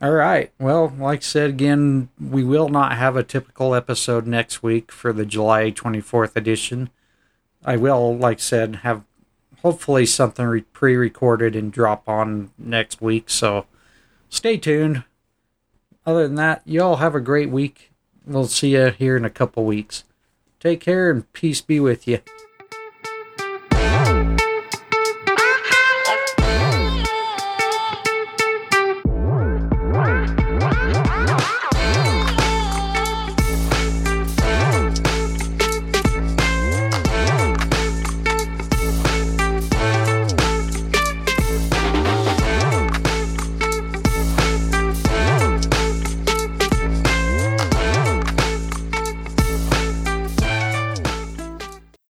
All 0.02 0.12
right. 0.12 0.52
Well, 0.60 0.94
like 0.98 1.20
I 1.20 1.22
said 1.22 1.50
again, 1.50 2.10
we 2.20 2.44
will 2.44 2.70
not 2.70 2.98
have 2.98 3.16
a 3.16 3.24
typical 3.24 3.76
episode 3.76 4.26
next 4.26 4.64
week 4.64 4.92
for 4.92 5.14
the 5.14 5.26
July 5.26 5.72
24th 5.72 6.36
edition. 6.36 6.90
I 7.64 7.76
will, 7.76 8.18
like 8.18 8.38
I 8.38 8.42
said, 8.42 8.78
have 8.78 9.04
hopefully 9.62 10.06
something 10.06 10.46
re- 10.46 10.62
pre 10.62 10.96
recorded 10.96 11.56
and 11.56 11.72
drop 11.72 12.08
on 12.08 12.52
next 12.58 13.02
week. 13.02 13.30
So 13.30 13.66
stay 14.30 14.58
tuned. 14.58 15.04
Other 16.06 16.26
than 16.28 16.36
that, 16.36 16.62
y'all 16.66 16.96
have 16.98 17.14
a 17.14 17.20
great 17.20 17.50
week. 17.50 17.92
We'll 18.26 18.48
see 18.48 18.74
you 18.74 18.92
here 18.92 19.18
in 19.18 19.26
a 19.26 19.30
couple 19.30 19.66
weeks. 19.66 20.06
Take 20.60 20.82
care 20.82 21.12
and 21.12 21.32
peace 21.34 21.62
be 21.62 21.80
with 21.80 22.08
you. 22.08 22.20